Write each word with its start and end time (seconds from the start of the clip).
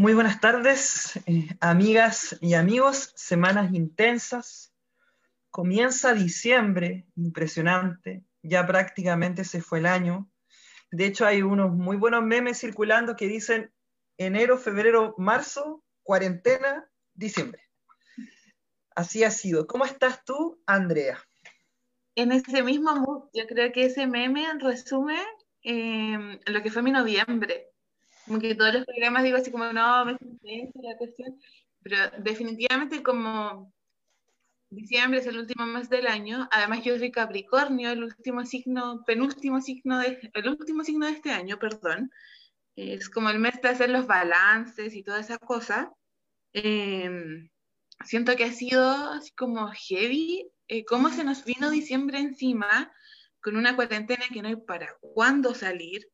Muy 0.00 0.14
buenas 0.14 0.40
tardes, 0.40 1.20
eh, 1.26 1.46
amigas 1.60 2.34
y 2.40 2.54
amigos. 2.54 3.12
Semanas 3.16 3.74
intensas. 3.74 4.72
Comienza 5.50 6.14
diciembre, 6.14 7.04
impresionante. 7.16 8.24
Ya 8.42 8.66
prácticamente 8.66 9.44
se 9.44 9.60
fue 9.60 9.80
el 9.80 9.84
año. 9.84 10.30
De 10.90 11.04
hecho, 11.04 11.26
hay 11.26 11.42
unos 11.42 11.72
muy 11.72 11.98
buenos 11.98 12.24
memes 12.24 12.58
circulando 12.58 13.14
que 13.14 13.28
dicen 13.28 13.74
enero, 14.16 14.56
febrero, 14.56 15.14
marzo, 15.18 15.84
cuarentena, 16.02 16.90
diciembre. 17.12 17.68
Así 18.96 19.22
ha 19.22 19.30
sido. 19.30 19.66
¿Cómo 19.66 19.84
estás 19.84 20.24
tú, 20.24 20.62
Andrea? 20.64 21.18
En 22.14 22.32
ese 22.32 22.62
mismo 22.62 22.96
mood, 22.96 23.28
yo 23.34 23.46
creo 23.46 23.70
que 23.70 23.84
ese 23.84 24.06
meme 24.06 24.46
resume 24.60 25.20
eh, 25.62 26.40
lo 26.46 26.62
que 26.62 26.70
fue 26.70 26.80
mi 26.80 26.90
noviembre 26.90 27.69
como 28.30 28.40
que 28.40 28.54
todos 28.54 28.72
los 28.72 28.84
programas 28.84 29.24
digo 29.24 29.38
así 29.38 29.50
como, 29.50 29.72
no, 29.72 30.04
me 30.04 30.16
siento 30.40 30.78
la 30.84 30.96
cuestión, 30.96 31.36
pero 31.82 31.96
definitivamente 32.18 33.02
como 33.02 33.74
diciembre 34.68 35.18
es 35.18 35.26
el 35.26 35.38
último 35.38 35.66
mes 35.66 35.90
del 35.90 36.06
año, 36.06 36.48
además 36.52 36.84
yo 36.84 36.96
soy 36.96 37.10
Capricornio, 37.10 37.90
el 37.90 38.04
último 38.04 38.46
signo, 38.46 39.02
penúltimo 39.04 39.60
signo 39.60 39.98
de, 39.98 40.30
el 40.32 40.48
último 40.48 40.84
signo 40.84 41.06
de 41.06 41.12
este 41.12 41.32
año, 41.32 41.58
perdón, 41.58 42.12
es 42.76 43.10
como 43.10 43.30
el 43.30 43.40
mes 43.40 43.60
de 43.60 43.68
hacer 43.68 43.90
los 43.90 44.06
balances 44.06 44.94
y 44.94 45.02
toda 45.02 45.18
esa 45.18 45.38
cosa. 45.38 45.92
Em, 46.52 47.50
siento 48.04 48.36
que 48.36 48.44
ha 48.44 48.52
sido 48.52 48.88
así 49.10 49.32
como 49.32 49.72
heavy, 49.72 50.48
eh, 50.68 50.84
cómo 50.84 51.08
se 51.08 51.24
nos 51.24 51.44
vino 51.44 51.68
diciembre 51.68 52.20
encima 52.20 52.92
con 53.40 53.56
una 53.56 53.74
cuarentena 53.74 54.26
que 54.32 54.40
no 54.40 54.46
hay 54.46 54.56
para 54.56 54.94
cuándo 55.00 55.52
salir, 55.52 56.06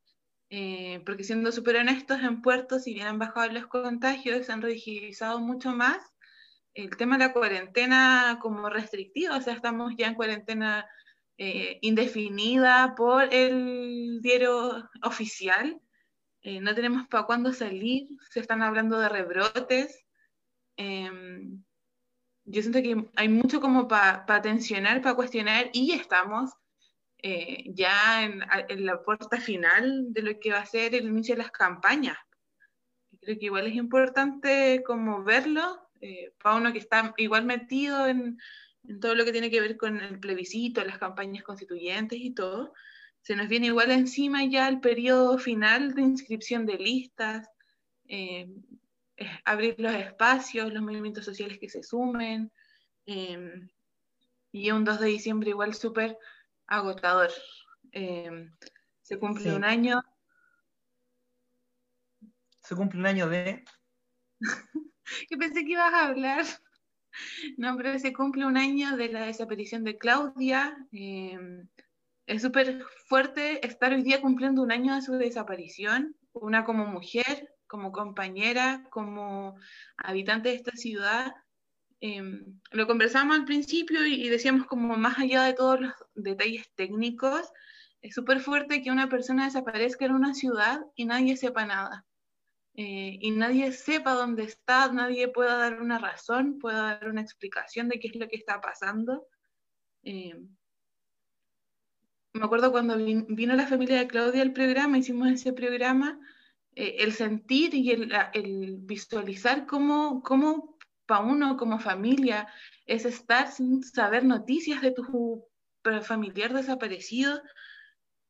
eh, 0.50 1.02
porque 1.05 1.25
siendo 1.25 1.50
súper 1.52 1.77
honestos, 1.77 2.20
en 2.22 2.42
Puerto, 2.42 2.78
si 2.78 2.94
bien 2.94 3.06
han 3.06 3.19
bajado 3.19 3.52
los 3.52 3.66
contagios, 3.66 4.47
se 4.47 4.52
han 4.52 4.62
rigidizado 4.62 5.41
mucho 5.41 5.72
más 5.72 5.98
el 6.75 6.97
tema 6.97 7.16
de 7.16 7.27
la 7.27 7.33
cuarentena 7.33 8.39
como 8.41 8.69
restrictiva, 8.69 9.36
o 9.36 9.41
sea, 9.41 9.55
estamos 9.55 9.94
ya 9.97 10.08
en 10.08 10.14
cuarentena 10.14 10.86
eh, 11.39 11.78
indefinida 11.83 12.94
por 12.94 13.33
el 13.33 14.20
diario 14.22 14.89
oficial, 15.02 15.80
eh, 16.42 16.61
no 16.61 16.74
tenemos 16.77 17.08
para 17.08 17.24
cuándo 17.24 17.52
salir, 17.52 18.06
se 18.30 18.39
están 18.39 18.62
hablando 18.62 19.00
de 19.00 19.08
rebrotes. 19.08 20.05
Em, 20.77 21.64
yo 22.44 22.62
siento 22.62 22.80
que 22.83 23.11
hay 23.17 23.28
mucho 23.28 23.61
como 23.61 23.89
para 23.89 24.42
tensionar, 24.42 25.02
para 25.02 25.17
cuestionar, 25.17 25.70
y 25.72 25.91
estamos 25.91 26.52
eh, 27.28 27.64
ya 27.74 28.22
en, 28.22 28.86
la 28.86 29.02
puerta 29.02 29.41
final 29.41 30.12
de 30.12 30.22
lo 30.22 30.38
que 30.38 30.52
va 30.52 30.60
a 30.60 30.66
ser 30.66 30.94
el 30.94 31.08
inicio 31.08 31.34
de 31.34 31.42
las 31.42 31.50
campañas. 31.50 32.16
Creo 33.20 33.36
que 33.36 33.46
igual 33.46 33.66
es 33.66 33.74
importante 33.74 34.84
como 34.86 35.24
verlo, 35.24 35.91
eh, 36.00 36.33
para 36.41 36.55
uno 36.55 36.72
que 36.72 36.78
está 36.78 37.12
igual 37.16 37.44
metido 37.44 38.06
en, 38.06 38.38
todo 39.00 39.16
lo 39.16 39.24
que 39.24 39.33
tiene 39.33 39.50
que 39.50 39.60
ver 39.60 39.77
con 39.77 40.00
el 40.00 40.20
plebiscito, 40.20 40.84
las 40.84 40.98
campañas 40.98 41.42
constituyentes 41.42 42.20
y 42.20 42.33
todo, 42.33 42.72
se 43.22 43.34
nos 43.34 43.48
viene 43.48 43.66
igual 43.66 43.90
encima 43.90 44.44
ya 44.44 44.68
el 44.68 44.78
periodo 44.78 45.36
final 45.36 45.94
de 45.94 46.02
inscripción 46.02 46.64
de 46.64 46.78
listas, 46.78 47.48
eh, 48.06 48.48
abrir 49.44 49.74
los 49.78 49.96
espacios, 49.96 50.72
los 50.72 50.83
movimientos 50.84 51.24
sociales 51.24 51.58
que 51.58 51.68
se 51.68 51.83
sumen, 51.83 52.52
y 53.05 54.70
un 54.70 54.84
2 54.84 55.00
de 55.00 55.08
diciembre 55.08 55.50
igual 55.50 55.74
súper 55.74 56.16
agotador. 56.67 57.31
Eh, 57.92 58.50
se 59.03 59.19
cumple 59.19 59.55
un 59.55 59.64
año. 59.64 60.03
Se 62.61 62.75
cumple 62.75 63.01
un 63.01 63.07
año 63.07 63.29
de. 63.29 63.64
que 65.29 65.36
pensé 65.36 65.64
que 65.64 65.73
ibas 65.73 65.92
a 65.92 66.08
hablar. 66.08 66.45
No, 67.57 67.77
pero 67.77 67.98
se 67.98 68.13
cumple 68.13 68.45
un 68.45 68.57
año 68.57 68.96
de 68.96 69.08
la 69.08 69.27
desaparición 69.27 69.85
de 69.85 69.96
Claudia. 69.96 70.77
Eh, 70.92 71.39
es 72.27 72.42
súper 72.42 72.85
fuerte 73.07 73.64
estar 73.67 73.92
hoy 73.92 74.02
día 74.02 74.20
cumpliendo 74.20 74.63
un 74.63 74.73
año 74.73 74.95
de 74.95 75.02
su 75.02 75.13
desaparición. 75.13 76.17
Una 76.33 76.64
como 76.64 76.86
mujer, 76.86 77.55
como 77.67 77.92
compañera, 77.92 78.85
como 78.90 79.57
habitante 79.96 80.51
de 80.51 80.57
esta 80.57 80.73
ciudad. 80.73 81.33
Em, 82.01 82.61
lo 82.73 82.86
conversamos 82.86 83.36
al 83.36 83.45
principio 83.45 84.05
y, 84.05 84.29
decíamos 84.29 84.67
como 84.67 84.96
más 84.96 85.19
allá 85.19 85.45
de 85.45 85.55
todos 85.55 85.80
los 85.80 85.92
detalles 86.16 86.70
técnicos, 86.74 87.52
es 88.02 88.14
súper 88.14 88.40
fuerte 88.40 88.82
que 88.82 88.90
una 88.90 89.08
persona 89.08 89.46
desaparezca 89.46 90.04
en 90.04 90.12
una 90.12 90.34
ciudad 90.34 90.80
y 90.94 91.04
nadie 91.04 91.36
sepa 91.36 91.66
nada. 91.66 92.04
Eh, 92.74 93.18
y 93.22 93.30
nadie 93.30 93.72
sepa 93.72 94.12
dónde 94.12 94.44
está, 94.44 94.92
nadie 94.92 95.28
pueda 95.28 95.56
dar 95.56 95.80
una 95.80 95.98
razón, 95.98 96.58
pueda 96.58 96.98
dar 96.98 97.08
una 97.08 97.22
explicación 97.22 97.88
de 97.88 97.98
qué 97.98 98.08
es 98.08 98.16
lo 98.16 98.28
que 98.28 98.36
está 98.36 98.60
pasando. 98.60 99.27
Em, 100.02 100.54
me 102.34 102.44
acuerdo 102.44 102.70
cuando 102.70 102.96
vino 102.96 103.54
la 103.54 103.66
familia 103.66 103.98
de 103.98 104.06
Claudia 104.06 104.42
al 104.42 104.52
programa, 104.52 104.98
hicimos 104.98 105.28
ese 105.28 105.54
programa, 105.54 106.20
eh, 106.74 106.96
el 106.98 107.12
sentir 107.12 107.74
y 107.74 107.90
el, 107.90 108.12
el 108.34 108.77
visualizar 108.80 109.66
cómo, 109.66 110.22
cómo 110.22 110.77
para 111.06 111.24
uno 111.24 111.56
como 111.56 111.78
familia 111.78 112.46
es 112.84 113.06
estar 113.06 113.50
sin 113.50 113.83
saber 113.83 114.24
noticias 114.24 114.83
de 114.83 114.90
tu 114.90 115.02
familiar 116.02 116.52
desaparecido. 116.52 117.42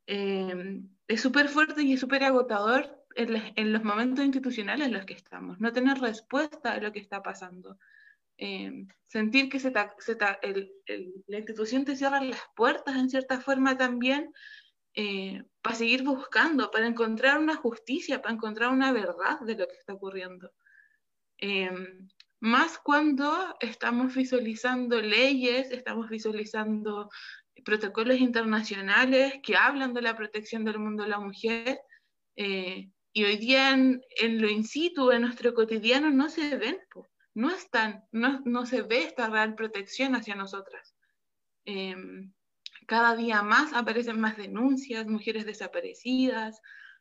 Em, 0.07 0.89
es 1.09 1.21
súper 1.21 1.49
fuerte 1.49 1.83
y 1.83 1.95
es 1.95 2.01
súper 2.01 2.25
agotador 2.25 3.05
en, 3.15 3.73
los 3.73 3.83
momentos 3.83 4.25
institucionales 4.25 4.87
en 4.87 4.93
los 4.93 5.07
que 5.07 5.15
estamos, 5.15 5.59
no 5.59 5.73
tener 5.73 5.99
respuesta 5.99 6.73
a 6.73 6.81
lo 6.81 6.93
que 6.93 7.01
está 7.01 7.23
pasando. 7.23 7.79
Em, 8.39 8.87
sentir 9.07 9.49
que 9.49 9.59
se 9.59 9.71
la 9.71 11.39
institución 11.39 11.85
te 11.85 11.97
cierra 11.97 12.23
las 12.23 12.43
puertas 12.55 12.97
en 12.97 13.09
cierta 13.09 13.41
forma 13.41 13.79
también 13.79 14.33
eh, 14.95 15.43
para 15.63 15.77
seguir 15.77 16.03
buscando, 16.05 16.71
para 16.71 16.87
encontrar 16.87 17.39
una 17.39 17.57
justicia, 17.57 18.23
para 18.23 18.35
encontrar 18.35 18.71
una 18.71 18.93
verdad 18.93 19.41
de 19.41 19.55
lo 19.57 19.67
que 19.67 19.77
está 19.77 19.95
ocurriendo. 19.95 20.53
Em, 21.39 22.09
más 22.41 22.79
cuando 22.79 23.57
estamos 23.61 24.15
visualizando 24.15 25.01
leyes, 25.01 25.71
estamos 25.71 26.09
visualizando 26.09 27.11
protocolos 27.67 28.19
internacionales 28.21 29.35
que 29.43 29.57
hablan 29.57 29.93
de 29.93 30.01
la 30.01 30.17
protección 30.17 30.65
del 30.65 30.79
mundo 30.79 31.03
de 31.03 31.09
la 31.09 31.19
mujer, 31.19 31.81
eh, 32.37 32.89
y 33.13 33.25
hoy 33.25 33.39
día 33.39 33.73
en, 33.73 34.01
lo 34.41 34.49
in 34.49 34.65
situ, 34.65 35.11
en 35.11 35.23
nuestro 35.23 35.53
cotidiano, 35.53 36.11
no 36.11 36.31
se 36.31 36.57
ven, 36.57 36.79
no 37.35 37.51
están, 37.51 38.05
no, 38.13 38.67
se 38.67 38.83
ve 38.83 39.03
esta 39.03 39.29
real 39.29 39.57
protección 39.57 40.15
hacia 40.15 40.37
nosotras. 40.37 40.95
Em, 41.65 42.33
cada 42.87 43.17
día 43.17 43.43
más 43.43 43.73
aparecen 43.73 44.21
más 44.21 44.37
denuncias, 44.37 45.07
mujeres 45.09 45.45
desaparecidas, 45.45 46.61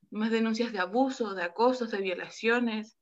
más 0.09 0.31
denuncias 0.31 0.71
de 0.73 0.79
abuso, 0.79 1.35
de 1.35 1.43
acosos, 1.43 1.91
de 1.91 2.01
violaciones. 2.01 2.97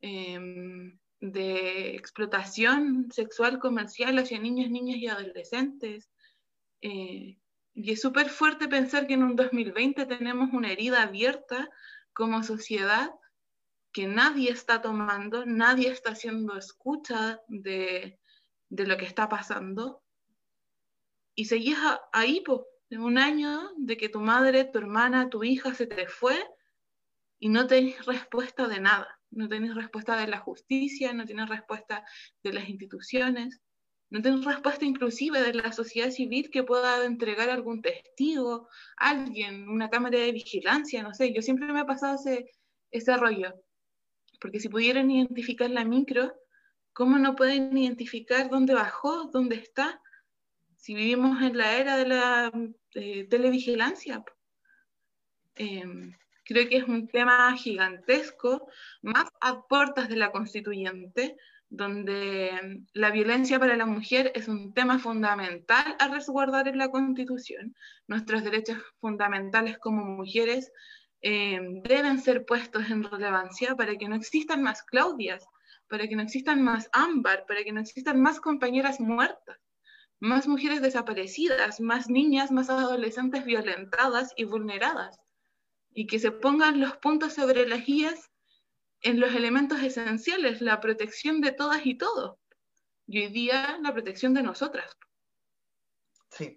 Em, 0.00 0.98
de 1.20 1.94
explotación 1.94 3.08
sexual 3.10 3.58
comercial 3.58 4.18
hacia 4.18 4.38
niños, 4.38 4.70
niñas 4.70 4.98
y 4.98 5.06
adolescentes. 5.06 6.10
Eh, 6.84 7.38
y 7.72 7.92
es 7.92 8.00
súper 8.00 8.28
fuerte 8.28 8.68
pensar 8.68 9.06
que 9.06 9.14
en 9.14 9.22
un 9.22 9.36
2020 9.36 10.04
tenemos 10.04 10.52
una 10.52 10.70
herida 10.70 11.02
abierta 11.02 11.70
como 12.12 12.42
sociedad 12.42 13.10
que 13.90 14.06
nadie 14.06 14.50
está 14.50 14.82
tomando, 14.82 15.46
nadie 15.46 15.88
está 15.88 16.10
haciendo 16.10 16.58
escucha 16.58 17.40
de, 17.48 18.20
de 18.68 18.86
lo 18.86 18.96
que 18.98 19.06
está 19.06 19.28
pasando. 19.28 20.02
Y 21.34 21.46
seguís 21.46 21.78
ahí, 22.12 22.42
pues, 22.44 22.60
en 22.90 23.00
un 23.00 23.18
año 23.18 23.72
de 23.78 23.96
que 23.96 24.08
tu 24.08 24.20
madre, 24.20 24.64
tu 24.64 24.78
hermana, 24.78 25.30
tu 25.30 25.42
hija 25.42 25.74
se 25.74 25.86
te 25.86 26.06
fue 26.06 26.36
y 27.38 27.48
no 27.48 27.66
tenés 27.66 28.04
respuesta 28.04 28.68
de 28.68 28.80
nada 28.80 29.18
no 29.34 29.48
tenés 29.48 29.74
respuesta 29.74 30.16
de 30.16 30.28
la 30.28 30.38
justicia, 30.38 31.12
no 31.12 31.24
tienes 31.24 31.48
respuesta 31.48 32.04
de 32.42 32.52
las 32.52 32.68
instituciones, 32.68 33.60
no 34.14 34.22
tienes 34.22 34.44
respuesta 34.44 34.84
inclusive 34.84 35.42
de 35.42 35.54
la 35.54 35.72
sociedad 35.72 36.08
civil 36.08 36.48
que 36.48 36.62
pueda 36.62 37.04
entregar 37.04 37.50
algún 37.50 37.82
testigo, 37.82 38.68
alguien, 38.96 39.68
una 39.68 39.90
cámara 39.90 40.20
de 40.20 40.30
vigilancia, 40.30 41.02
no 41.02 41.12
sé, 41.12 41.34
yo 41.34 41.42
siempre 41.42 41.72
me 41.72 41.80
ha 41.80 41.84
pasado 41.84 42.14
ese, 42.14 42.48
ese 42.92 43.16
rollo, 43.16 43.52
porque 44.40 44.60
si 44.60 44.68
pudieran 44.68 45.10
identificar 45.10 45.68
la 45.68 45.84
micro, 45.84 46.32
¿cómo 46.92 47.18
no 47.18 47.34
pueden 47.34 47.76
identificar 47.76 48.48
dónde 48.48 48.74
bajó, 48.74 49.30
dónde 49.32 49.56
está? 49.56 50.00
Si 50.76 50.94
vivimos 50.94 51.42
en 51.42 51.56
la 51.56 51.76
era 51.76 51.96
de 51.96 52.06
la 52.06 52.52
eh, 52.94 53.26
televigilancia. 53.28 54.22
Em, 55.56 56.14
Creo 56.44 56.68
que 56.68 56.76
es 56.76 56.84
un 56.84 57.08
tema 57.08 57.56
gigantesco, 57.56 58.68
más 59.00 59.24
a 59.40 59.66
puertas 59.66 60.08
de 60.10 60.16
la 60.16 60.30
constituyente, 60.30 61.36
donde 61.76 62.82
la 62.92 63.10
violencia 63.10 63.58
para 63.58 63.76
la 63.76 63.86
mujer 63.86 64.30
es 64.34 64.48
un 64.48 64.72
tema 64.72 64.98
fundamental 64.98 65.96
a 65.98 66.08
resguardar 66.08 66.68
en 66.68 66.78
la 66.78 66.88
constitución. 66.88 67.74
Nuestros 68.06 68.44
derechos 68.44 68.78
fundamentales 69.00 69.78
como 69.78 70.04
mujeres 70.04 70.70
eh, 71.22 71.58
deben 71.84 72.20
ser 72.20 72.44
puestos 72.44 72.90
en 72.90 73.02
relevancia 73.02 73.74
para 73.74 73.96
que 73.96 74.08
no 74.08 74.14
existan 74.14 74.62
más 74.62 74.82
Claudias, 74.82 75.44
para 75.88 76.06
que 76.06 76.16
no 76.16 76.22
existan 76.22 76.62
más 76.62 76.88
Ámbar, 76.92 77.44
para 77.46 77.64
que 77.64 77.72
no 77.72 77.80
existan 77.80 78.20
más 78.20 78.40
compañeras 78.40 79.00
muertas, 79.00 79.58
más 80.20 80.46
mujeres 80.46 80.80
desaparecidas, 80.80 81.80
más 81.80 82.08
niñas, 82.08 82.52
más 82.52 82.70
adolescentes 82.70 83.44
violentadas 83.44 84.32
y 84.36 84.44
vulneradas, 84.44 85.18
y 85.92 86.06
que 86.06 86.18
se 86.18 86.30
pongan 86.30 86.80
los 86.80 86.96
puntos 86.98 87.34
sobre 87.34 87.66
las 87.68 87.84
guías 87.84 88.30
en 89.04 89.20
los 89.20 89.34
elementos 89.34 89.80
esenciales, 89.82 90.60
la 90.60 90.80
protección 90.80 91.40
de 91.40 91.52
todas 91.52 91.84
y 91.84 91.94
todos, 91.94 92.38
y 93.06 93.22
hoy 93.22 93.28
día 93.30 93.78
la 93.82 93.92
protección 93.92 94.34
de 94.34 94.42
nosotras. 94.42 94.96
Sí. 96.30 96.56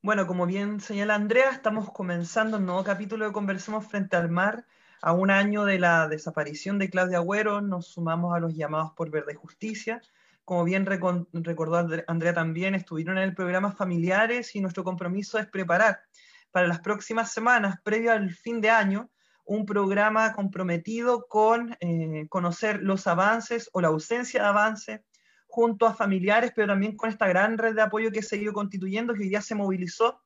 Bueno, 0.00 0.26
como 0.26 0.46
bien 0.46 0.80
señala 0.80 1.14
Andrea, 1.14 1.50
estamos 1.50 1.90
comenzando 1.92 2.56
un 2.56 2.66
nuevo 2.66 2.82
capítulo 2.82 3.26
de 3.26 3.32
Conversemos 3.32 3.86
frente 3.86 4.16
al 4.16 4.30
mar. 4.30 4.66
A 5.00 5.12
un 5.12 5.30
año 5.30 5.64
de 5.64 5.78
la 5.78 6.08
desaparición 6.08 6.78
de 6.78 6.90
Claudia 6.90 7.18
Agüero, 7.18 7.60
nos 7.60 7.88
sumamos 7.88 8.34
a 8.34 8.40
los 8.40 8.54
llamados 8.54 8.92
por 8.96 9.10
Verde 9.10 9.34
Justicia. 9.34 10.02
Como 10.44 10.64
bien 10.64 10.86
recordó 10.86 11.86
Andrea 12.06 12.32
también, 12.32 12.74
estuvieron 12.74 13.18
en 13.18 13.24
el 13.24 13.34
programa 13.34 13.72
Familiares 13.72 14.56
y 14.56 14.60
nuestro 14.60 14.82
compromiso 14.82 15.38
es 15.38 15.46
preparar 15.46 16.00
para 16.50 16.66
las 16.66 16.80
próximas 16.80 17.30
semanas, 17.30 17.76
previo 17.84 18.10
al 18.10 18.30
fin 18.30 18.60
de 18.60 18.70
año, 18.70 19.10
un 19.48 19.64
programa 19.64 20.34
comprometido 20.34 21.26
con 21.26 21.74
eh, 21.80 22.26
conocer 22.28 22.82
los 22.82 23.06
avances 23.06 23.70
o 23.72 23.80
la 23.80 23.88
ausencia 23.88 24.42
de 24.42 24.46
avances 24.46 25.00
junto 25.46 25.86
a 25.86 25.94
familiares, 25.94 26.52
pero 26.54 26.68
también 26.68 26.94
con 26.94 27.08
esta 27.08 27.26
gran 27.26 27.56
red 27.56 27.74
de 27.74 27.80
apoyo 27.80 28.12
que 28.12 28.22
se 28.22 28.36
ha 28.36 28.38
ido 28.38 28.52
constituyendo, 28.52 29.14
que 29.14 29.30
ya 29.30 29.40
se 29.40 29.54
movilizó 29.54 30.20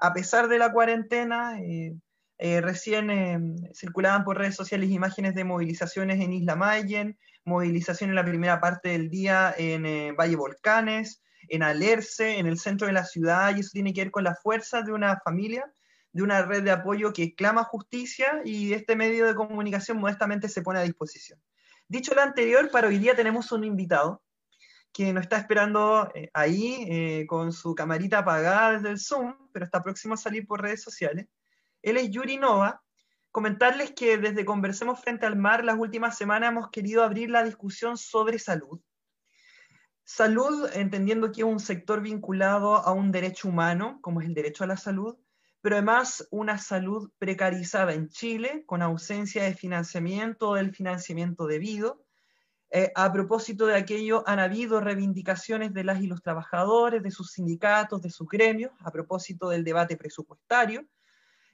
a 0.00 0.14
pesar 0.14 0.48
de 0.48 0.58
la 0.58 0.72
cuarentena. 0.72 1.60
Eh, 1.60 1.94
eh, 2.38 2.60
recién 2.60 3.54
circulaban 3.74 4.24
por 4.24 4.38
redes 4.38 4.56
sociales 4.56 4.90
imágenes 4.90 5.34
de 5.36 5.44
movilizaciones 5.44 6.20
en 6.20 6.32
Isla 6.32 6.56
Mayen, 6.56 7.16
movilización 7.44 8.10
en 8.10 8.16
la 8.16 8.24
primera 8.24 8.60
parte 8.60 8.88
del 8.88 9.08
día 9.08 9.54
en 9.56 10.16
Valle 10.16 10.34
Volcanes, 10.34 11.22
en 11.48 11.62
Alerce, 11.62 12.38
en 12.38 12.46
el 12.46 12.58
centro 12.58 12.88
de 12.88 12.92
la 12.92 13.04
ciudad, 13.04 13.54
y 13.54 13.60
eso 13.60 13.70
tiene 13.72 13.92
que 13.92 14.00
ver 14.00 14.10
con 14.10 14.24
la 14.24 14.34
fuerza 14.34 14.82
de 14.82 14.92
una 14.92 15.20
familia 15.20 15.70
de 16.14 16.22
una 16.22 16.42
red 16.42 16.62
de 16.62 16.70
apoyo 16.70 17.12
que 17.12 17.34
clama 17.34 17.64
justicia 17.64 18.40
y 18.44 18.72
este 18.72 18.94
medio 18.94 19.26
de 19.26 19.34
comunicación 19.34 19.98
modestamente 19.98 20.48
se 20.48 20.62
pone 20.62 20.78
a 20.78 20.82
disposición. 20.82 21.42
Dicho 21.88 22.14
lo 22.14 22.22
anterior, 22.22 22.70
para 22.70 22.86
hoy 22.86 22.98
día 22.98 23.16
tenemos 23.16 23.50
un 23.50 23.64
invitado 23.64 24.22
que 24.92 25.12
nos 25.12 25.24
está 25.24 25.38
esperando 25.38 26.08
eh, 26.14 26.30
ahí 26.32 26.86
eh, 26.88 27.26
con 27.26 27.52
su 27.52 27.74
camarita 27.74 28.18
apagada 28.18 28.74
desde 28.74 28.90
el 28.90 29.00
Zoom, 29.00 29.34
pero 29.52 29.64
está 29.64 29.82
próximo 29.82 30.14
a 30.14 30.16
salir 30.16 30.46
por 30.46 30.62
redes 30.62 30.82
sociales. 30.82 31.26
Él 31.82 31.96
es 31.96 32.08
Yuri 32.10 32.36
Nova. 32.36 32.80
Comentarles 33.32 33.90
que 33.90 34.16
desde 34.16 34.44
Conversemos 34.44 35.00
Frente 35.00 35.26
al 35.26 35.34
Mar 35.34 35.64
las 35.64 35.76
últimas 35.76 36.16
semanas 36.16 36.50
hemos 36.50 36.70
querido 36.70 37.02
abrir 37.02 37.28
la 37.28 37.42
discusión 37.42 37.98
sobre 37.98 38.38
salud. 38.38 38.80
Salud, 40.04 40.70
entendiendo 40.74 41.32
que 41.32 41.40
es 41.40 41.46
un 41.46 41.58
sector 41.58 42.00
vinculado 42.00 42.76
a 42.76 42.92
un 42.92 43.10
derecho 43.10 43.48
humano, 43.48 43.98
como 44.00 44.20
es 44.20 44.28
el 44.28 44.34
derecho 44.34 44.62
a 44.62 44.68
la 44.68 44.76
salud, 44.76 45.18
pero 45.64 45.76
además 45.76 46.28
una 46.30 46.58
salud 46.58 47.10
precarizada 47.16 47.94
en 47.94 48.10
Chile, 48.10 48.64
con 48.66 48.82
ausencia 48.82 49.44
de 49.44 49.54
financiamiento 49.54 50.50
o 50.50 50.56
del 50.56 50.74
financiamiento 50.74 51.46
debido. 51.46 52.04
Eh, 52.68 52.92
a 52.94 53.10
propósito 53.10 53.64
de 53.64 53.74
aquello, 53.74 54.24
han 54.26 54.40
habido 54.40 54.78
reivindicaciones 54.80 55.72
de 55.72 55.84
las 55.84 56.02
y 56.02 56.06
los 56.06 56.20
trabajadores, 56.20 57.02
de 57.02 57.10
sus 57.10 57.30
sindicatos, 57.30 58.02
de 58.02 58.10
sus 58.10 58.28
gremios, 58.28 58.72
a 58.80 58.90
propósito 58.90 59.48
del 59.48 59.64
debate 59.64 59.96
presupuestario. 59.96 60.84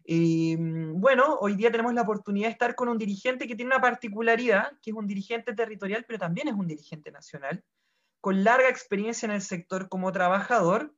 Y 0.04 0.56
mm, 0.56 1.00
bueno, 1.00 1.36
hoy 1.40 1.54
día 1.54 1.70
tenemos 1.70 1.94
la 1.94 2.02
oportunidad 2.02 2.48
de 2.48 2.52
estar 2.54 2.74
con 2.74 2.88
un 2.88 2.98
dirigente 2.98 3.46
que 3.46 3.54
tiene 3.54 3.72
una 3.72 3.80
particularidad, 3.80 4.72
que 4.82 4.90
es 4.90 4.96
un 4.96 5.06
dirigente 5.06 5.54
territorial, 5.54 6.04
pero 6.04 6.18
también 6.18 6.48
es 6.48 6.54
un 6.54 6.66
dirigente 6.66 7.12
nacional, 7.12 7.62
con 8.20 8.42
larga 8.42 8.70
experiencia 8.70 9.26
en 9.26 9.32
el 9.32 9.40
sector 9.40 9.88
como 9.88 10.10
trabajador 10.10 10.92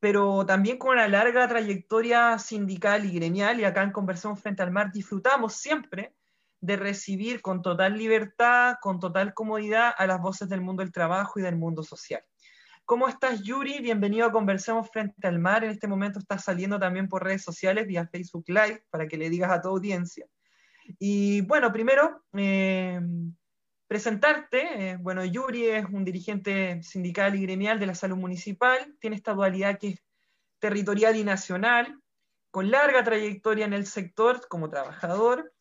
pero 0.00 0.46
también 0.46 0.78
con 0.78 0.92
una 0.92 1.06
larga 1.06 1.46
trayectoria 1.46 2.38
sindical 2.38 3.04
y 3.04 3.12
gremial, 3.12 3.60
y 3.60 3.64
acá 3.64 3.82
en 3.82 3.92
Conversamos 3.92 4.40
Frente 4.40 4.62
al 4.62 4.70
Mar 4.70 4.90
disfrutamos 4.92 5.54
siempre 5.54 6.14
de 6.60 6.76
recibir 6.76 7.42
con 7.42 7.62
total 7.62 7.96
libertad, 7.96 8.76
con 8.80 8.98
total 8.98 9.34
comodidad 9.34 9.92
a 9.96 10.06
las 10.06 10.20
voces 10.20 10.48
del 10.48 10.62
mundo 10.62 10.82
del 10.82 10.92
trabajo 10.92 11.38
y 11.38 11.42
del 11.42 11.56
mundo 11.56 11.82
social. 11.82 12.22
¿Cómo 12.84 13.08
estás, 13.08 13.42
Yuri? 13.42 13.80
Bienvenido 13.80 14.26
a 14.26 14.32
Conversemos 14.32 14.90
Frente 14.90 15.26
al 15.26 15.38
Mar. 15.38 15.64
En 15.64 15.70
este 15.70 15.86
momento 15.86 16.18
estás 16.18 16.44
saliendo 16.44 16.78
también 16.78 17.08
por 17.08 17.22
redes 17.22 17.42
sociales, 17.42 17.86
vía 17.86 18.08
Facebook 18.08 18.44
Live, 18.48 18.84
para 18.90 19.06
que 19.06 19.16
le 19.16 19.30
digas 19.30 19.52
a 19.52 19.60
tu 19.60 19.68
audiencia. 19.68 20.26
Y 20.98 21.42
bueno, 21.42 21.72
primero, 21.72 22.24
eh, 22.32 23.00
presentarte. 23.90 24.90
Eh, 24.90 24.96
bueno, 25.00 25.24
Yuri 25.24 25.66
es 25.66 25.84
un 25.84 26.04
dirigente 26.04 26.80
sindical 26.80 27.34
y 27.34 27.42
gremial 27.42 27.80
de 27.80 27.86
la 27.86 27.96
salud 27.96 28.16
municipal, 28.16 28.94
tiene 29.00 29.16
esta 29.16 29.34
dualidad 29.34 29.80
que 29.80 29.88
es 29.88 30.02
territorial 30.60 31.16
y 31.16 31.24
nacional, 31.24 31.98
con 32.52 32.70
larga 32.70 33.02
trayectoria 33.02 33.64
en 33.64 33.72
el 33.72 33.86
sector 33.86 34.46
como 34.46 34.70
trabajador. 34.70 35.52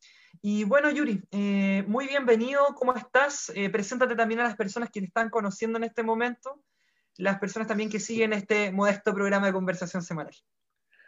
Y 0.43 0.63
bueno, 0.63 0.91
Yuri, 0.91 1.23
eh, 1.31 1.83
muy 1.87 2.05
bienvenido, 2.05 2.61
¿cómo 2.75 2.93
estás? 2.93 3.51
Eh, 3.55 3.67
preséntate 3.71 4.15
también 4.15 4.41
a 4.41 4.43
las 4.43 4.55
personas 4.55 4.91
que 4.91 4.99
te 4.99 5.07
están 5.07 5.31
conociendo 5.31 5.79
en 5.79 5.85
este 5.85 6.03
momento, 6.03 6.61
las 7.17 7.39
personas 7.39 7.67
también 7.67 7.89
que 7.89 7.99
siguen 7.99 8.33
este 8.33 8.71
modesto 8.71 9.11
programa 9.11 9.47
de 9.47 9.53
conversación 9.53 10.03
semanal. 10.03 10.35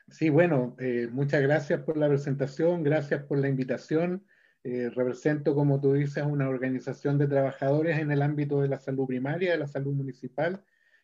Sí, 0.09 0.31
bueno, 0.31 0.75
muchas 1.11 1.43
gracias 1.43 1.81
por 1.81 1.97
la 1.97 2.07
presentación, 2.07 2.81
gracias 2.81 3.23
por 3.25 3.37
la 3.37 3.47
invitación. 3.47 4.25
Eh, 4.63 4.91
represento, 4.93 5.55
como 5.55 5.81
tú 5.81 5.93
dices, 5.93 6.23
una 6.23 6.47
organización 6.47 7.17
de 7.17 7.27
trabajadores 7.27 7.97
en 7.97 8.11
el 8.11 8.21
ámbito 8.21 8.61
de 8.61 8.67
la 8.67 8.77
salud 8.77 9.07
primaria, 9.07 9.51
de 9.53 9.57
la 9.57 9.67
salud 9.67 9.93
municipal. 9.93 10.63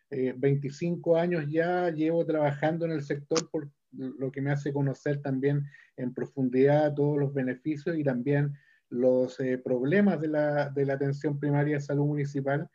25 0.10 1.18
eh, 1.18 1.20
años 1.20 1.46
ya 1.50 1.90
llevo 1.90 2.26
trabajando 2.26 2.86
en 2.86 2.92
el 2.92 3.02
sector, 3.02 3.50
por 3.50 3.70
lo 3.92 4.32
que 4.32 4.42
me 4.42 4.52
hace 4.52 4.72
conocer 4.72 5.22
también 5.22 5.66
en 5.98 6.14
profundidad 6.14 6.94
todos 6.94 7.18
los 7.18 7.34
beneficios 7.34 7.98
y 7.98 8.04
también 8.04 8.54
los 8.90 9.40
eh, 9.40 9.58
problemas 9.58 10.22
de 10.22 10.28
la, 10.28 10.70
de 10.70 10.86
la, 10.86 10.94
atención 10.94 11.40
primaria 11.40 11.76
de 11.76 11.82
salud 11.82 12.06
municipal. 12.06 12.70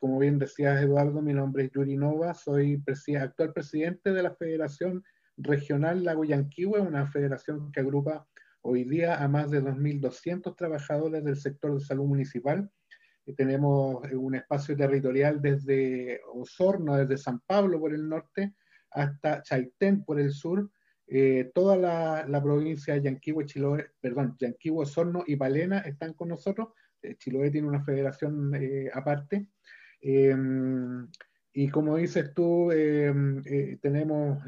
como 0.00 0.18
bien 0.18 0.38
decías, 0.38 0.82
Eduardo, 0.82 1.20
mi 1.20 1.34
nombre 1.34 1.64
es 1.64 1.70
Yuri 1.72 1.96
Nova, 1.96 2.32
soy 2.32 2.82
actual 3.20 3.52
presidente 3.52 4.12
de 4.12 4.22
la 4.22 4.34
Federación 4.34 5.04
Regional 5.36 6.02
Lago 6.02 6.24
Yanquihue, 6.24 6.80
una 6.80 7.06
federación 7.06 7.70
que 7.70 7.80
agrupa 7.80 8.26
hoy 8.66 8.84
día 8.84 9.22
a 9.22 9.28
más 9.28 9.50
de 9.50 9.62
2.200 9.62 10.56
trabajadores 10.56 11.22
del 11.22 11.36
sector 11.36 11.74
de 11.74 11.84
salud 11.84 12.06
municipal. 12.06 12.70
Eh, 13.26 13.34
tenemos 13.34 14.10
eh, 14.10 14.16
un 14.16 14.34
espacio 14.34 14.74
territorial 14.76 15.40
desde 15.40 16.20
Osorno, 16.32 16.96
desde 16.96 17.18
San 17.18 17.40
Pablo 17.40 17.78
por 17.78 17.92
el 17.92 18.08
norte, 18.08 18.54
hasta 18.90 19.42
Chaitén 19.42 20.02
por 20.04 20.18
el 20.18 20.32
sur, 20.32 20.70
eh, 21.06 21.50
toda 21.54 21.76
la, 22.26 22.42
provincia 22.42 22.94
de 22.94 23.02
Yanquihue, 23.02 23.44
Chiloé, 23.44 23.90
perdón, 24.00 24.34
Yanquihue, 24.38 24.82
Osorno 24.82 25.24
y 25.26 25.36
Palena 25.36 25.80
están 25.80 26.14
con 26.14 26.28
nosotros. 26.28 26.68
Chiloé 27.18 27.50
tiene 27.50 27.68
una 27.68 27.84
federación 27.84 28.50
aparte. 28.94 29.48
Em, 30.00 31.06
y 31.52 31.68
como 31.68 31.98
dices 31.98 32.32
tú, 32.32 32.72
em, 32.72 33.42
tenemos, 33.82 34.42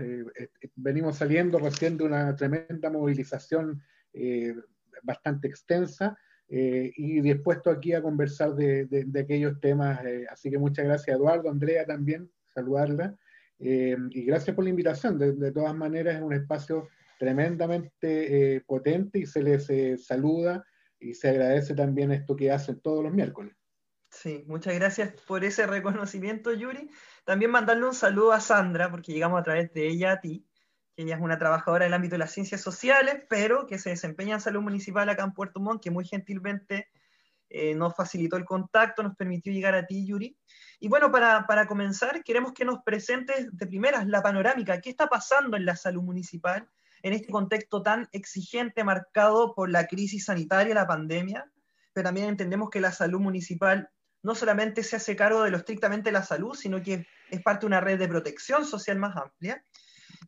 venimos 0.75 1.19
saliendo 1.19 1.59
recién 1.59 1.99
de 1.99 2.05
una 2.05 2.35
tremenda 2.35 2.89
movilización 2.91 3.83
eh, 4.17 4.55
bastante 5.03 5.47
extensa 5.47 6.19
eh, 6.49 6.91
y 6.97 7.21
dispuesto 7.21 7.71
aquí 7.71 7.93
a 7.93 8.01
conversar 8.01 8.55
de, 8.55 8.87
de, 8.87 9.21
aquellos 9.21 9.61
temas. 9.61 10.03
Eh, 10.07 10.25
así 10.31 10.51
que 10.51 10.59
muchas 10.59 10.87
gracias, 10.87 11.17
Eduardo, 11.17 11.51
Andrea 11.51 11.85
también, 11.85 12.31
saludarla. 12.55 13.15
y 13.59 14.25
gracias 14.25 14.57
por 14.57 14.65
la 14.65 14.71
invitación. 14.71 15.19
De, 15.19 15.53
todas 15.53 15.75
maneras, 15.75 16.17
es 16.17 16.23
un 16.23 16.33
espacio 16.33 16.89
tremendamente 17.19 18.63
potente 18.67 19.19
y 19.19 19.27
se 19.27 19.43
les 19.43 19.67
saluda 20.05 20.65
y 20.99 21.13
se 21.13 21.29
agradece 21.29 21.75
también 21.75 22.11
esto 22.11 22.37
que 22.37 22.51
hacen 22.51 22.81
todos 22.81 23.05
los 23.05 23.13
miércoles. 23.13 23.55
Sí, 24.11 24.45
muchas 24.47 24.75
gracias 24.75 25.13
por 25.27 25.45
ese 25.45 25.67
reconocimiento, 25.67 26.53
Yuri. 26.55 26.89
También 27.25 27.51
mandarle 27.51 27.85
un 27.85 27.95
saludo 27.95 28.33
a 28.33 28.41
Sandra, 28.41 28.91
porque 28.91 29.13
llegamos 29.13 29.39
a 29.39 29.43
través 29.43 29.73
de 29.75 29.87
ella 29.89 30.13
a 30.13 30.21
ti 30.21 30.46
que 30.97 31.03
ella 31.03 31.17
es 31.17 31.21
una 31.21 31.39
trabajadora 31.39 31.85
del 31.85 31.95
ámbito 31.95 32.15
de 32.15 32.21
las 32.21 32.33
ciencias 32.33 32.63
sociales, 32.63 33.23
pero 33.29 33.67
que 33.67 33.79
se 33.79 33.91
desempeña 33.91 34.35
en 34.35 34.41
salud 34.41 34.63
municipal 34.63 35.09
acá 35.09 35.25
en 35.25 35.33
Puerto 35.33 35.61
Montt, 35.61 35.83
que 35.83 35.91
muy 35.91 36.07
gentilmente 36.07 36.89
eh, 37.51 37.75
nos 37.75 37.95
facilitó 37.95 38.37
el 38.37 38.45
contacto, 38.45 39.03
nos 39.03 39.15
permitió 39.15 39.53
llegar 39.53 39.75
a 39.75 39.87
ti, 39.87 40.07
Yuri. 40.07 40.37
Y 40.81 40.89
bueno, 40.89 41.13
para, 41.13 41.47
para, 41.47 41.67
comenzar, 41.67 42.25
queremos 42.25 42.53
que 42.53 42.65
nos 42.65 42.83
presentes 42.83 43.49
de 43.53 43.67
primeras 43.67 44.07
la 44.07 44.23
panorámica, 44.23 44.81
qué 44.81 44.91
está 44.91 45.07
pasando 45.07 45.57
en 45.57 45.67
la 45.67 45.77
salud 45.77 46.03
municipal 46.03 46.69
en 47.03 47.13
este 47.13 47.31
contexto 47.31 47.83
tan 47.83 48.09
exigente 48.13 48.83
marcado 48.83 49.55
por 49.55 49.71
la 49.71 49.87
crisis 49.87 50.25
sanitaria, 50.25 50.75
la 50.75 50.87
pandemia, 50.87 51.51
pero 51.93 52.07
también 52.07 52.29
entendemos 52.29 52.71
que 52.71 52.81
la 52.81 52.91
salud 52.91 53.21
municipal 53.21 53.91
no 54.23 54.35
solamente 54.35 54.83
se 54.83 54.97
hace 54.97 55.15
cargo 55.15 55.43
de 55.43 55.51
lo 55.51 55.59
estrictamente 55.59 56.11
la 56.11 56.25
salud, 56.25 56.55
sino 56.55 56.83
que 56.83 57.07
es 57.31 57.43
parte 57.43 57.61
de 57.61 57.67
una 57.67 57.81
red 57.81 57.99
de 57.99 58.09
protección 58.09 58.65
social 58.65 58.99
más 58.99 59.17
amplia. 59.17 59.63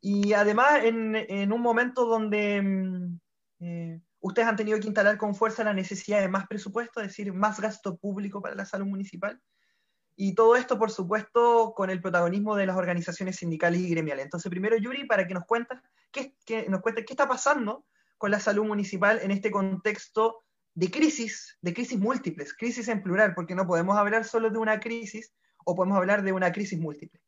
Y 0.00 0.32
además, 0.32 0.84
en, 0.84 1.52
un 1.52 1.60
momento 1.60 2.04
donde 2.06 2.62
mm, 2.62 3.18
Eh, 3.60 4.00
ustedes 4.20 4.48
han 4.48 4.56
tenido 4.56 4.78
que 4.78 4.86
instalar 4.86 5.18
con 5.18 5.34
fuerza 5.34 5.64
la 5.64 5.74
necesidad 5.74 6.20
de 6.20 6.28
más 6.28 6.46
presupuesto, 6.46 7.00
es 7.00 7.08
decir, 7.08 7.32
más 7.32 7.60
gasto 7.60 7.96
público 7.96 8.40
para 8.40 8.54
la 8.54 8.64
salud 8.64 8.86
municipal. 8.86 9.40
Y 10.16 10.34
todo 10.34 10.56
esto, 10.56 10.78
por 10.78 10.90
supuesto, 10.90 11.72
con 11.76 11.90
el 11.90 12.00
protagonismo 12.00 12.56
de 12.56 12.66
las 12.66 12.76
organizaciones 12.76 13.36
sindicales 13.36 13.80
y 13.80 13.88
gremiales. 13.88 14.24
Entonces, 14.24 14.50
primero, 14.50 14.76
Yuri, 14.76 15.06
para 15.06 15.26
que 15.26 15.34
nos 15.34 15.44
cuentes 15.44 15.78
qué, 16.10 16.34
nos 16.68 16.80
cuente 16.80 17.04
qué 17.04 17.12
está 17.12 17.28
pasando 17.28 17.84
con 18.16 18.32
la 18.32 18.40
salud 18.40 18.64
municipal 18.64 19.20
en 19.22 19.30
este 19.30 19.50
contexto 19.50 20.42
de 20.74 20.90
crisis, 20.90 21.56
de 21.60 21.72
crisis 21.72 21.98
múltiples, 21.98 22.52
crisis 22.54 22.88
en 22.88 23.02
plural, 23.02 23.32
porque 23.34 23.54
no 23.54 23.66
podemos 23.66 23.96
hablar 23.96 24.24
solo 24.24 24.50
de 24.50 24.58
una 24.58 24.80
crisis 24.80 25.32
o 25.64 25.76
podemos 25.76 25.98
hablar 25.98 26.22
de 26.22 26.32
una 26.32 26.50
crisis 26.50 26.78
múltiple. 26.78 27.20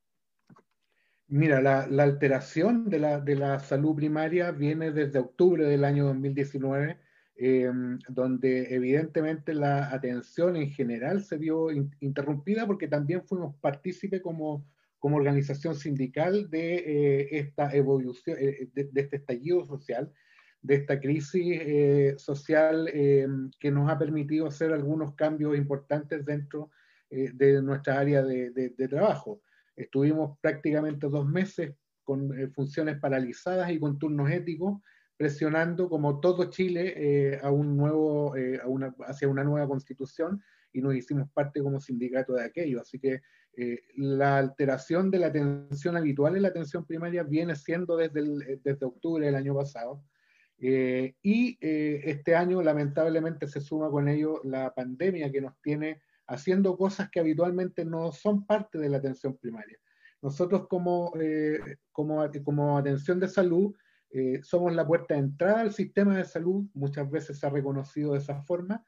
Mira, 1.33 1.61
la, 1.61 2.03
alteración 2.03 2.91
de 2.91 2.99
la, 2.99 3.21
de 3.21 3.37
la, 3.37 3.61
salud 3.61 3.95
primaria 3.95 4.51
viene 4.51 4.91
desde 4.91 5.21
octubre 5.21 5.65
del 5.65 5.85
año 5.85 6.07
2019, 6.07 6.99
em, 7.37 8.01
donde 8.09 8.75
evidentemente 8.75 9.55
la 9.55 9.95
atención 9.95 10.57
en 10.57 10.71
general 10.71 11.23
se 11.23 11.37
vio 11.37 11.71
interrumpida 12.01 12.67
porque 12.67 12.89
también 12.89 13.23
fuimos 13.29 13.55
partícipe 13.61 14.21
como, 14.21 14.67
como 14.99 15.19
organización 15.19 15.77
sindical 15.77 16.51
de 16.51 16.75
eh, 16.79 17.29
esta 17.39 17.73
evolución, 17.77 18.37
eh, 18.41 18.69
de, 18.75 18.91
este 18.97 19.19
estallido 19.19 19.65
social, 19.65 20.13
de 20.63 20.75
esta 20.75 20.99
crisis 20.99 21.61
eh, 21.61 22.15
social 22.19 22.89
em, 22.93 23.53
que 23.61 23.71
nos 23.71 23.89
ha 23.89 23.97
permitido 23.97 24.49
hacer 24.49 24.73
algunos 24.73 25.15
cambios 25.15 25.57
importantes 25.57 26.25
dentro 26.25 26.71
de 27.09 27.61
nuestra 27.61 27.99
área 27.99 28.23
de, 28.23 28.51
de 28.51 28.89
trabajo. 28.89 29.41
Estuvimos 29.81 30.39
prácticamente 30.41 31.09
dos 31.09 31.27
meses 31.27 31.75
con 32.05 32.39
eh, 32.39 32.49
funciones 32.49 32.99
paralizadas 32.99 33.71
y 33.71 33.79
con 33.79 33.99
turnos 33.99 34.31
éticos, 34.31 34.81
presionando 35.17 35.89
como 35.89 36.21
todo 36.21 36.51
Chile 36.51 36.95
eh, 36.97 37.41
a 37.43 37.51
un 37.51 37.77
nuevo, 37.77 38.37
eh, 38.37 38.61
hacia 39.07 39.29
una 39.29 39.45
nueva 39.45 39.67
constitución 39.69 40.43
y 40.73 40.83
nos 40.83 40.95
hicimos 40.95 41.31
parte 41.33 41.63
como 41.63 41.81
sindicato 41.81 42.35
de 42.35 42.45
aquello. 42.45 42.81
Así 42.81 42.99
que 42.99 43.21
la 43.97 44.39
alteración 44.39 45.11
de 45.11 45.19
la 45.19 45.27
atención 45.27 45.97
habitual 45.97 46.37
en 46.37 46.43
la 46.43 46.49
atención 46.49 46.87
primaria 46.87 47.25
viene 47.25 47.57
siendo 47.57 47.97
desde, 47.97 48.59
desde 48.63 48.87
octubre 48.87 49.27
del 49.27 49.35
año 49.35 49.55
pasado. 49.55 50.03
y 50.59 51.59
este 51.61 52.37
año 52.37 52.63
lamentablemente 52.63 53.49
se 53.49 53.61
suma 53.61 53.91
con 53.91 54.09
ello 54.09 54.41
la 54.45 54.73
pandemia 54.73 55.31
que 55.33 55.41
nos 55.41 55.61
tiene 55.61 56.01
haciendo 56.31 56.77
cosas 56.77 57.11
que 57.11 57.21
habitualmente 57.21 57.85
no 57.85 58.13
son 58.13 58.47
parte 58.47 58.79
de 58.79 58.89
la 58.89 58.99
atención 58.99 59.37
primaria. 59.37 59.77
Nosotros 60.23 60.69
como, 60.69 61.13
eh, 61.21 61.79
como, 61.93 62.25
como, 62.45 62.79
atención 62.79 63.19
de 63.19 63.29
salud 63.29 63.75
eh, 64.11 64.41
somos 64.43 64.73
la 64.75 64.87
puerta 64.87 65.15
de 65.15 65.21
entrada 65.21 65.61
al 65.61 65.73
sistema 65.73 66.17
de 66.17 66.25
salud, 66.25 66.67
muchas 66.75 67.11
veces 67.11 67.39
se 67.39 67.47
ha 67.47 67.51
reconocido 67.51 68.13
de 68.13 68.19
esa 68.19 68.43
forma, 68.43 68.85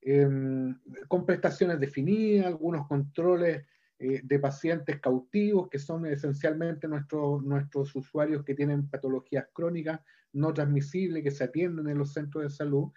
em, 0.00 0.78
con 1.08 1.26
prestaciones 1.26 1.78
definidas, 1.78 2.46
algunos 2.46 2.86
controles 2.86 3.66
eh, 3.98 4.20
de 4.22 4.38
pacientes 4.38 5.00
cautivos, 5.00 5.68
que 5.68 5.78
son 5.78 6.06
esencialmente 6.06 6.86
nuestros, 6.86 7.42
nuestros 7.42 7.94
usuarios 7.96 8.44
que 8.44 8.54
tienen 8.54 8.88
patologías 8.88 9.46
crónicas 9.52 10.00
no 10.32 10.54
transmisibles, 10.54 11.22
que 11.22 11.30
se 11.30 11.44
atienden 11.44 11.88
en 11.88 11.98
los 11.98 12.12
centros 12.12 12.44
de 12.44 12.50
salud, 12.50 12.90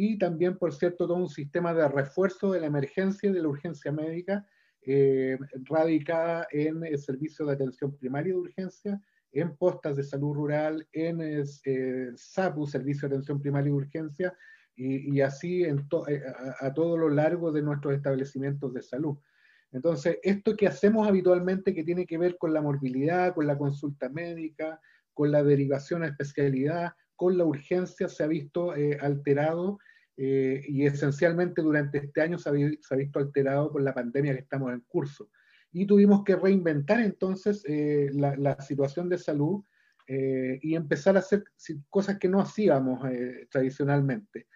y 0.00 0.16
también, 0.16 0.56
por 0.56 0.72
cierto, 0.72 1.08
todo 1.08 1.16
un 1.16 1.28
sistema 1.28 1.74
de 1.74 1.88
refuerzo 1.88 2.52
de 2.52 2.60
la 2.60 2.68
emergencia 2.68 3.28
y 3.28 3.32
de 3.32 3.42
la 3.42 3.48
urgencia 3.48 3.90
médica 3.90 4.46
eh, 4.80 5.36
radicada 5.64 6.46
en 6.52 6.84
el 6.84 6.96
servicio 6.98 7.44
de 7.44 7.54
atención 7.54 7.96
primaria 7.96 8.32
de 8.32 8.38
urgencia, 8.38 9.02
en 9.32 9.56
postas 9.56 9.96
de 9.96 10.04
salud 10.04 10.36
rural, 10.36 10.86
en 10.92 11.20
eh, 11.20 12.12
SAPU, 12.14 12.64
Servicio 12.68 13.08
de 13.08 13.16
Atención 13.16 13.40
Primaria 13.42 13.72
de 13.72 13.76
Urgencia, 13.76 14.38
y, 14.76 15.20
así 15.20 15.64
en 15.64 15.80
eh, 16.06 16.22
a, 16.60 16.66
a, 16.66 16.72
todo 16.72 16.96
lo 16.96 17.08
largo 17.08 17.50
de 17.50 17.62
nuestros 17.62 17.94
establecimientos 17.94 18.72
de 18.72 18.82
salud. 18.82 19.18
Entonces, 19.72 20.18
esto 20.22 20.56
que 20.56 20.68
hacemos 20.68 21.08
habitualmente 21.08 21.74
que 21.74 21.82
tiene 21.82 22.06
que 22.06 22.18
ver 22.18 22.38
con 22.38 22.54
la 22.54 22.62
morbilidad, 22.62 23.34
con 23.34 23.48
la 23.48 23.58
consulta 23.58 24.08
médica, 24.08 24.80
con 25.12 25.32
la 25.32 25.42
derivación 25.42 26.04
a 26.04 26.06
especialidad, 26.06 26.92
con 27.16 27.36
la 27.36 27.44
urgencia, 27.44 28.08
se 28.08 28.22
ha 28.22 28.28
visto 28.28 28.72
alterado 29.00 29.80
eh, 30.20 30.64
y 30.66 30.84
esencialmente 30.84 31.62
durante 31.62 31.98
este 31.98 32.20
año 32.20 32.38
se 32.38 32.48
ha, 32.48 32.96
visto 32.96 33.20
alterado 33.20 33.70
por 33.70 33.82
la 33.82 33.94
pandemia 33.94 34.34
que 34.34 34.40
estamos 34.40 34.72
en 34.72 34.80
curso. 34.80 35.30
Y 35.72 35.86
tuvimos 35.86 36.24
que 36.24 36.34
reinventar 36.34 36.98
entonces 36.98 37.62
eh, 37.68 38.10
la, 38.12 38.60
situación 38.60 39.08
de 39.08 39.16
salud 39.16 39.62
eh, 40.08 40.58
y 40.60 40.74
empezar 40.74 41.14
a 41.14 41.20
hacer 41.20 41.44
cosas 41.88 42.18
que 42.18 42.28
no 42.28 42.40
hacíamos 42.40 43.00
tradicionalmente. 43.48 44.48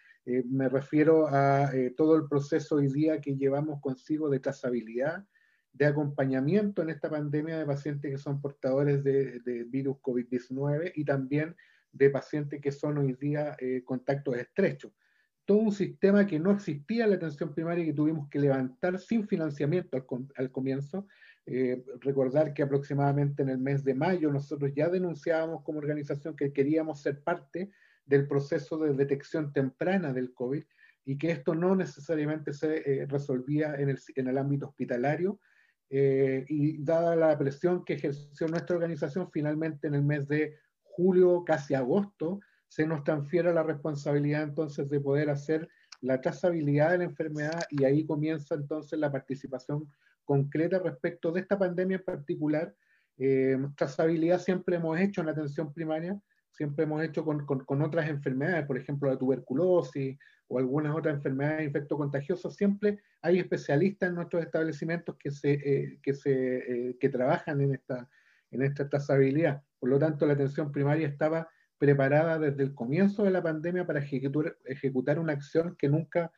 me 0.51 0.69
refiero 0.69 1.29
a 1.29 1.71
todo 1.97 2.17
el 2.17 2.27
proceso 2.29 2.77
hoy 2.77 2.89
día 2.93 3.21
que 3.21 3.37
llevamos 3.37 3.81
consigo 3.81 4.29
de 4.31 4.41
trazabilidad, 4.41 5.25
de 5.73 5.87
acompañamiento 5.87 6.83
en 6.83 6.91
esta 6.91 7.09
pandemia 7.09 7.59
de 7.59 7.67
pacientes 7.67 8.11
que 8.11 8.19
son 8.19 8.41
portadores 8.41 9.05
de, 9.05 9.39
de 9.41 9.65
virus 9.65 9.99
COVID-19 9.99 10.93
y 10.97 11.05
también 11.05 11.55
de 11.93 12.11
pacientes 12.11 12.61
que 12.61 12.73
son 12.73 12.99
hoy 12.99 13.13
día 13.15 13.57
contactos 13.85 14.37
estrechos 14.37 14.93
todo 15.53 15.61
un 15.61 15.73
sistema 15.73 16.27
que 16.27 16.39
no 16.39 16.51
existía 16.53 17.05
en 17.05 17.11
la 17.11 17.17
atención 17.17 17.53
primaria 17.53 17.85
y 17.85 17.89
que 17.89 17.93
tuvimos 17.93 18.27
que 18.31 18.39
levantar 18.39 18.99
sin 18.99 19.29
financiamiento 19.29 20.03
al, 20.35 20.51
comienzo. 20.51 21.07
Eh, 21.45 21.85
recordar 22.01 22.55
que 22.55 22.63
aproximadamente 22.63 23.43
en 23.43 23.51
el 23.51 23.59
mes 23.59 23.85
de 23.85 23.93
mayo 23.93 24.33
nosotros 24.33 24.73
ya 24.75 24.89
denunciábamos 24.89 25.63
como 25.63 25.79
organización 25.79 26.37
que 26.37 26.55
queríamos 26.55 27.03
ser 27.03 27.23
parte 27.23 27.71
del 28.07 28.27
proceso 28.27 28.79
de 28.79 28.95
detección 28.95 29.53
temprana 29.53 30.15
del 30.15 30.33
COVID 30.33 30.65
y 31.05 31.19
que 31.19 31.33
esto 31.33 31.55
no 31.55 31.77
necesariamente 31.77 32.55
se 32.55 32.77
eh, 32.77 33.07
resolvía 33.07 33.75
en 33.75 33.91
el, 33.91 33.99
en 34.17 34.29
el, 34.29 34.39
ámbito 34.39 34.69
hospitalario. 34.69 35.39
Eh, 35.91 36.47
y 36.49 36.83
dada 36.83 37.15
la 37.15 37.37
presión 37.37 37.85
que 37.85 37.93
ejerció 37.93 38.49
nuestra 38.49 38.77
organización, 38.77 39.31
finalmente 39.31 39.87
en 39.87 39.97
el 39.97 40.03
mes 40.03 40.27
de 40.29 40.57
julio, 40.81 41.45
casi 41.45 41.75
agosto, 41.75 42.41
se 42.73 42.87
nos 42.87 43.05
transfiere 43.05 43.53
la 43.53 43.63
responsabilidad 43.63 44.45
entonces 44.45 44.89
de 44.89 44.99
poder 44.99 45.29
hacer 45.29 45.69
la 46.01 46.23
trazabilidad 46.23 46.93
de 46.93 46.99
la 46.99 47.05
enfermedad 47.05 47.65
y 47.69 47.85
ahí 47.85 48.07
comienza 48.07 48.55
entonces 48.55 48.99
la 48.99 49.13
participación 49.13 49.93
concreta 50.25 50.79
respecto 50.79 51.31
de 51.33 51.41
esta 51.41 51.59
pandemia 51.59 51.99
en 51.99 52.03
particular. 52.03 52.75
Eh, 53.19 53.59
trazabilidad 53.77 54.41
siempre 54.41 54.77
hemos 54.77 54.99
hecho 54.99 55.21
en 55.21 55.27
la 55.27 55.33
atención 55.33 55.71
primaria, 55.75 56.19
siempre 56.51 56.85
hemos 56.85 57.05
hecho 57.05 57.27
con, 57.27 57.45
con, 57.45 57.83
otras 57.83 58.09
enfermedades, 58.09 58.65
por 58.65 58.79
ejemplo 58.79 59.11
la 59.11 59.19
tuberculosis 59.19 60.19
o 60.49 60.59
algunas 60.59 60.97
otras 60.97 61.17
enfermedades 61.17 61.67
infectocontagiosas, 61.67 62.57
siempre 62.57 63.03
hay 63.21 63.39
especialistas 63.39 64.09
en 64.09 64.15
nuestros 64.15 64.43
establecimientos 64.43 65.17
que, 65.19 65.31
se, 65.31 65.53
eh, 65.53 65.99
que, 66.03 66.15
se, 66.15 66.89
eh, 66.89 66.97
que 66.99 67.11
trabajan 67.11 67.61
en 67.61 67.75
esta, 67.75 68.09
en 68.51 68.63
esta 68.63 68.89
trazabilidad. 68.89 69.63
Por 69.79 69.91
lo 69.91 69.99
tanto, 69.99 70.25
la 70.25 70.33
atención 70.33 70.73
primaria 70.73 71.07
estaba 71.07 71.47
preparada 71.83 72.39
desde 72.39 72.63
el 72.63 72.75
comienzo 72.77 73.25
de 73.25 73.33
la 73.33 73.43
pandemia 73.43 73.85
para 73.85 73.99
ejecutar, 73.99 74.57
ejecutar 74.67 75.19
una 75.19 75.33
acción 75.33 75.75
que 75.77 75.89
nunca 75.89 76.31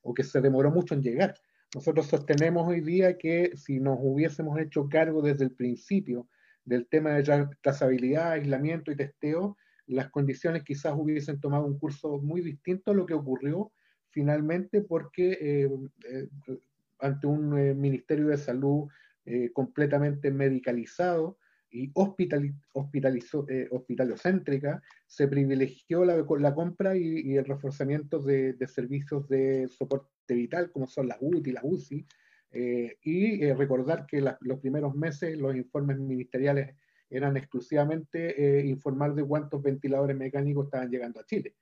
o 0.00 0.14
que 0.14 0.22
se 0.22 0.40
demoró 0.40 0.70
mucho 0.70 0.94
en 0.94 1.02
llegar. 1.02 1.34
Nosotros 1.74 2.06
sostenemos 2.06 2.68
hoy 2.68 2.82
día 2.82 3.18
que 3.18 3.50
si 3.56 3.80
nos 3.80 3.98
hubiésemos 4.00 4.60
hecho 4.60 4.88
cargo 4.88 5.20
desde 5.20 5.42
el 5.42 5.56
principio 5.56 6.28
del 6.64 6.86
tema 6.86 7.14
de 7.14 7.48
trazabilidad, 7.60 8.30
aislamiento 8.30 8.92
y 8.92 8.96
testeo, 8.96 9.56
las 9.88 10.08
condiciones 10.08 10.62
quizás 10.62 10.94
hubiesen 10.96 11.40
tomado 11.40 11.66
un 11.66 11.80
curso 11.80 12.18
muy 12.18 12.40
distinto 12.40 12.92
a 12.92 12.94
lo 12.94 13.04
que 13.04 13.14
ocurrió 13.14 13.72
finalmente 14.10 14.82
porque 14.82 15.36
eh, 15.40 15.68
eh, 16.08 16.28
ante 17.00 17.26
un 17.26 17.58
eh, 17.58 17.74
Ministerio 17.74 18.28
de 18.28 18.38
Salud 18.38 18.88
completamente 19.52 20.32
medicalizado, 20.32 21.38
y 21.72 21.90
hospital, 21.94 22.54
hospitalizó, 22.74 23.46
eh, 23.48 23.66
hospitalocéntrica, 23.70 24.82
se 25.06 25.26
privilegió 25.26 26.04
la, 26.04 26.24
la 26.38 26.54
compra 26.54 26.96
y, 26.96 27.36
el 27.36 27.44
reforzamiento 27.44 28.18
de, 28.18 28.52
de, 28.52 28.68
servicios 28.68 29.26
de 29.28 29.68
soporte 29.68 30.34
vital, 30.34 30.70
como 30.70 30.86
son 30.86 31.08
las 31.08 31.16
UTI, 31.20 31.52
las 31.52 31.64
UCI, 31.64 32.06
eh, 32.52 32.98
y 33.02 33.42
eh, 33.42 33.54
recordar 33.54 34.06
que 34.06 34.20
los 34.20 34.60
primeros 34.60 34.94
meses 34.94 35.38
los 35.38 35.56
informes 35.56 35.98
ministeriales 35.98 36.76
eran 37.08 37.36
exclusivamente 37.36 38.62
informar 38.64 39.14
de 39.14 39.24
cuántos 39.24 39.62
ventiladores 39.62 40.16
mecánicos 40.16 40.66
estaban 40.66 40.90
llegando 40.90 41.20
a 41.20 41.26
Chile. 41.26 41.56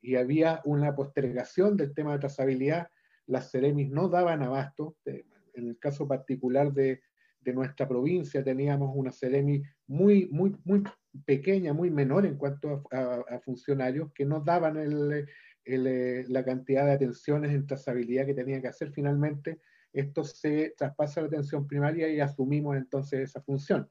Y 0.00 0.16
había 0.16 0.60
una 0.64 0.94
postergación 0.96 1.76
del 1.76 1.94
tema 1.94 2.12
de 2.12 2.18
trazabilidad, 2.20 2.88
las 3.26 3.50
Ceremis 3.50 3.88
no 3.88 4.08
daban 4.08 4.42
abasto, 4.42 4.96
en 5.04 5.68
el 5.68 5.78
caso 5.78 6.08
particular 6.08 6.72
de, 6.72 7.02
de 7.46 7.52
nuestra 7.52 7.86
provincia 7.86 8.42
teníamos 8.42 8.90
una 8.92 9.12
Ceremi 9.12 9.62
muy, 9.86 10.26
muy, 10.32 10.56
muy 10.64 10.82
pequeña, 11.24 11.72
muy 11.72 11.92
menor 11.92 12.26
en 12.26 12.36
cuanto 12.36 12.82
a, 12.90 13.38
funcionarios 13.44 14.12
que 14.12 14.24
no 14.24 14.40
daban 14.40 14.76
eh, 15.64 16.24
la 16.28 16.44
cantidad 16.44 16.84
de 16.86 16.92
atenciones 16.92 17.52
en 17.52 17.64
trazabilidad 17.64 18.26
que 18.26 18.34
tenían 18.34 18.60
que 18.60 18.68
hacer. 18.68 18.90
Finalmente, 18.90 19.60
esto 19.92 20.24
se 20.24 20.74
traspasa 20.76 21.20
a 21.20 21.22
la 21.22 21.28
atención 21.28 21.68
primaria 21.68 22.08
y 22.08 22.18
asumimos 22.18 22.76
entonces 22.76 23.20
esa 23.20 23.40
función. 23.40 23.88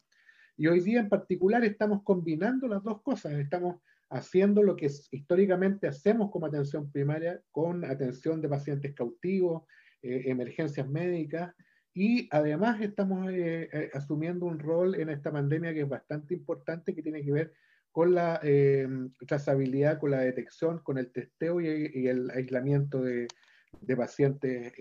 Y 0.57 0.67
hoy 0.67 0.81
día 0.81 1.00
en 1.00 1.09
particular 1.09 1.63
estamos 1.63 2.03
combinando 2.03 2.67
las 2.67 2.83
dos 2.83 3.01
cosas. 3.01 3.33
Estamos 3.33 3.77
haciendo 4.09 4.63
lo 4.63 4.75
que 4.75 4.91
históricamente 5.12 5.88
hacemos 5.88 6.29
como 6.29 6.45
atención 6.45 6.91
primaria, 6.91 7.41
con 7.51 7.85
atención 7.85 8.41
de 8.41 8.50
pacientes 8.50 8.93
cautivos, 8.93 9.63
eh, 10.01 10.24
emergencias 10.25 10.88
médicas, 10.89 11.55
y 11.95 12.27
además 12.29 12.79
estamos 12.81 13.31
eh, 13.31 13.69
eh, 13.73 13.89
asumiendo 13.93 14.45
un 14.45 14.59
rol 14.59 14.93
en 14.95 15.09
esta 15.09 15.31
pandemia 15.31 15.73
que 15.73 15.81
es 15.81 15.89
bastante 15.89 16.35
importante, 16.35 16.93
que 16.93 17.01
tiene 17.01 17.23
que 17.23 17.31
ver 17.31 17.53
con 17.91 18.13
la 18.13 18.41
trazabilidad, 19.25 19.99
con 19.99 20.11
la 20.11 20.19
detección, 20.19 20.79
con 20.79 20.97
el 20.97 21.13
testeo 21.13 21.61
y, 21.61 22.07
el 22.07 22.29
aislamiento 22.29 23.01
de, 23.01 23.25
de 23.79 23.95
pacientes 23.95 24.73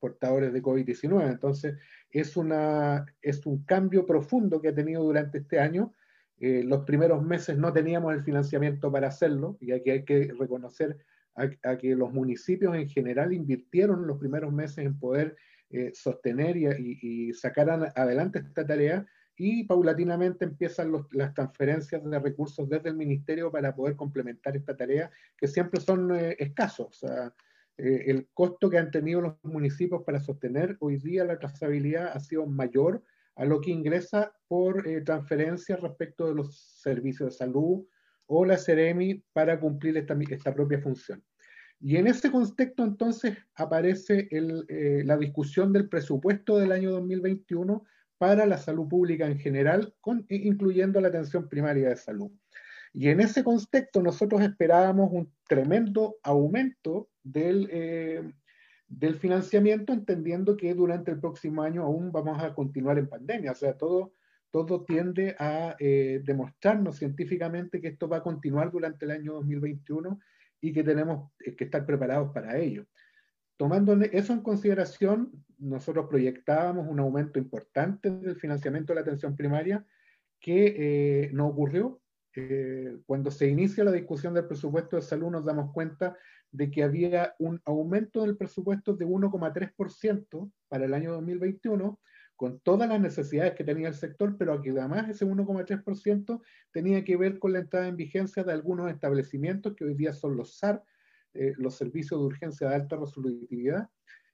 portadores 0.00 0.52
de 0.52 0.60
COVID-19. 0.60 1.30
Entonces, 1.30 1.76
es, 2.10 2.36
una, 2.36 3.06
es 3.22 3.46
un 3.46 3.64
cambio 3.64 4.04
profundo 4.04 4.60
que 4.60 4.70
ha 4.70 4.74
tenido 4.74 5.04
durante 5.04 5.38
este 5.38 5.60
año 5.60 5.94
eh, 6.38 6.62
los 6.64 6.84
primeros 6.84 7.24
meses 7.24 7.56
no 7.56 7.72
teníamos 7.72 8.12
el 8.12 8.22
financiamiento 8.22 8.92
para 8.92 9.08
hacerlo 9.08 9.56
y 9.58 9.72
aquí 9.72 9.90
hay 9.90 10.04
que 10.04 10.34
reconocer 10.38 10.98
a, 11.34 11.76
que 11.76 11.94
los 11.94 12.12
municipios 12.12 12.74
en 12.76 12.88
general 12.88 13.32
invirtieron 13.32 14.06
los 14.06 14.18
primeros 14.18 14.52
meses 14.52 14.78
en 14.78 14.98
poder 14.98 15.36
eh, 15.70 15.90
sostener 15.94 16.56
y, 16.56 17.32
sacar 17.32 17.92
adelante 17.94 18.38
esta 18.38 18.66
tarea 18.66 19.06
y 19.36 19.64
paulatinamente 19.64 20.44
empiezan 20.44 20.92
las 21.12 21.34
transferencias 21.34 22.02
de 22.02 22.18
recursos 22.18 22.68
desde 22.68 22.88
el 22.88 22.96
ministerio 22.96 23.50
para 23.50 23.74
poder 23.74 23.96
complementar 23.96 24.56
esta 24.56 24.76
tarea 24.76 25.10
que 25.36 25.46
siempre 25.46 25.80
son 25.80 26.14
eh, 26.14 26.36
escasos. 26.38 27.04
el 27.76 28.28
costo 28.32 28.70
que 28.70 28.78
han 28.78 28.90
tenido 28.90 29.20
los 29.20 29.34
municipios 29.42 30.02
para 30.04 30.20
sostener 30.20 30.76
hoy 30.80 30.96
día 30.96 31.24
la 31.24 31.38
trazabilidad 31.38 32.12
ha 32.14 32.20
sido 32.20 32.46
mayor 32.46 33.02
a 33.36 33.44
lo 33.44 33.60
que 33.60 33.70
ingresa 33.70 34.34
por 34.48 34.88
eh, 34.88 35.02
transferencia 35.02 35.76
respecto 35.76 36.26
de 36.26 36.34
los 36.34 36.56
servicios 36.56 37.30
de 37.30 37.36
salud 37.36 37.86
o 38.26 38.44
la 38.44 38.56
CEREMI 38.56 39.22
para 39.32 39.60
cumplir 39.60 39.96
esta 39.98 40.54
propia 40.54 40.80
función. 40.80 41.22
Y 41.80 41.96
en 41.96 42.06
ese 42.06 42.30
contexto 42.30 42.84
entonces 42.84 43.36
aparece 43.54 44.28
el, 44.30 44.64
eh, 44.68 45.02
la 45.04 45.16
discusión 45.16 45.72
del 45.72 45.88
presupuesto 45.88 46.58
del 46.58 46.72
año 46.72 46.90
2021 46.92 47.84
para 48.18 48.46
la 48.46 48.58
salud 48.58 48.88
pública 48.88 49.26
en 49.26 49.38
general, 49.38 49.94
con, 50.00 50.24
incluyendo 50.28 51.00
la 51.00 51.08
atención 51.08 51.48
primaria 51.48 51.90
de 51.90 51.96
salud. 51.96 52.30
Y 52.92 53.08
en 53.08 53.20
ese 53.20 53.44
contexto 53.44 54.02
nosotros 54.02 54.40
esperábamos 54.40 55.12
un 55.12 55.30
tremendo 55.46 56.16
aumento 56.22 57.10
del, 57.22 57.68
eh, 57.70 58.22
del 58.88 59.16
financiamiento, 59.16 59.92
entendiendo 59.92 60.56
que 60.56 60.72
durante 60.72 61.10
el 61.10 61.20
próximo 61.20 61.62
año 61.62 61.82
aún 61.82 62.10
vamos 62.10 62.42
a 62.42 62.54
continuar 62.54 62.98
en 62.98 63.08
pandemia. 63.08 63.52
O 63.52 63.54
sea, 63.54 63.76
todo, 63.76 64.14
todo 64.50 64.84
tiende 64.84 65.36
a 65.38 65.76
eh, 65.78 66.22
demostrarnos 66.24 66.96
científicamente 66.96 67.82
que 67.82 67.88
esto 67.88 68.08
va 68.08 68.18
a 68.18 68.22
continuar 68.22 68.70
durante 68.70 69.04
el 69.04 69.10
año 69.10 69.34
2021 69.34 70.18
y 70.68 70.72
que 70.72 70.82
tenemos 70.82 71.30
que 71.38 71.64
estar 71.64 71.86
preparados 71.86 72.32
para 72.32 72.58
ello. 72.58 72.86
Tomando 73.56 73.94
eso 74.12 74.32
en 74.32 74.42
consideración, 74.42 75.32
nosotros 75.58 76.06
proyectábamos 76.08 76.86
un 76.88 77.00
aumento 77.00 77.38
importante 77.38 78.10
del 78.10 78.36
financiamiento 78.36 78.92
de 78.92 78.96
la 78.96 79.00
atención 79.00 79.34
primaria 79.34 79.86
que 80.40 80.74
eh, 80.76 81.30
no 81.32 81.46
ocurrió. 81.46 82.00
Eh, 82.34 82.98
cuando 83.06 83.30
se 83.30 83.48
inicia 83.48 83.84
la 83.84 83.92
discusión 83.92 84.34
del 84.34 84.46
presupuesto 84.46 84.96
de 84.96 85.02
salud 85.02 85.30
nos 85.30 85.44
damos 85.44 85.72
cuenta 85.72 86.18
de 86.50 86.70
que 86.70 86.82
había 86.82 87.34
un 87.38 87.62
aumento 87.64 88.22
del 88.22 88.36
presupuesto 88.36 88.94
de 88.94 89.06
1,3% 89.06 90.52
para 90.68 90.84
el 90.84 90.92
año 90.92 91.12
2021, 91.12 91.98
con 92.36 92.60
todas 92.60 92.88
las 92.88 93.00
necesidades 93.00 93.54
que 93.54 93.64
tenía 93.64 93.88
el 93.88 93.94
sector, 93.94 94.36
pero 94.38 94.52
aquí 94.52 94.68
además 94.70 95.08
ese 95.08 95.24
1,3% 95.26 96.40
tenía 96.70 97.02
que 97.02 97.16
ver 97.16 97.38
con 97.38 97.52
la 97.52 97.60
entrada 97.60 97.88
en 97.88 97.96
vigencia 97.96 98.44
de 98.44 98.52
algunos 98.52 98.90
establecimientos 98.90 99.74
que 99.74 99.84
hoy 99.84 99.94
día 99.94 100.12
son 100.12 100.36
los 100.36 100.58
SAR, 100.58 100.82
eh, 101.34 101.54
los 101.56 101.76
servicios 101.76 102.20
de 102.20 102.26
urgencia 102.26 102.68
de 102.68 102.74
alta 102.74 102.96
resolutividad, 102.96 103.88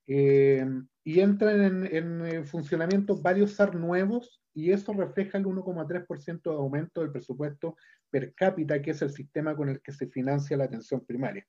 eh, 0.09 0.67
y 1.05 1.21
entran 1.21 1.87
en, 1.87 2.27
en, 2.27 2.45
funcionamiento 2.45 3.17
varios 3.17 3.53
SAR 3.53 3.77
nuevos 3.77 4.43
y 4.53 4.73
eso 4.73 4.93
refleja 4.93 5.39
el 5.39 5.45
1,3% 5.45 6.43
de 6.43 6.57
aumento 6.57 7.01
del 7.01 7.13
presupuesto 7.13 7.77
per 8.11 8.35
cápita, 8.35 8.83
que 8.83 8.91
es 8.91 9.03
el 9.03 9.11
sistema 9.11 9.57
con 9.57 9.69
el 9.69 9.81
que 9.81 9.93
se 9.93 10.09
financia 10.09 10.57
la 10.57 10.65
atención 10.65 11.05
primaria. 11.07 11.47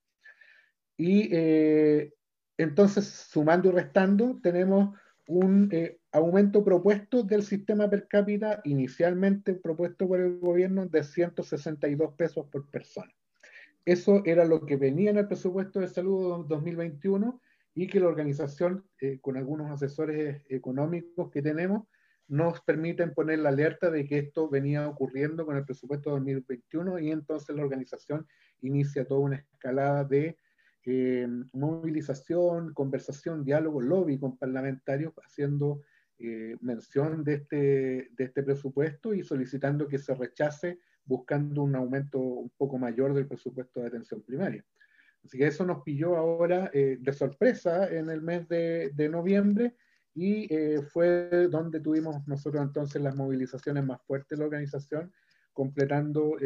Y 0.98 1.30
eh, 1.32 2.14
entonces, 2.58 3.06
sumando 3.06 3.70
y 3.70 3.72
restando, 3.72 4.40
tenemos 4.42 4.98
un 5.28 5.70
eh, 5.72 6.00
aumento 6.12 6.64
propuesto 6.64 7.24
del 7.24 7.44
sistema 7.44 7.90
per 7.90 8.08
cápita, 8.08 8.62
inicialmente 8.66 9.54
propuesto 9.54 10.08
por 10.08 10.20
el 10.20 10.40
gobierno, 10.40 10.86
de 10.88 11.04
162 11.04 12.14
pesos 12.16 12.48
por 12.52 12.70
persona. 12.70 13.12
Eso 13.86 14.22
era 14.26 14.46
lo 14.46 14.66
que 14.66 14.78
venía 14.78 15.12
en 15.12 15.18
el 15.18 15.28
presupuesto 15.28 15.80
de 15.80 15.88
salud 15.88 16.46
2021 16.48 17.42
y 17.76 17.88
que 17.88 18.00
la 18.00 18.08
organización, 18.08 18.86
eh, 19.00 19.20
con 19.20 19.38
algunos 19.38 19.72
asesores 19.72 20.44
económicos 20.50 21.32
que 21.32 21.42
tenemos, 21.42 21.88
nos 22.28 22.62
permiten 22.62 23.14
poner 23.14 23.40
la 23.40 23.50
alerta 23.50 23.92
de 23.92 24.06
que 24.06 24.20
esto 24.20 24.50
venía 24.50 24.88
ocurriendo 24.88 25.46
con 25.46 25.58
el 25.58 25.66
presupuesto 25.66 26.12
2021 26.12 27.00
y 27.00 27.12
entonces 27.12 27.56
la 27.56 27.64
organización 27.64 28.26
inicia 28.62 29.06
toda 29.06 29.20
una 29.20 29.36
escalada 29.38 30.04
de 30.06 30.38
eh, 30.86 31.28
movilización, 31.54 32.74
conversación, 32.74 33.46
diálogo, 33.46 33.82
lobby 33.82 34.20
con 34.20 34.38
parlamentarios 34.38 35.14
haciendo 35.24 35.82
eh, 36.20 36.58
mención 36.60 37.24
de 37.24 37.36
este, 37.36 37.56
de 38.12 38.24
este 38.24 38.44
presupuesto 38.44 39.14
y 39.14 39.24
solicitando 39.24 39.88
que 39.88 39.98
se 39.98 40.14
rechace 40.14 40.80
buscando 41.06 41.64
un 41.64 41.76
aumento 41.76 42.20
un 42.20 42.50
poco 42.58 42.78
mayor 42.78 43.14
del 43.14 43.28
presupuesto 43.28 43.80
de 43.80 43.88
atención 43.88 44.24
primaria. 44.24 44.66
Así 45.24 45.38
que 45.38 45.48
eso 45.48 45.66
nos 45.66 45.84
pilló 45.84 46.18
ahora 46.18 46.70
eh, 46.74 46.98
de 47.00 47.14
sorpresa 47.14 47.88
en 47.88 48.10
el 48.10 48.22
mes 48.22 48.48
de, 48.50 48.92
de 48.94 49.08
noviembre 49.08 49.76
y 50.16 50.48
fue 50.92 51.48
donde 51.50 51.80
tuvimos 51.80 52.28
nosotros 52.28 52.62
entonces 52.62 53.02
las 53.02 53.16
movilizaciones 53.16 53.84
más 53.84 54.00
fuertes 54.04 54.38
de 54.38 54.38
la 54.38 54.46
organización, 54.46 55.12
completando 55.54 56.38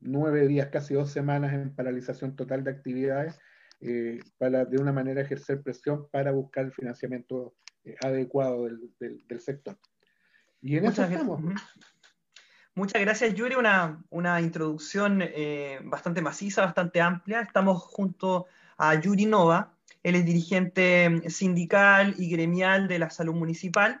nueve 0.00 0.46
días, 0.46 0.68
casi 0.68 0.94
dos 0.94 1.10
semanas 1.10 1.52
en 1.52 1.74
paralización 1.74 2.36
total 2.36 2.64
de 2.64 2.70
actividades 2.70 3.38
eh, 3.80 4.20
para 4.38 4.64
de 4.64 4.78
una 4.78 4.92
manera 4.92 5.22
ejercer 5.22 5.62
presión 5.62 6.08
para 6.10 6.32
buscar 6.32 6.64
el 6.64 6.72
financiamiento 6.72 7.54
eh, 7.84 7.96
adecuado 8.02 8.64
del, 8.64 8.92
del, 8.98 9.40
sector. 9.40 9.78
Y 10.60 10.76
en 10.76 10.84
Muchas 10.84 11.10
eso 11.10 11.20
estamos. 11.20 11.40
Muchas 12.74 13.00
gracias, 13.00 13.34
Yuri. 13.34 13.54
Una, 13.54 14.04
una 14.10 14.40
introducción 14.40 15.20
eh, 15.22 15.80
bastante 15.84 16.22
maciza, 16.22 16.64
bastante 16.64 17.00
amplia. 17.00 17.40
Estamos 17.40 17.82
junto 17.82 18.46
a 18.76 18.94
Yuri 19.00 19.26
Nova. 19.26 19.74
Él 20.02 20.14
es 20.14 20.24
dirigente 20.24 21.22
sindical 21.28 22.14
y 22.18 22.30
gremial 22.30 22.86
de 22.86 23.00
la 23.00 23.10
salud 23.10 23.34
municipal 23.34 24.00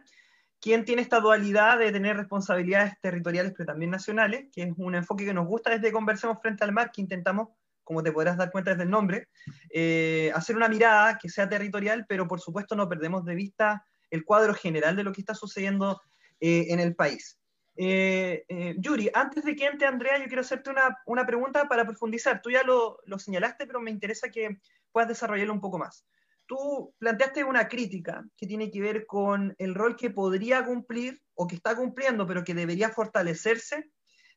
quien 0.60 0.84
tiene 0.84 1.02
esta 1.02 1.20
dualidad 1.20 1.78
de 1.78 1.92
tener 1.92 2.16
responsabilidades 2.16 2.94
territoriales 3.00 3.52
pero 3.56 3.66
también 3.66 3.90
nacionales, 3.90 4.46
que 4.52 4.62
es 4.62 4.72
un 4.76 4.94
enfoque 4.94 5.24
que 5.24 5.34
nos 5.34 5.46
gusta 5.46 5.70
desde 5.70 5.92
Conversemos 5.92 6.40
Frente 6.40 6.64
al 6.64 6.72
Mar, 6.72 6.90
que 6.92 7.00
intentamos, 7.00 7.48
como 7.84 8.02
te 8.02 8.12
podrás 8.12 8.36
dar 8.36 8.50
cuenta 8.50 8.72
desde 8.72 8.84
el 8.84 8.90
nombre, 8.90 9.28
eh, 9.70 10.32
hacer 10.34 10.56
una 10.56 10.68
mirada 10.68 11.18
que 11.18 11.28
sea 11.28 11.48
territorial, 11.48 12.06
pero 12.08 12.26
por 12.26 12.40
supuesto 12.40 12.74
no 12.74 12.88
perdemos 12.88 13.24
de 13.24 13.34
vista 13.34 13.84
el 14.10 14.24
cuadro 14.24 14.54
general 14.54 14.96
de 14.96 15.04
lo 15.04 15.12
que 15.12 15.20
está 15.20 15.34
sucediendo 15.34 16.00
eh, 16.40 16.66
en 16.70 16.80
el 16.80 16.94
país. 16.94 17.38
Eh, 17.80 18.44
Yuri, 18.78 19.08
antes 19.14 19.44
de 19.44 19.54
que 19.54 19.66
entre 19.66 19.86
Andrea, 19.86 20.18
yo 20.18 20.26
quiero 20.26 20.40
hacerte 20.40 20.70
una, 20.70 20.98
una 21.06 21.24
pregunta 21.24 21.68
para 21.68 21.84
profundizar. 21.84 22.42
Tú 22.42 22.50
ya 22.50 22.64
lo, 22.64 22.98
lo 23.06 23.20
señalaste, 23.20 23.66
pero 23.66 23.80
me 23.80 23.92
interesa 23.92 24.30
que 24.30 24.58
puedas 24.90 25.08
desarrollarlo 25.08 25.52
un 25.52 25.60
poco 25.60 25.78
más 25.78 26.04
tú 26.48 26.94
planteaste 26.98 27.44
una 27.44 27.68
crítica 27.68 28.24
que 28.36 28.46
tiene 28.46 28.70
que 28.70 28.80
ver 28.80 29.06
con 29.06 29.54
el 29.58 29.74
rol 29.74 29.94
que 29.94 30.10
podría 30.10 30.64
cumplir 30.64 31.22
o 31.34 31.46
que 31.46 31.54
está 31.54 31.76
cumpliendo, 31.76 32.26
pero 32.26 32.42
que 32.42 32.54
debería 32.54 32.88
fortalecerse 32.88 33.90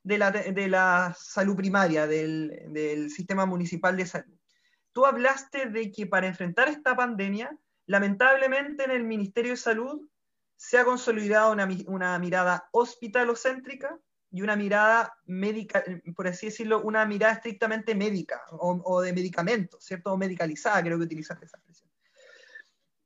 de 0.04 0.18
la, 0.18 0.30
de 0.32 0.68
la 0.68 1.16
salud 1.18 1.56
primaria, 1.56 2.06
del, 2.06 2.66
del, 2.68 3.10
sistema 3.10 3.46
municipal 3.46 3.96
de 3.96 4.06
salud. 4.06 4.38
Tú 4.92 5.06
hablaste 5.06 5.68
de 5.68 5.90
que 5.92 6.06
para 6.06 6.28
enfrentar 6.28 6.68
esta 6.68 6.96
pandemia, 6.96 7.58
lamentablemente 7.86 8.84
en 8.84 8.92
el 8.92 9.06
Ministerio 9.06 9.52
de 9.52 9.58
Salud 9.58 10.08
se 10.58 10.78
ha 10.78 10.86
consolidado 10.86 11.54
una, 11.54 11.68
una 11.88 12.20
mirada 12.20 12.68
hospitalocéntrica 12.72 13.98
y 14.32 14.42
una 14.42 14.56
mirada 14.56 15.14
médica, 15.26 15.84
por 16.16 16.28
así 16.28 16.48
decirlo, 16.48 16.82
una 16.82 17.06
mirada 17.06 17.34
estrictamente 17.34 17.96
médica 17.96 18.42
o, 18.52 18.82
o 18.84 19.02
de 19.02 19.14
medicamentos, 19.14 19.86
¿cierto? 19.86 20.12
O 20.12 20.18
medicalizada, 20.18 20.82
creo 20.84 20.98
que 20.98 21.06
utilizaste 21.06 21.46
esa 21.46 21.58
expresión 21.58 21.91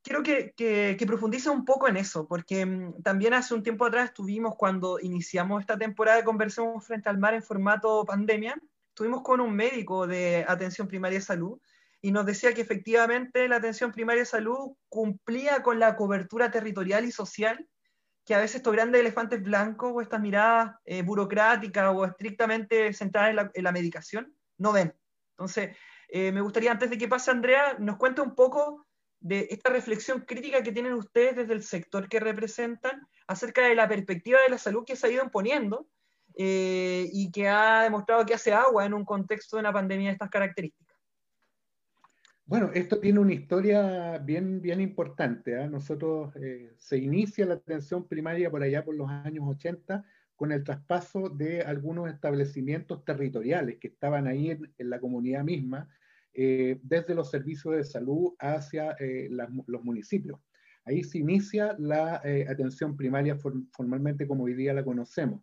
quiero 0.05 0.21
que, 0.21 0.53
que, 0.55 1.05
profundice 1.07 1.49
un 1.49 1.65
poco 1.65 1.87
en 1.87 1.97
eso, 1.97 2.27
porque 2.27 2.65
mm, 2.65 3.01
también 3.01 3.33
hace 3.33 3.55
un 3.55 3.63
tiempo 3.63 3.85
atrás 3.85 4.05
estuvimos 4.05 4.55
cuando 4.55 4.99
iniciamos 4.99 5.61
esta 5.61 5.77
temporada 5.77 6.17
de 6.17 6.23
Conversemos 6.23 6.85
Frente 6.85 7.09
al 7.09 7.17
Mar 7.17 7.33
en 7.33 7.41
formato 7.41 8.05
pandemia, 8.05 8.55
estuvimos 8.89 9.23
con 9.23 9.41
un 9.41 9.53
médico 9.55 10.05
de 10.05 10.45
atención 10.47 10.87
primaria 10.87 11.17
de 11.17 11.25
salud 11.25 11.59
y 12.01 12.11
nos 12.11 12.25
decía 12.25 12.53
que 12.53 12.61
efectivamente 12.61 13.47
la 13.47 13.55
atención 13.55 13.91
primaria 13.91 14.21
de 14.21 14.27
salud 14.27 14.73
cumplía 14.89 15.63
con 15.63 15.79
la 15.79 15.95
cobertura 15.95 16.51
territorial 16.51 17.03
y 17.03 17.11
social 17.11 17.67
que 18.25 18.35
a 18.35 18.39
veces 18.39 18.57
estos 18.57 18.73
grandes 18.73 19.01
elefantes 19.01 19.41
blancos 19.41 19.91
o 19.93 20.01
estas 20.01 20.21
miradas 20.21 20.75
eh, 20.85 21.01
burocráticas 21.01 21.95
o 21.95 22.05
estrictamente 22.05 22.93
centradas 22.93 23.49
en 23.53 23.63
la, 23.63 23.71
medicación 23.71 24.35
no 24.57 24.71
ven. 24.71 24.95
Entonces, 25.31 25.75
eh, 26.09 26.31
me 26.31 26.41
gustaría, 26.41 26.71
antes 26.71 26.89
de 26.89 26.97
que 26.97 27.07
pase 27.07 27.31
Andrea, 27.31 27.75
nos 27.79 27.97
cuente 27.97 28.21
un 28.21 28.35
poco 28.35 28.84
de 29.25 29.47
esta 29.49 29.71
reflexión 29.71 30.21
crítica 30.21 30.61
que 30.61 30.71
tienen 30.71 30.93
ustedes 30.93 31.35
desde 31.35 31.53
el 31.53 31.63
sector 31.63 32.07
que 32.07 32.19
representan 32.19 33.07
acerca 33.25 33.67
de 33.67 33.73
la 33.73 33.87
perspectiva 33.87 34.37
de 34.43 34.49
la 34.51 34.59
salud 34.59 34.85
que 34.85 34.95
se 34.95 35.07
ha 35.07 35.09
ido 35.09 35.23
imponiendo 35.23 35.87
eh, 36.37 37.09
y 37.11 37.31
que 37.31 37.47
ha 37.47 37.81
demostrado 37.81 38.23
que 38.23 38.35
hace 38.35 38.53
agua 38.53 38.85
en 38.85 38.93
un 38.93 39.03
contexto 39.03 39.55
de 39.55 39.61
una 39.61 39.73
pandemia 39.73 40.09
de 40.09 40.13
estas 40.13 40.29
características. 40.29 40.95
Bueno, 42.45 42.69
esto 42.75 42.99
tiene 42.99 43.19
una 43.19 43.33
historia 43.33 44.19
bien, 44.19 44.61
bien 44.61 44.79
importante. 44.79 45.59
¿ah? 45.59 45.67
Nosotros 45.67 46.31
eh, 46.35 46.75
se 46.77 46.99
inicia 46.99 47.47
la 47.47 47.55
atención 47.55 48.07
primaria 48.07 48.51
por 48.51 48.61
allá 48.61 48.85
por 48.85 48.93
los 48.93 49.09
años 49.09 49.45
80 49.47 50.05
con 50.35 50.51
el 50.51 50.63
traspaso 50.63 51.29
de 51.29 51.63
algunos 51.63 52.09
establecimientos 52.09 53.03
territoriales 53.03 53.77
que 53.79 53.87
estaban 53.87 54.27
ahí 54.27 54.51
en, 54.51 54.71
la 54.77 54.99
comunidad 54.99 55.43
misma, 55.43 55.89
eh, 56.35 56.79
desde 56.83 57.15
los 57.15 57.31
servicios 57.31 57.75
de 57.75 57.83
salud 57.83 58.33
hacia 58.39 58.95
eh, 58.99 59.29
los 59.29 59.83
municipios. 59.83 60.39
Ahí 60.85 61.03
se 61.03 61.17
inicia 61.17 61.75
la 61.79 62.21
atención 62.47 62.95
primaria 62.95 63.35
formalmente 63.71 64.27
como 64.27 64.43
hoy 64.43 64.53
día 64.53 64.71
la 64.71 64.83
conocemos. 64.83 65.41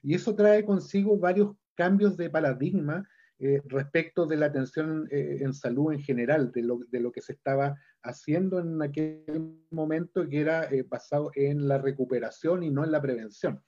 Y 0.00 0.14
eso 0.14 0.36
trae 0.36 0.64
consigo 0.64 1.18
varios 1.18 1.56
cambios 1.74 2.16
de 2.16 2.30
paradigma 2.30 3.08
eh, 3.38 3.60
respecto 3.66 4.24
de 4.24 4.36
la 4.36 4.46
atención 4.46 5.06
eh, 5.10 5.38
en 5.40 5.52
salud 5.52 5.92
en 5.92 6.00
general, 6.00 6.52
de 6.52 6.62
lo, 6.62 6.78
de 6.88 7.00
lo, 7.00 7.12
que 7.12 7.20
se 7.20 7.34
estaba 7.34 7.76
haciendo 8.02 8.58
en 8.58 8.80
aquel 8.80 9.60
momento 9.70 10.26
que 10.26 10.40
era 10.40 10.64
eh, 10.64 10.84
basado 10.88 11.30
en 11.34 11.68
la 11.68 11.76
recuperación 11.76 12.62
y 12.62 12.70
no 12.70 12.82
en 12.82 12.92
la 12.92 13.02
prevención. 13.02 13.62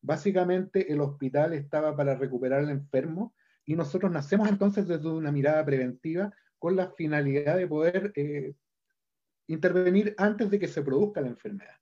Básicamente 0.00 0.92
el 0.92 1.00
hospital 1.00 1.52
estaba 1.52 1.96
para 1.96 2.16
recuperar 2.16 2.64
al 2.64 2.70
enfermo 2.70 3.32
y 3.64 3.76
nosotros 3.76 4.10
nacemos 4.10 4.48
entonces 4.48 4.86
desde 4.86 5.08
una 5.08 5.32
mirada 5.32 5.64
preventiva 5.64 6.32
con 6.58 6.76
la 6.76 6.90
finalidad 6.90 7.56
de 7.56 7.66
poder 7.66 8.12
intervenir 9.46 10.14
antes 10.18 10.50
de 10.50 10.58
que 10.58 10.68
se 10.68 10.82
produzca 10.82 11.20
la 11.20 11.28
enfermedad. 11.28 11.76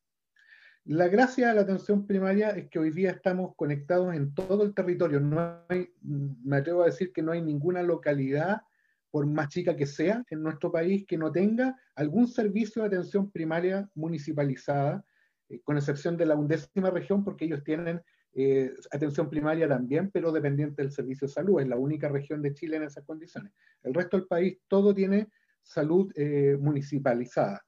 La 0.84 1.08
gracia 1.08 1.48
de 1.48 1.54
la 1.54 1.60
atención 1.60 2.06
primaria 2.06 2.50
es 2.50 2.68
que 2.70 2.78
hoy 2.78 2.90
día 2.90 3.10
estamos 3.10 3.54
conectados 3.54 4.14
en 4.14 4.34
todo 4.34 4.64
el 4.64 4.74
territorio. 4.74 5.20
No 5.20 5.62
hay, 5.68 5.92
me 6.00 6.56
atrevo 6.56 6.82
a 6.82 6.86
decir 6.86 7.12
que 7.12 7.22
no 7.22 7.32
hay 7.32 7.42
ninguna 7.42 7.82
localidad, 7.82 8.62
por 9.10 9.26
más 9.26 9.48
chica 9.48 9.76
que 9.76 9.86
sea, 9.86 10.24
en 10.30 10.42
nuestro 10.42 10.72
país 10.72 11.04
que 11.06 11.18
no 11.18 11.30
tenga 11.30 11.78
algún 11.94 12.26
servicio 12.28 12.82
de 12.82 12.88
atención 12.88 13.30
primaria 13.30 13.90
municipalizada, 13.94 15.04
eh, 15.48 15.60
con 15.62 15.76
excepción 15.76 16.16
de 16.16 16.26
la 16.26 16.34
undécima 16.34 16.90
región, 16.90 17.24
porque 17.24 17.44
ellos 17.44 17.62
tienen 17.62 18.00
eh, 18.32 18.72
atención 18.92 19.28
primaria 19.28 19.68
también, 19.68 20.10
pero 20.10 20.30
dependiente 20.30 20.82
del 20.82 20.92
servicio 20.92 21.26
de 21.26 21.32
salud. 21.32 21.60
Es 21.60 21.68
la 21.68 21.76
única 21.76 22.08
región 22.08 22.42
de 22.42 22.54
Chile 22.54 22.76
en 22.76 22.84
esas 22.84 23.04
condiciones. 23.04 23.52
El 23.82 23.94
resto 23.94 24.16
del 24.16 24.26
país 24.26 24.58
todo 24.68 24.94
tiene 24.94 25.28
salud 25.62 26.12
eh, 26.14 26.56
municipalizada. 26.60 27.64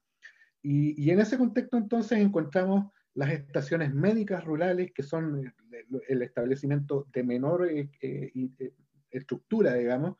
Y, 0.61 1.01
y, 1.03 1.11
en 1.11 1.19
ese 1.19 1.37
contexto 1.37 1.77
entonces 1.77 2.19
encontramos 2.19 2.91
las 3.15 3.31
estaciones 3.31 3.93
médicas 3.93 4.43
rurales, 4.45 4.91
que 4.93 5.03
son 5.03 5.45
eh, 5.45 5.53
el 6.07 6.21
establecimiento 6.21 7.07
de 7.13 7.23
menor 7.23 7.69
estructura, 9.11 9.73
digamos, 9.73 10.15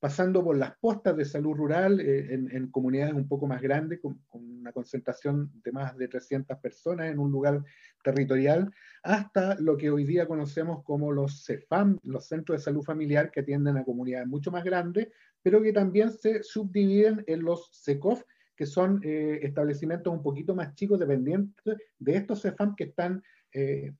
pasando 0.00 0.44
por 0.44 0.56
las 0.56 0.76
postas 0.78 1.16
de 1.16 1.24
salud 1.24 1.54
rural 1.54 2.00
en, 2.00 2.70
comunidades 2.70 3.14
un 3.14 3.26
poco 3.26 3.46
más 3.46 3.62
grandes, 3.62 4.00
con, 4.00 4.20
una 4.30 4.72
concentración 4.72 5.50
de 5.62 5.72
más 5.72 5.96
de 5.96 6.08
300 6.08 6.58
personas 6.58 7.10
en 7.10 7.18
un 7.18 7.30
lugar 7.30 7.62
territorial, 8.02 8.70
hasta 9.02 9.54
lo 9.60 9.76
que 9.76 9.90
hoy 9.90 10.04
día 10.04 10.26
conocemos 10.26 10.82
como 10.84 11.10
los 11.10 11.44
CEFAM, 11.44 11.98
los 12.02 12.26
centros 12.26 12.58
de 12.58 12.64
salud 12.64 12.82
familiar, 12.82 13.30
que 13.30 13.40
atienden 13.40 13.78
a 13.78 13.84
comunidades 13.84 14.28
mucho 14.28 14.50
más 14.50 14.64
grandes, 14.64 15.08
pero 15.42 15.62
que 15.62 15.72
también 15.72 16.10
se 16.10 16.42
subdividen 16.42 17.24
en 17.26 17.42
los 17.42 17.70
SECOF, 17.72 18.22
que 18.56 18.66
son 18.66 19.00
eh, 19.02 19.40
establecimientos 19.42 20.12
un 20.12 20.22
poquito 20.22 20.54
más 20.54 20.74
chicos, 20.74 20.98
dependientes 20.98 21.76
de 21.98 22.16
estos 22.16 22.42
CEFAM 22.42 22.74
que 22.76 22.84
están 22.84 23.22
eh, 23.52 23.92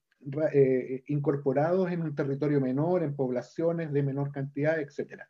eh, 0.52 1.04
incorporados 1.08 1.90
en 1.90 2.02
un 2.02 2.14
territorio 2.14 2.60
menor, 2.60 3.02
en 3.02 3.14
poblaciones 3.14 3.92
de 3.92 4.02
menor 4.02 4.32
cantidad, 4.32 4.80
etc. 4.80 5.22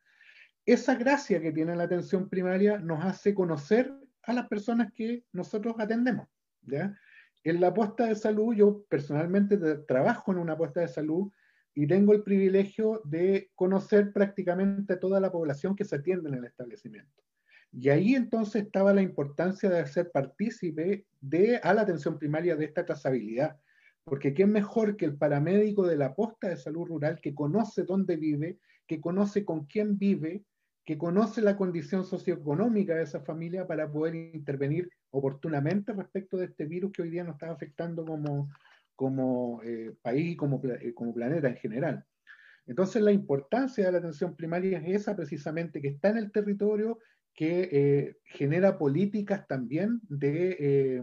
Esa 0.66 0.94
gracia 0.94 1.40
que 1.40 1.52
tiene 1.52 1.76
la 1.76 1.84
atención 1.84 2.28
primaria 2.28 2.78
nos 2.78 3.04
hace 3.04 3.34
conocer 3.34 3.92
a 4.22 4.32
las 4.32 4.48
personas 4.48 4.92
que 4.92 5.24
nosotros 5.32 5.76
atendemos. 5.78 6.26
¿ya? 6.62 6.96
En 7.42 7.60
la 7.60 7.74
posta 7.74 8.06
de 8.06 8.14
salud, 8.14 8.54
yo 8.54 8.84
personalmente 8.88 9.58
trabajo 9.86 10.32
en 10.32 10.38
una 10.38 10.56
posta 10.56 10.80
de 10.80 10.88
salud 10.88 11.30
y 11.74 11.86
tengo 11.86 12.14
el 12.14 12.22
privilegio 12.22 13.02
de 13.04 13.50
conocer 13.54 14.12
prácticamente 14.12 14.96
toda 14.96 15.20
la 15.20 15.30
población 15.30 15.76
que 15.76 15.84
se 15.84 15.96
atiende 15.96 16.30
en 16.30 16.36
el 16.36 16.44
establecimiento. 16.46 17.22
Y 17.70 17.90
ahí 17.90 18.14
entonces 18.14 18.62
estaba 18.62 18.94
la 18.94 19.02
importancia 19.02 19.68
de 19.68 19.86
ser 19.86 20.12
partícipe 20.12 21.06
de, 21.20 21.56
a 21.56 21.74
la 21.74 21.82
atención 21.82 22.18
primaria 22.18 22.56
de 22.56 22.66
esta 22.66 22.86
trazabilidad, 22.86 23.58
porque 24.04 24.32
qué 24.32 24.46
mejor 24.46 24.96
que 24.96 25.04
el 25.04 25.16
paramédico 25.16 25.84
de 25.86 25.96
la 25.96 26.14
posta 26.14 26.48
de 26.48 26.56
salud 26.56 26.86
rural 26.86 27.18
que 27.20 27.34
conoce 27.34 27.82
dónde 27.82 28.16
vive, 28.16 28.58
que 28.86 29.00
conoce 29.00 29.44
con 29.44 29.66
quién 29.66 29.98
vive, 29.98 30.44
que 30.84 30.98
conoce 30.98 31.40
la 31.40 31.56
condición 31.56 32.04
socioeconómica 32.04 32.94
de 32.94 33.04
esa 33.04 33.20
familia 33.20 33.66
para 33.66 33.90
poder 33.90 34.14
intervenir 34.14 34.90
oportunamente 35.10 35.92
respecto 35.92 36.36
de 36.36 36.46
este 36.46 36.66
virus 36.66 36.92
que 36.92 37.02
hoy 37.02 37.10
día 37.10 37.24
nos 37.24 37.34
está 37.34 37.50
afectando 37.50 38.04
como, 38.04 38.50
como 38.94 39.62
eh, 39.62 39.94
país 40.02 40.32
y 40.32 40.36
como, 40.36 40.60
eh, 40.64 40.92
como 40.94 41.14
planeta 41.14 41.48
en 41.48 41.56
general. 41.56 42.04
Entonces 42.66 43.02
la 43.02 43.12
importancia 43.12 43.84
de 43.84 43.92
la 43.92 43.98
atención 43.98 44.36
primaria 44.36 44.78
es 44.78 45.02
esa 45.02 45.16
precisamente, 45.16 45.80
que 45.80 45.88
está 45.88 46.08
en 46.10 46.18
el 46.18 46.32
territorio, 46.32 46.98
que 47.34 47.68
eh, 47.72 48.16
genera 48.24 48.78
políticas 48.78 49.46
también 49.46 50.00
eh, 50.20 51.02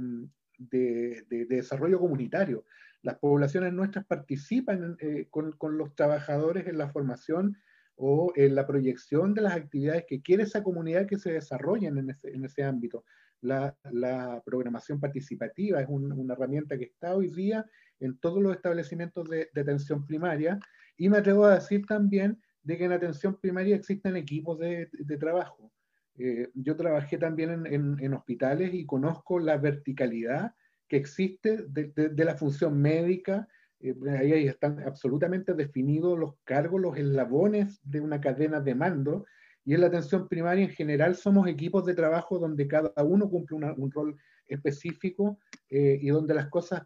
de, 0.57 1.25
de, 1.29 1.45
desarrollo 1.45 1.99
comunitario. 1.99 2.65
Las 3.03 3.17
poblaciones 3.17 3.73
nuestras 3.73 4.05
participan 4.05 4.95
eh, 4.99 5.27
con, 5.29 5.51
con, 5.53 5.77
los 5.77 5.93
trabajadores 5.95 6.67
en 6.67 6.77
la 6.77 6.89
formación 6.89 7.57
o 7.95 8.33
en 8.35 8.55
la 8.55 8.65
proyección 8.65 9.33
de 9.33 9.41
las 9.41 9.53
actividades 9.53 10.05
que 10.07 10.21
quiere 10.21 10.43
esa 10.43 10.63
comunidad 10.63 11.07
que 11.07 11.17
se 11.17 11.33
desarrollen 11.33 11.97
en 11.97 12.09
ese, 12.09 12.29
en 12.29 12.45
ese 12.45 12.63
ámbito. 12.63 13.03
La, 13.41 13.75
la, 13.91 14.41
programación 14.45 14.99
participativa 14.99 15.81
es 15.81 15.87
una 15.89 16.33
herramienta 16.33 16.77
que 16.77 16.85
está 16.85 17.15
hoy 17.15 17.29
día 17.29 17.65
en 17.99 18.17
todos 18.19 18.41
los 18.41 18.55
establecimientos 18.55 19.27
de, 19.29 19.49
de 19.53 19.61
atención 19.61 20.05
primaria 20.05 20.59
y 20.95 21.09
me 21.09 21.17
atrevo 21.17 21.45
a 21.45 21.55
decir 21.55 21.85
también 21.85 22.39
de 22.61 22.77
que 22.77 22.85
en 22.85 22.91
atención 22.91 23.39
primaria 23.39 23.75
existen 23.75 24.15
equipos 24.15 24.59
de, 24.59 24.89
de 24.91 25.17
trabajo 25.17 25.71
eh, 26.17 26.49
yo 26.53 26.75
trabajé 26.75 27.17
también 27.17 27.65
en, 27.65 28.13
hospitales 28.13 28.73
y 28.73 28.85
conozco 28.85 29.39
la 29.39 29.57
verticalidad 29.57 30.53
que 30.87 30.97
existe 30.97 31.65
de, 31.69 32.13
la 32.25 32.35
función 32.35 32.79
médica. 32.79 33.47
Eh, 33.81 33.95
ahí 34.17 34.47
están 34.47 34.79
absolutamente 34.79 35.53
definidos 35.53 36.17
los 36.17 36.35
cargos, 36.43 36.81
los 36.81 36.97
eslabones 36.97 37.79
de 37.83 37.99
una 37.99 38.21
cadena 38.21 38.59
de 38.59 38.75
mando. 38.75 39.25
Y 39.63 39.73
en 39.73 39.81
la 39.81 39.87
atención 39.87 40.27
primaria 40.27 40.63
en 40.63 40.71
general 40.71 41.15
somos 41.15 41.47
equipos 41.47 41.85
de 41.85 41.93
trabajo 41.93 42.39
donde 42.39 42.67
cada 42.67 42.91
uno 43.03 43.29
cumple 43.29 43.57
un 43.77 43.91
rol 43.91 44.17
específico 44.47 45.39
eh, 45.69 45.99
y 46.01 46.09
donde 46.09 46.33
las 46.33 46.47
cosas, 46.49 46.83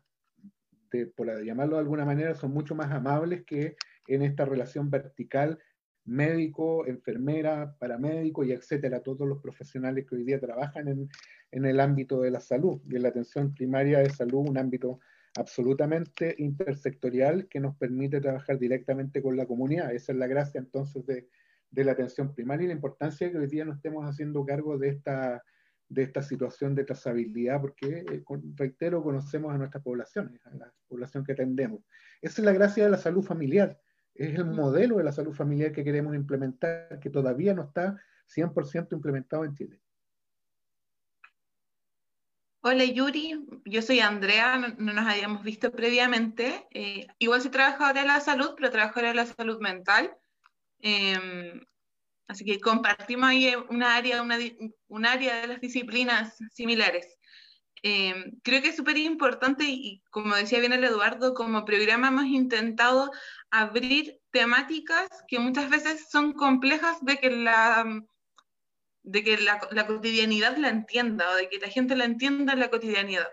por 1.15 1.43
llamarlo 1.43 1.75
de 1.75 1.81
alguna 1.81 2.05
manera, 2.05 2.35
son 2.35 2.51
mucho 2.51 2.75
más 2.75 2.91
amables 2.91 3.43
que 3.45 3.75
en 4.07 4.21
esta 4.21 4.45
relación 4.45 4.89
vertical 4.89 5.57
médico, 6.05 6.85
enfermera, 6.85 7.75
paramédico 7.79 8.43
y 8.43 8.51
etcétera, 8.51 9.01
todos 9.01 9.27
los 9.27 9.41
profesionales 9.41 10.05
que 10.07 10.15
hoy 10.15 10.23
día 10.23 10.39
trabajan 10.39 10.87
en, 10.87 11.09
en, 11.51 11.65
el 11.65 11.79
ámbito 11.79 12.21
de 12.21 12.29
la 12.29 12.39
salud 12.39 12.79
y 12.87 12.95
en 12.95 13.03
la 13.03 13.09
atención 13.09 13.55
primaria 13.55 13.99
de 13.99 14.09
salud, 14.11 14.47
un 14.47 14.57
ámbito 14.57 14.99
absolutamente 15.35 16.35
intersectorial 16.37 17.47
que 17.47 17.59
nos 17.59 17.75
permite 17.75 18.21
trabajar 18.21 18.57
directamente 18.57 19.21
con 19.21 19.35
la 19.35 19.45
comunidad. 19.45 19.93
Esa 19.93 20.11
es 20.11 20.17
la 20.17 20.27
gracia 20.27 20.59
entonces 20.59 21.05
de, 21.05 21.27
de 21.69 21.83
la 21.83 21.91
atención 21.91 22.33
primaria 22.33 22.65
y 22.65 22.67
la 22.67 22.73
importancia 22.73 23.27
de 23.27 23.33
que 23.33 23.39
hoy 23.39 23.47
día 23.47 23.65
nos 23.65 23.75
estemos 23.77 24.05
haciendo 24.09 24.45
cargo 24.45 24.77
de 24.77 24.89
esta, 24.89 25.43
de 25.89 26.03
esta 26.03 26.21
situación 26.21 26.73
de 26.73 26.85
trazabilidad, 26.85 27.61
porque, 27.61 28.05
eh, 28.11 28.23
reitero, 28.55 29.03
conocemos 29.03 29.53
a 29.53 29.57
nuestras 29.57 29.83
poblaciones, 29.83 30.43
a 30.45 30.55
la 30.55 30.73
población 30.87 31.23
que 31.23 31.33
atendemos. 31.33 31.81
Esa 32.21 32.41
es 32.41 32.45
la 32.45 32.53
gracia 32.53 32.85
de 32.85 32.91
la 32.91 32.97
salud 32.97 33.23
familiar, 33.23 33.79
es 34.13 34.35
el 34.35 34.45
modelo 34.45 34.97
de 34.97 35.03
la 35.03 35.11
salud 35.11 35.33
familiar 35.33 35.73
que 35.73 35.83
queremos 35.83 36.15
implementar, 36.15 36.99
que 37.01 37.09
todavía 37.09 37.53
no 37.53 37.63
está 37.63 37.99
100% 38.33 38.93
implementado 38.93 39.43
en 39.43 39.53
Chile. 39.53 39.81
Hola 42.67 42.83
Yuri, 42.83 43.45
yo 43.65 43.81
soy 43.83 43.99
Andrea, 43.99 44.57
no, 44.57 44.91
nos 44.91 45.05
habíamos 45.05 45.43
visto 45.43 45.71
previamente. 45.71 46.65
Eh, 46.71 47.05
igual 47.19 47.39
soy 47.39 47.51
trabajadora 47.51 48.01
de 48.01 48.07
la 48.07 48.19
salud, 48.19 48.55
pero 48.57 48.71
trabajadora 48.71 49.09
de 49.09 49.13
la 49.13 49.27
salud 49.27 49.61
mental. 49.61 50.17
Em, 50.79 51.61
así 52.27 52.43
que 52.43 52.59
compartimos 52.59 53.29
ahí 53.29 53.53
un 53.69 53.83
área, 53.83 54.23
una, 54.23 54.39
un 54.87 55.05
área 55.05 55.41
de 55.41 55.47
las 55.47 55.61
disciplinas 55.61 56.37
similares. 56.53 57.19
Eh, 57.83 58.33
creo 58.41 58.63
que 58.63 58.69
es 58.69 58.75
súper 58.75 58.97
importante 58.97 59.65
y, 59.65 60.01
como 60.09 60.33
decía 60.35 60.59
bien 60.59 60.73
el 60.73 60.85
Eduardo, 60.85 61.35
como 61.35 61.65
programa 61.65 62.07
hemos 62.07 62.25
intentado 62.25 63.11
abrir 63.51 64.19
temáticas 64.31 65.07
que 65.27 65.37
muchas 65.37 65.69
veces 65.69 66.07
son 66.09 66.33
complejas 66.33 66.97
de 67.05 67.17
que 67.17 67.29
la, 67.29 67.85
de 69.05 69.23
que 69.23 69.37
la, 69.37 69.59
cotidianidad 69.87 70.57
la 70.57 70.69
entienda 70.69 71.29
o 71.29 71.35
de 71.35 71.47
que 71.47 71.59
la 71.59 71.69
gente 71.69 71.95
la 71.95 72.05
entienda 72.05 72.53
en 72.53 72.59
la 72.59 72.69
cotidianidad. 72.69 73.27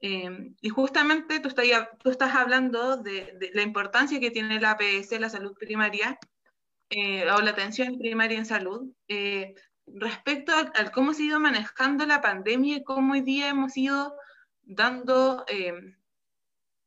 Eh, 0.00 0.54
y 0.60 0.68
justamente 0.70 1.40
tú 1.40 1.48
estás, 1.48 2.34
hablando 2.34 2.96
de, 2.96 3.50
la 3.52 3.62
importancia 3.62 4.20
que 4.20 4.30
tiene 4.30 4.60
la 4.60 4.72
APS, 4.72 5.18
la 5.18 5.28
salud 5.28 5.54
primaria, 5.58 6.18
eh, 6.90 7.28
o 7.30 7.40
la 7.40 7.50
atención 7.50 7.98
primaria 7.98 8.38
en 8.38 8.46
salud, 8.46 8.88
eh, 9.08 9.54
respecto 9.86 10.52
a, 10.54 10.90
cómo 10.92 11.12
se 11.12 11.24
ha 11.24 11.26
ido 11.26 11.40
manejando 11.40 12.06
la 12.06 12.20
pandemia 12.20 12.76
y 12.76 12.84
cómo 12.84 13.14
hoy 13.14 13.22
día 13.22 13.48
hemos 13.48 13.76
ido 13.76 14.14
dando 14.62 15.44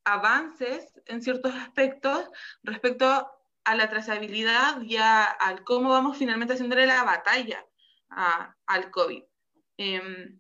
avances 0.05 0.93
en 1.05 1.21
ciertos 1.21 1.53
aspectos 1.53 2.29
respecto 2.63 3.29
a 3.65 3.75
la 3.75 3.89
trazabilidad 3.89 4.81
y 4.81 4.95
al 4.95 5.63
cómo 5.65 5.89
vamos 5.89 6.17
finalmente 6.17 6.53
haciendo 6.53 6.77
la 6.77 7.03
batalla 7.03 7.65
al 8.65 8.91
COVID. 8.91 9.23
Em, 9.78 10.39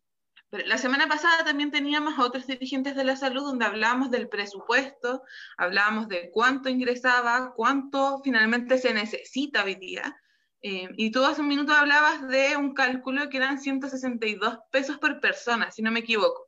la 0.51 0.77
semana 0.77 1.07
pasada 1.07 1.43
también 1.43 1.71
teníamos 1.71 2.17
a 2.17 2.23
otros 2.23 2.45
dirigentes 2.45 2.95
de 2.95 3.03
la 3.03 3.15
salud 3.15 3.41
donde 3.41 3.65
hablábamos 3.65 4.11
del 4.11 4.29
presupuesto, 4.29 5.23
hablábamos 5.57 6.07
de 6.07 6.29
cuánto 6.31 6.69
ingresaba, 6.69 7.53
cuánto 7.55 8.21
finalmente 8.23 8.77
se 8.77 8.93
necesita 8.93 9.63
hoy 9.63 9.75
día. 9.75 10.15
Em, 10.61 10.93
y 10.95 11.11
tú 11.11 11.25
hace 11.25 11.41
un 11.41 11.47
minuto 11.47 11.73
hablabas 11.73 12.27
de 12.27 12.55
un 12.55 12.73
cálculo 12.73 13.29
que 13.29 13.37
eran 13.37 13.59
162 13.59 14.59
pesos 14.71 14.97
por 14.99 15.19
persona, 15.19 15.71
si 15.71 15.81
no 15.81 15.91
me 15.91 16.01
equivoco. 16.01 16.47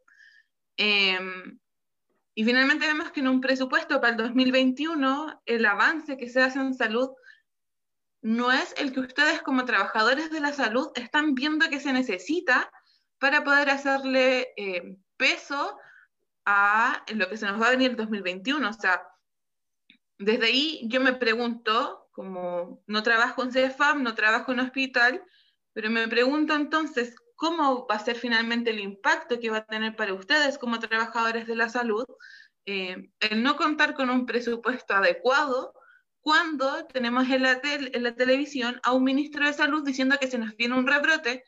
Em, 0.77 1.59
y 2.35 2.43
finalmente 2.43 2.85
vemos 2.85 3.11
que 3.11 3.21
en 3.21 3.27
un 3.27 3.41
presupuesto 3.41 3.99
para 3.99 4.11
el 4.11 4.17
2021 4.17 5.41
el 5.45 5.65
avance 5.65 6.17
que 6.17 6.29
se 6.29 6.41
hace 6.41 6.59
en 6.59 6.73
salud 6.73 7.09
no 8.25 8.51
es 8.51 8.73
el 8.77 8.91
que 8.91 9.01
ustedes 9.01 9.43
como 9.43 9.65
trabajadores 9.65 10.31
de 10.31 10.39
la 10.39 10.51
salud 10.51 10.89
están 10.95 11.35
viendo 11.35 11.69
que 11.69 11.79
se 11.79 11.93
necesita 11.93 12.71
para 13.19 13.43
poder 13.43 13.69
hacerle 13.69 14.51
eh, 14.57 14.97
peso 15.15 15.77
a 16.43 17.05
lo 17.13 17.29
que 17.29 17.37
se 17.37 17.45
nos 17.45 17.61
va 17.61 17.67
a 17.67 17.69
venir 17.69 17.91
el 17.91 17.97
2021. 17.97 18.67
O 18.67 18.73
sea, 18.73 19.07
desde 20.17 20.47
ahí 20.47 20.81
yo 20.85 21.01
me 21.01 21.13
pregunto, 21.13 22.09
como 22.13 22.81
no 22.87 23.03
trabajo 23.03 23.43
en 23.43 23.51
CEFAM, 23.51 24.01
no 24.01 24.15
trabajo 24.15 24.53
en 24.53 24.61
hospital, 24.61 25.23
pero 25.73 25.91
me 25.91 26.07
pregunto 26.07 26.55
entonces, 26.55 27.15
¿cómo 27.35 27.85
va 27.85 27.93
a 27.93 28.05
ser 28.05 28.15
finalmente 28.15 28.71
el 28.71 28.79
impacto 28.79 29.39
que 29.39 29.51
va 29.51 29.57
a 29.57 29.65
tener 29.67 29.95
para 29.95 30.15
ustedes 30.15 30.57
como 30.57 30.79
trabajadores 30.79 31.45
de 31.45 31.55
la 31.55 31.69
salud 31.69 32.05
eh, 32.65 33.11
el 33.19 33.43
no 33.43 33.55
contar 33.55 33.93
con 33.93 34.09
un 34.09 34.25
presupuesto 34.25 34.95
adecuado 34.95 35.75
cuando 36.25 36.87
tenemos 36.87 37.29
en 37.29 37.43
la, 37.43 38.15
televisión 38.15 38.79
a 38.81 38.93
un 38.93 39.03
ministro 39.03 39.45
de 39.45 39.53
salud 39.53 39.85
diciendo 39.85 40.17
que 40.19 40.25
se 40.25 40.39
nos 40.39 40.57
viene 40.57 40.75
un 40.75 40.87
rebrote 40.87 41.43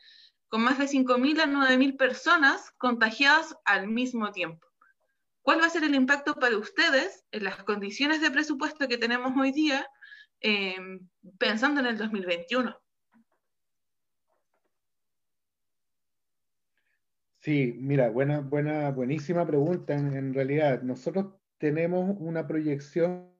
con 0.46 0.62
más 0.62 0.78
de 0.78 0.84
5.000 0.84 1.40
a 1.40 1.46
9.000 1.46 1.96
personas 1.96 2.70
contagiadas 2.78 3.56
al 3.64 3.88
mismo 3.88 4.30
tiempo. 4.30 4.64
¿Cuál 5.42 5.60
va 5.60 5.66
a 5.66 5.70
ser 5.70 5.82
el 5.82 5.96
impacto 5.96 6.36
para 6.36 6.56
ustedes 6.56 7.24
en 7.32 7.42
las 7.42 7.56
condiciones 7.64 8.20
de 8.20 8.30
presupuesto 8.30 8.86
que 8.86 8.98
tenemos 8.98 9.36
hoy 9.36 9.50
día 9.50 9.84
em, 10.38 11.08
pensando 11.38 11.80
en 11.80 11.86
el 11.86 11.98
2021? 11.98 12.78
Sí, 17.40 17.74
mira, 17.80 18.10
buena, 18.10 18.38
buena, 18.42 18.92
buenísima 18.92 19.44
pregunta. 19.44 19.94
en 19.94 20.32
realidad, 20.32 20.82
nosotros 20.82 21.34
tenemos 21.58 22.14
una 22.20 22.46
proyección 22.46 23.36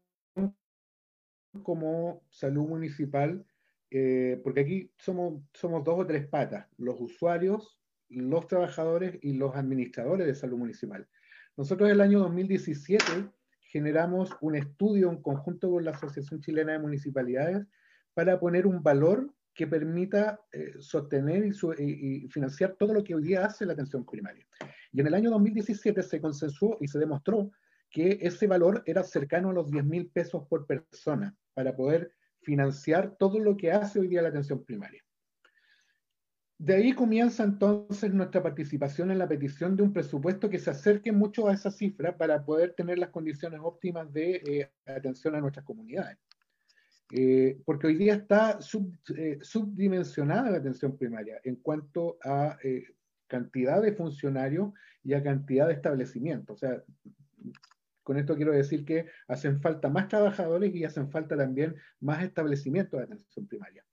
como 1.62 2.22
salud 2.30 2.68
municipal, 2.68 3.44
eh, 3.90 4.40
porque 4.44 4.60
aquí 4.60 4.92
somos, 4.98 5.42
somos 5.54 5.84
dos 5.84 6.00
o 6.00 6.06
tres 6.06 6.26
patas, 6.26 6.66
los 6.76 7.00
usuarios, 7.00 7.78
los 8.08 8.46
trabajadores 8.46 9.18
y 9.22 9.34
los 9.34 9.54
administradores 9.54 10.26
de 10.26 10.34
salud 10.34 10.58
municipal. 10.58 11.06
Nosotros 11.56 11.90
el 11.90 12.00
año 12.00 12.20
2017 12.20 13.02
generamos 13.60 14.30
un 14.40 14.56
estudio 14.56 15.10
en 15.10 15.22
conjunto 15.22 15.70
con 15.70 15.84
la 15.84 15.90
Asociación 15.90 16.40
Chilena 16.40 16.72
de 16.72 16.78
Municipalidades 16.78 17.66
para 18.14 18.38
poner 18.40 18.66
un 18.66 18.82
valor 18.82 19.32
que 19.54 19.66
permita 19.66 20.40
eh, 20.52 20.74
sostener 20.78 21.44
y, 21.44 21.52
y, 21.82 22.28
financiar 22.28 22.76
todo 22.78 22.94
lo 22.94 23.02
que 23.02 23.14
hoy 23.14 23.24
día 23.24 23.44
hace 23.44 23.66
la 23.66 23.72
atención 23.72 24.06
primaria. 24.06 24.46
Y 24.92 25.00
en 25.00 25.08
el 25.08 25.14
año 25.14 25.30
2017 25.30 26.02
se 26.02 26.20
consensuó 26.20 26.78
y 26.80 26.86
se 26.86 26.98
demostró 26.98 27.50
que 27.90 28.18
ese 28.20 28.46
valor 28.46 28.82
era 28.86 29.02
cercano 29.02 29.50
a 29.50 29.54
los 29.54 29.70
10 29.70 29.84
mil 29.84 30.10
pesos 30.10 30.46
por 30.48 30.66
persona 30.66 31.34
para 31.54 31.74
poder 31.74 32.12
financiar 32.42 33.16
todo 33.18 33.38
lo 33.38 33.56
que 33.56 33.72
hace 33.72 34.00
hoy 34.00 34.08
día 34.08 34.22
la 34.22 34.28
atención 34.28 34.64
primaria. 34.64 35.02
De 36.60 36.74
ahí 36.74 36.92
comienza 36.92 37.44
entonces 37.44 38.12
nuestra 38.12 38.42
participación 38.42 39.12
en 39.12 39.18
la 39.18 39.28
petición 39.28 39.76
de 39.76 39.84
un 39.84 39.92
presupuesto 39.92 40.50
que 40.50 40.58
se 40.58 40.70
acerque 40.70 41.12
mucho 41.12 41.46
a 41.46 41.54
esa 41.54 41.70
cifra 41.70 42.16
para 42.16 42.44
poder 42.44 42.74
tener 42.74 42.98
las 42.98 43.10
condiciones 43.10 43.60
óptimas 43.62 44.12
de 44.12 44.42
eh, 44.44 44.70
atención 44.84 45.36
a 45.36 45.40
nuestras 45.40 45.64
comunidades. 45.64 46.18
Eh, 47.12 47.60
porque 47.64 47.86
hoy 47.86 47.94
día 47.96 48.14
está 48.14 48.58
eh, 49.16 49.38
subdimensionada 49.40 50.50
la 50.50 50.58
atención 50.58 50.98
primaria 50.98 51.40
en 51.44 51.56
cuanto 51.56 52.18
a 52.24 52.58
cantidad 53.28 53.80
de 53.80 53.92
funcionarios 53.92 54.72
y 55.04 55.14
a 55.14 55.22
cantidad 55.22 55.68
de 55.68 55.74
establecimientos. 55.74 56.56
O 56.56 56.58
sea, 56.58 56.82
con 58.08 58.16
esto 58.16 58.36
quiero 58.36 58.52
decir 58.52 58.86
que 58.86 59.04
hacen 59.26 59.60
falta 59.60 59.90
más 59.90 60.08
trabajadores 60.08 60.74
y 60.74 60.82
hacen 60.82 61.10
falta 61.10 61.36
también 61.36 61.76
más 62.00 62.24
establecimientos 62.24 62.98
de 62.98 63.04
atención 63.04 63.46
primaria. 63.46 63.84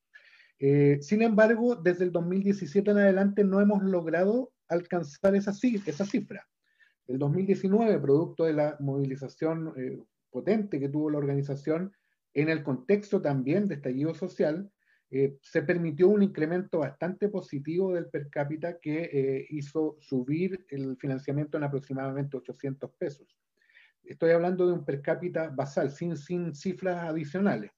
Eh, 0.58 1.00
sin 1.02 1.22
embargo, 1.22 1.76
desde 1.76 2.06
el 2.06 2.14
2017 2.14 2.92
en 2.92 2.98
adelante 2.98 3.44
no 3.44 3.60
hemos 3.60 3.84
logrado 3.84 4.54
alcanzar 4.70 5.36
esa, 5.36 5.52
esa 5.52 6.06
cifra. 6.06 6.48
El 7.08 7.20
2019, 7.20 8.00
producto 8.00 8.46
de 8.46 8.54
la 8.54 8.78
movilización 8.80 9.74
eh, 9.76 10.02
potente 10.30 10.80
que 10.80 10.88
tuvo 10.88 11.10
la 11.10 11.18
organización, 11.18 11.92
en 12.34 12.48
el 12.48 12.64
contexto 12.64 13.22
también 13.22 13.68
de 13.68 13.76
estallido 13.76 14.16
social, 14.16 14.72
eh, 15.12 15.38
se 15.42 15.62
permitió 15.62 16.08
un 16.08 16.24
incremento 16.24 16.80
bastante 16.80 17.28
positivo 17.28 17.94
del 17.94 18.08
per 18.08 18.30
cápita 18.30 18.80
que 18.80 19.46
hizo 19.50 19.98
subir 20.00 20.66
el 20.70 20.96
financiamiento 20.96 21.58
en 21.58 21.66
aproximadamente 21.66 22.38
800 22.38 22.92
pesos 22.98 23.38
estoy 24.08 24.32
hablando 24.32 24.68
de 24.68 24.74
un 24.74 24.86
per 24.86 25.02
cápita 25.02 25.50
basal, 25.50 25.92
sin, 25.92 26.18
sin 26.18 26.54
cifras 26.54 27.04
adicionales. 27.04 27.72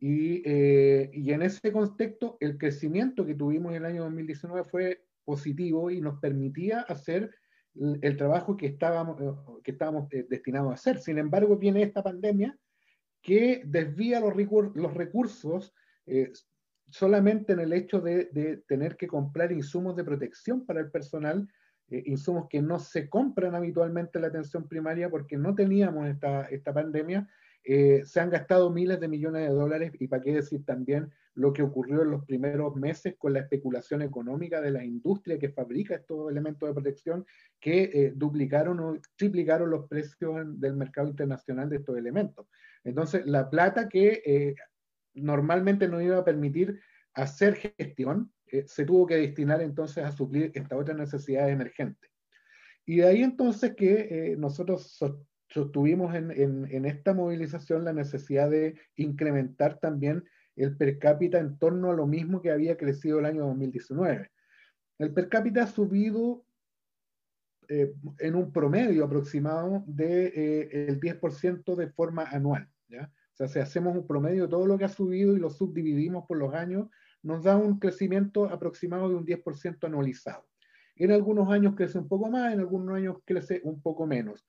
Y, 0.00 0.42
eh, 0.44 1.10
y, 1.12 1.32
en 1.32 1.42
ese 1.42 1.72
contexto, 1.72 2.36
el 2.40 2.56
crecimiento 2.56 3.26
que 3.26 3.34
tuvimos 3.34 3.72
en 3.72 3.78
el 3.78 3.84
año 3.84 4.04
2019 4.04 4.64
fue 4.64 5.04
positivo 5.24 5.90
y 5.90 6.00
nos 6.00 6.20
permitía 6.20 6.82
hacer 6.82 7.34
el, 7.74 8.16
trabajo 8.16 8.56
que 8.56 8.66
estábamos, 8.66 9.20
eh, 9.20 9.60
que 9.64 9.72
estábamos 9.72 10.12
eh, 10.12 10.24
destinados 10.28 10.70
a 10.70 10.74
hacer. 10.74 10.98
Sin 10.98 11.18
embargo, 11.18 11.56
viene 11.56 11.82
esta 11.82 12.02
pandemia 12.02 12.56
que 13.20 13.62
desvía 13.66 14.20
los, 14.20 14.94
recursos 14.94 15.74
solamente 16.88 17.52
en 17.52 17.60
el 17.60 17.72
hecho 17.72 18.00
de, 18.00 18.26
de, 18.32 18.58
tener 18.68 18.96
que 18.96 19.08
comprar 19.08 19.50
insumos 19.50 19.96
de 19.96 20.04
protección 20.04 20.64
para 20.64 20.80
el 20.80 20.90
personal 20.90 21.46
eh, 21.90 22.02
insumos 22.06 22.48
que 22.48 22.60
no 22.60 22.78
se 22.78 23.08
compran 23.08 23.54
habitualmente 23.54 24.18
en 24.18 24.22
la 24.22 24.28
atención 24.28 24.68
primaria 24.68 25.08
porque 25.08 25.38
no 25.38 25.54
teníamos 25.54 26.06
esta, 26.06 26.42
esta 26.42 26.72
pandemia, 26.72 27.28
eh, 27.64 28.02
se 28.04 28.20
han 28.20 28.30
gastado 28.30 28.70
miles 28.70 29.00
de 29.00 29.08
millones 29.08 29.48
de 29.48 29.54
dólares 29.54 29.92
y 29.98 30.06
para 30.06 30.22
qué 30.22 30.34
decir 30.34 30.64
también 30.64 31.10
lo 31.34 31.52
que 31.52 31.62
ocurrió 31.62 32.02
en 32.02 32.10
los 32.10 32.24
primeros 32.24 32.76
meses 32.76 33.14
con 33.16 33.32
la 33.32 33.40
especulación 33.40 34.02
económica 34.02 34.60
de 34.60 34.70
la 34.70 34.84
industria 34.84 35.38
que 35.38 35.48
fabrica 35.48 35.94
estos 35.94 36.30
elementos 36.30 36.68
de 36.68 36.74
protección 36.74 37.26
que 37.58 37.84
eh, 37.84 38.12
duplicaron 38.14 38.80
o 38.80 38.98
triplicaron 39.16 39.70
los 39.70 39.88
precios 39.88 40.60
del 40.60 40.76
mercado 40.76 41.08
internacional 41.08 41.70
de 41.70 41.76
estos 41.76 41.96
elementos. 41.96 42.46
Entonces, 42.84 43.26
la 43.26 43.48
plata 43.48 43.88
que 43.88 44.54
normalmente 45.14 45.88
nos 45.88 46.02
iba 46.02 46.18
a 46.18 46.24
permitir 46.24 46.80
hacer 47.18 47.56
gestión, 47.56 48.32
eh, 48.46 48.64
se 48.66 48.84
tuvo 48.84 49.06
que 49.06 49.16
destinar 49.16 49.60
entonces 49.60 50.04
a 50.04 50.12
suplir 50.12 50.52
esta 50.54 50.76
otra 50.76 50.94
necesidad 50.94 51.50
emergente. 51.50 52.08
Y 52.86 52.98
de 52.98 53.06
ahí 53.06 53.22
entonces 53.22 53.74
que 53.74 54.08
eh, 54.10 54.36
nosotros 54.36 54.98
sostuvimos 55.48 56.14
en, 56.14 56.30
en, 56.30 56.84
esta 56.84 57.12
movilización 57.14 57.84
la 57.84 57.92
necesidad 57.92 58.50
de 58.50 58.78
incrementar 58.96 59.78
también 59.78 60.24
el 60.56 60.76
per 60.76 60.98
cápita 60.98 61.38
en 61.38 61.58
torno 61.58 61.90
a 61.90 61.94
lo 61.94 62.06
mismo 62.06 62.40
que 62.40 62.50
había 62.50 62.76
crecido 62.76 63.18
el 63.18 63.26
año 63.26 63.46
2019. 63.46 64.30
El 64.98 65.12
per 65.12 65.28
cápita 65.28 65.64
ha 65.64 65.66
subido 65.66 66.44
eh, 67.68 67.92
en 68.18 68.34
un 68.34 68.52
promedio 68.52 69.04
aproximado 69.04 69.84
del 69.86 70.32
de, 70.32 70.86
el 70.88 71.00
10% 71.00 71.74
de 71.74 71.88
forma 71.88 72.24
anual. 72.24 72.68
¿ya? 72.88 73.10
O 73.32 73.36
sea, 73.36 73.48
si 73.48 73.58
hacemos 73.58 73.94
un 73.94 74.06
promedio 74.06 74.44
de 74.44 74.48
todo 74.48 74.66
lo 74.66 74.78
que 74.78 74.84
ha 74.84 74.88
subido 74.88 75.36
y 75.36 75.40
lo 75.40 75.50
subdividimos 75.50 76.24
por 76.26 76.38
los 76.38 76.54
años, 76.54 76.88
nos 77.22 77.42
da 77.44 77.56
un 77.56 77.78
crecimiento 77.78 78.44
aproximado 78.46 79.08
de 79.08 79.16
un 79.16 79.26
10% 79.26 79.84
anualizado. 79.84 80.46
En 80.96 81.12
algunos 81.12 81.50
años 81.50 81.74
crece 81.76 81.98
un 81.98 82.08
poco 82.08 82.28
más, 82.28 82.52
en 82.52 82.60
algunos 82.60 82.96
años 82.96 83.18
crece 83.24 83.60
un 83.64 83.80
poco 83.80 84.06
menos. 84.06 84.44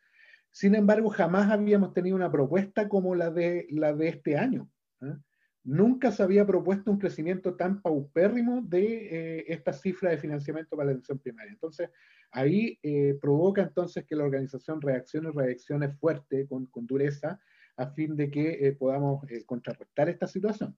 Sin 0.52 0.74
embargo, 0.76 1.10
jamás 1.10 1.52
habíamos 1.52 1.94
tenido 1.94 2.16
una 2.16 2.32
propuesta 2.32 2.90
como 2.90 3.14
la 3.14 3.30
de, 3.30 3.68
la 3.70 3.94
de 3.94 4.10
este 4.10 4.36
año. 4.36 4.70
¿eh? 5.02 5.16
Nunca 5.64 6.12
se 6.12 6.24
había 6.24 6.46
propuesto 6.48 6.90
un 6.92 6.98
crecimiento 6.98 7.56
tan 7.56 7.82
paupérrimo 7.82 8.62
de 8.64 9.40
eh, 9.40 9.46
esta 9.48 9.74
cifra 9.74 10.10
de 10.10 10.18
financiamiento 10.18 10.76
para 10.76 10.88
la 10.88 10.92
atención 10.94 11.20
primaria. 11.20 11.52
Entonces, 11.52 11.90
ahí 12.32 12.80
eh, 12.82 13.18
provoca 13.22 13.62
entonces 13.62 14.06
que 14.06 14.16
la 14.16 14.24
organización 14.24 14.82
reaccione, 14.82 15.32
reaccione 15.32 15.90
fuerte, 15.90 16.48
con, 16.48 16.66
con 16.68 16.88
dureza, 16.88 17.40
a 17.78 17.88
fin 17.92 18.16
de 18.16 18.30
que 18.30 18.76
podamos 18.78 19.24
contrarrestar 19.46 20.10
esta 20.10 20.28
situación. 20.28 20.76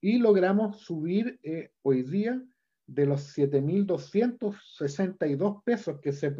Y 0.00 0.18
logramos 0.18 0.80
subir 0.80 1.40
hoy 1.82 2.02
día 2.02 2.42
de 2.86 3.06
los 3.06 3.36
7.262 3.36 5.62
pesos 5.64 6.00
que 6.00 6.12
se, 6.12 6.32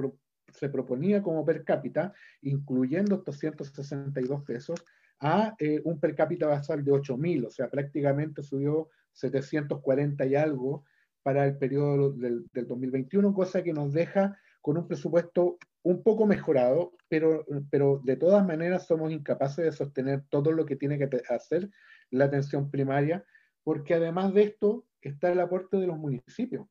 se 0.52 0.68
proponía 0.68 1.22
como 1.22 1.44
per 1.44 1.64
cápita, 1.64 2.14
incluyendo 2.42 3.16
estos 3.16 3.38
162 3.38 4.44
pesos, 4.44 4.84
a 5.20 5.54
eh, 5.58 5.80
un 5.84 5.98
per 5.98 6.14
cápita 6.14 6.46
basal 6.46 6.84
de 6.84 6.92
8.000, 6.92 7.46
o 7.46 7.50
sea, 7.50 7.68
prácticamente 7.68 8.42
subió 8.42 8.90
740 9.12 10.26
y 10.26 10.34
algo 10.34 10.84
para 11.22 11.46
el 11.46 11.56
periodo 11.56 12.12
del, 12.12 12.46
del, 12.52 12.68
2021, 12.68 13.32
cosa 13.32 13.62
que 13.62 13.72
nos 13.72 13.92
deja 13.92 14.38
con 14.60 14.76
un 14.76 14.86
presupuesto 14.86 15.58
un 15.82 16.02
poco 16.02 16.26
mejorado, 16.26 16.92
pero, 17.08 17.46
pero 17.70 18.00
de 18.04 18.16
todas 18.16 18.46
maneras 18.46 18.86
somos 18.86 19.10
incapaces 19.10 19.64
de 19.64 19.72
sostener 19.72 20.24
todo 20.28 20.52
lo 20.52 20.66
que 20.66 20.76
tiene 20.76 20.98
que 20.98 21.08
hacer 21.28 21.70
la 22.10 22.26
atención 22.26 22.70
primaria, 22.70 23.24
porque 23.66 23.94
además 23.94 24.33
de 24.33 24.44
esto 24.44 24.87
está 25.00 25.33
el 25.33 25.40
aporte 25.40 25.76
de 25.76 25.88
los 25.88 25.98
municipios. 25.98 26.68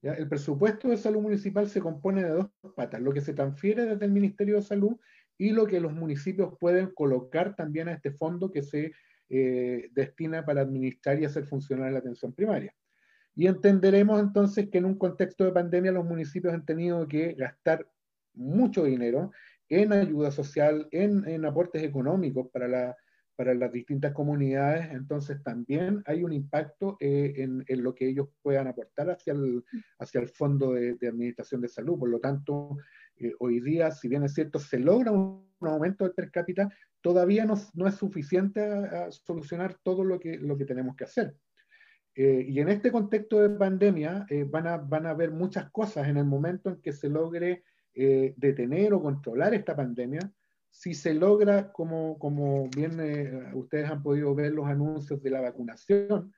El 0.00 0.26
presupuesto 0.26 0.88
de 0.88 0.96
salud 0.96 1.20
municipal 1.20 1.68
se 1.68 1.82
compone 1.82 2.24
de 2.24 2.30
dos 2.30 2.46
patas, 2.74 3.02
lo 3.02 3.12
que 3.12 3.20
se 3.20 3.34
transfiere 3.34 3.84
desde 3.84 4.06
el 4.06 4.12
Ministerio 4.12 4.56
de 4.56 4.62
Salud 4.62 4.96
y 5.36 5.50
lo 5.50 5.66
que 5.66 5.80
los 5.80 5.92
municipios 5.92 6.54
pueden 6.58 6.94
colocar 6.94 7.54
también 7.56 7.88
a 7.88 7.92
este 7.92 8.12
fondo 8.12 8.50
que 8.50 8.62
se 8.62 8.92
eh, 9.28 9.90
destina 9.92 10.42
para 10.46 10.62
administrar 10.62 11.20
y 11.20 11.26
hacer 11.26 11.44
funcionar 11.44 11.92
la 11.92 11.98
atención 11.98 12.32
primaria. 12.32 12.74
Y 13.36 13.46
entenderemos 13.46 14.18
entonces 14.18 14.70
que 14.70 14.78
en 14.78 14.86
un 14.86 14.96
contexto 14.96 15.44
de 15.44 15.52
pandemia 15.52 15.92
los 15.92 16.06
municipios 16.06 16.54
han 16.54 16.64
tenido 16.64 17.06
que 17.06 17.34
gastar 17.34 17.86
mucho 18.32 18.84
dinero 18.84 19.30
en 19.68 19.92
ayuda 19.92 20.30
social, 20.30 20.88
en, 20.90 21.28
en 21.28 21.44
aportes 21.44 21.82
económicos 21.82 22.48
para 22.50 22.66
la, 22.66 22.96
para 23.40 23.54
las 23.54 23.72
distintas 23.72 24.12
comunidades, 24.12 24.90
entonces 24.90 25.42
también 25.42 26.02
hay 26.04 26.22
un 26.22 26.30
impacto 26.30 26.98
eh, 27.00 27.32
en, 27.38 27.64
en, 27.68 27.82
lo 27.82 27.94
que 27.94 28.06
ellos 28.06 28.28
puedan 28.42 28.66
aportar 28.66 29.08
hacia 29.08 29.32
el, 29.32 29.64
hacia 29.98 30.20
el 30.20 30.28
Fondo 30.28 30.74
de, 30.74 30.96
de 30.96 31.08
Administración 31.08 31.62
de 31.62 31.68
Salud. 31.68 31.98
Por 31.98 32.10
lo 32.10 32.20
tanto, 32.20 32.76
eh, 33.16 33.32
hoy 33.38 33.60
día, 33.60 33.92
si 33.92 34.08
bien 34.08 34.24
es 34.24 34.34
cierto, 34.34 34.58
se 34.58 34.78
logra 34.78 35.10
un, 35.10 35.48
un 35.58 35.68
aumento 35.68 36.04
del 36.04 36.12
per 36.12 36.30
cápita, 36.30 36.68
todavía 37.00 37.46
no, 37.46 37.54
no 37.72 37.88
es 37.88 37.94
suficiente 37.94 38.62
a, 38.62 39.06
a, 39.06 39.10
solucionar 39.10 39.78
todo 39.82 40.04
lo 40.04 40.20
que, 40.20 40.36
lo 40.36 40.58
que 40.58 40.66
tenemos 40.66 40.94
que 40.94 41.04
hacer. 41.04 41.34
Eh, 42.14 42.44
y 42.46 42.60
en 42.60 42.68
este 42.68 42.92
contexto 42.92 43.40
de 43.40 43.56
pandemia 43.56 44.26
eh, 44.28 44.44
van, 44.44 44.66
a, 44.66 44.76
van 44.76 45.06
a 45.06 45.12
haber 45.12 45.30
muchas 45.30 45.70
cosas 45.70 46.08
en 46.08 46.18
el 46.18 46.26
momento 46.26 46.68
en 46.68 46.82
que 46.82 46.92
se 46.92 47.08
logre 47.08 47.64
detener 47.94 48.92
o 48.92 49.02
controlar 49.02 49.52
esta 49.52 49.74
pandemia 49.74 50.30
si 50.70 50.94
se 50.94 51.14
logra, 51.14 51.72
como, 51.72 52.18
como 52.18 52.68
bien 52.74 52.98
eh, 53.00 53.50
ustedes 53.54 53.90
han 53.90 54.02
podido 54.02 54.34
ver 54.34 54.52
los 54.52 54.66
anuncios 54.66 55.22
de 55.22 55.30
la 55.30 55.40
vacunación, 55.40 56.32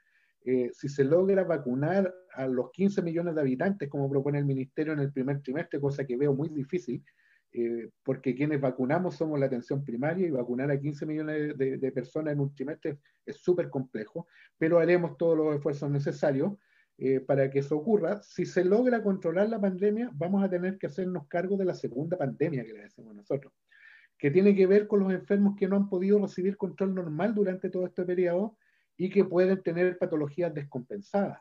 eh, 0.45 0.71
si 0.73 0.88
se 0.88 1.05
logra 1.05 1.45
vacunar 1.45 2.12
a 2.35 2.47
los 2.49 2.71
15 2.73 3.03
millones 3.03 3.35
de 3.35 3.40
habitantes, 3.40 3.88
como 3.88 4.11
propone 4.11 4.38
el 4.38 4.45
Ministerio 4.45 4.92
en 4.92 5.01
el 5.01 5.12
primer 5.12 5.40
trimestre, 5.40 5.81
cosa 5.81 6.05
que 6.05 6.16
veo 6.16 6.35
muy 6.35 6.49
difícil, 6.49 7.05
eh, 7.53 7.90
porque 8.03 8.35
quienes 8.35 8.61
vacunamos 8.61 9.16
somos 9.16 9.38
la 9.38 9.47
atención 9.47 9.85
primaria 9.85 10.27
y 10.27 10.31
vacunar 10.31 10.71
a 10.71 10.81
15 10.81 11.07
millones 11.07 11.59
de, 11.59 11.77
de 11.77 11.92
personas 11.92 12.33
en 12.33 12.40
un 12.40 12.55
trimestre 12.55 12.99
es 13.27 13.37
súper 13.37 13.68
complejo, 13.68 14.27
pero 14.59 14.79
haremos 14.79 15.16
todos 15.16 15.37
los 15.37 15.55
esfuerzos 15.55 15.90
necesarios 15.90 16.55
eh, 16.99 17.21
para 17.21 17.51
que 17.51 17.61
eso 17.61 17.77
ocurra. 17.77 18.23
Si 18.23 18.47
se 18.47 18.64
logra 18.64 19.03
controlar 19.03 19.49
la 19.49 19.61
pandemia, 19.61 20.11
vamos 20.14 20.42
a 20.45 20.49
tener 20.49 20.79
que 20.79 20.87
hacernos 20.87 21.27
cargo 21.29 21.57
de 21.57 21.64
la 21.64 21.75
segunda 21.75 22.16
pandemia 22.16 22.64
que 22.64 22.73
le 22.73 22.83
decimos 22.83 23.14
nosotros 23.14 23.53
que 24.23 24.31
tiene 24.31 24.55
que 24.55 24.69
ver 24.69 24.87
con 24.87 25.01
los 25.01 25.13
enfermos 25.13 25.57
que 25.59 25.67
no 25.67 25.75
han 25.75 25.89
podido 25.89 26.21
recibir 26.21 26.57
control 26.57 26.95
normal 26.95 27.35
durante 27.35 27.69
todo 27.71 27.87
este 27.87 28.05
periodo 28.05 28.57
y 28.97 29.11
que 29.11 29.25
pueden 29.25 29.61
tener 29.65 29.99
patologías 29.99 30.55
descompensadas. 30.55 31.41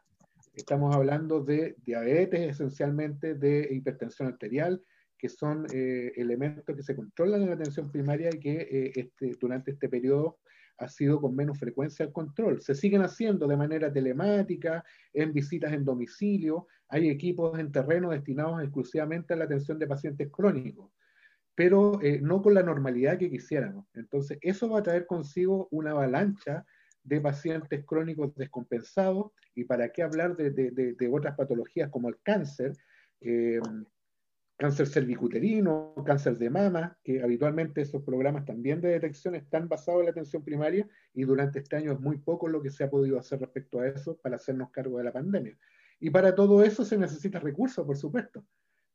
Estamos 0.55 0.95
hablando 0.95 1.43
de 1.43 1.75
diabetes, 1.85 2.39
esencialmente 2.49 3.35
de 3.35 3.67
hipertensión 3.69 4.29
arterial, 4.29 4.81
que 5.15 5.29
son 5.29 5.67
eh, 5.71 6.11
elementos 6.15 6.75
que 6.75 6.81
se 6.81 6.95
controlan 6.95 7.43
en 7.43 7.49
la 7.49 7.53
atención 7.53 7.91
primaria 7.91 8.31
y 8.33 8.39
que 8.39 8.61
eh, 8.61 8.91
este, 8.95 9.37
durante 9.39 9.69
este 9.69 9.87
periodo 9.87 10.39
ha 10.79 10.87
sido 10.87 11.21
con 11.21 11.35
menos 11.35 11.59
frecuencia 11.59 12.03
el 12.03 12.11
control. 12.11 12.63
Se 12.63 12.73
siguen 12.73 13.03
haciendo 13.03 13.45
de 13.45 13.57
manera 13.57 13.93
telemática, 13.93 14.83
en 15.13 15.33
visitas 15.33 15.71
en 15.71 15.85
domicilio, 15.85 16.65
hay 16.87 17.09
equipos 17.09 17.59
en 17.59 17.71
terreno 17.71 18.09
destinados 18.09 18.63
exclusivamente 18.63 19.35
a 19.35 19.37
la 19.37 19.43
atención 19.43 19.77
de 19.77 19.85
pacientes 19.85 20.31
crónicos 20.31 20.89
pero 21.61 22.01
eh, 22.01 22.19
no 22.19 22.41
con 22.41 22.55
la 22.55 22.63
normalidad 22.63 23.19
que 23.19 23.29
quisiéramos. 23.29 23.85
Entonces, 23.93 24.39
eso 24.41 24.67
va 24.67 24.79
a 24.79 24.81
traer 24.81 25.05
consigo 25.05 25.67
una 25.69 25.91
avalancha 25.91 26.65
de 27.03 27.21
pacientes 27.21 27.85
crónicos 27.85 28.33
descompensados, 28.33 29.31
y 29.53 29.65
para 29.65 29.89
qué 29.89 30.01
hablar 30.01 30.35
de, 30.35 31.09
otras 31.13 31.35
patologías 31.35 31.91
como 31.91 32.09
el 32.09 32.19
cáncer, 32.23 32.75
eh, 33.19 33.59
cáncer 34.57 34.87
cervicuterino, 34.87 35.93
cáncer 36.03 36.39
de 36.39 36.49
mama, 36.49 36.97
que 37.03 37.21
habitualmente 37.21 37.81
esos 37.81 38.01
programas 38.01 38.43
también 38.43 38.81
de 38.81 38.89
detección 38.89 39.35
están 39.35 39.69
basados 39.69 39.99
en 39.99 40.05
la 40.05 40.11
atención 40.13 40.43
primaria, 40.43 40.89
y 41.13 41.25
durante 41.25 41.59
este 41.59 41.75
año 41.75 41.91
es 41.91 41.99
muy 41.99 42.17
poco 42.17 42.47
lo 42.47 42.63
que 42.63 42.71
se 42.71 42.85
ha 42.85 42.89
podido 42.89 43.19
hacer 43.19 43.39
respecto 43.39 43.81
a 43.81 43.87
eso 43.87 44.17
para 44.17 44.37
hacernos 44.37 44.71
cargo 44.71 44.97
de 44.97 45.03
la 45.03 45.13
pandemia. 45.13 45.55
Y 45.99 46.09
para 46.09 46.33
todo 46.33 46.63
eso 46.63 46.83
se 46.83 46.97
necesita 46.97 47.37
recursos, 47.37 47.85
por 47.85 47.97
supuesto. 47.97 48.43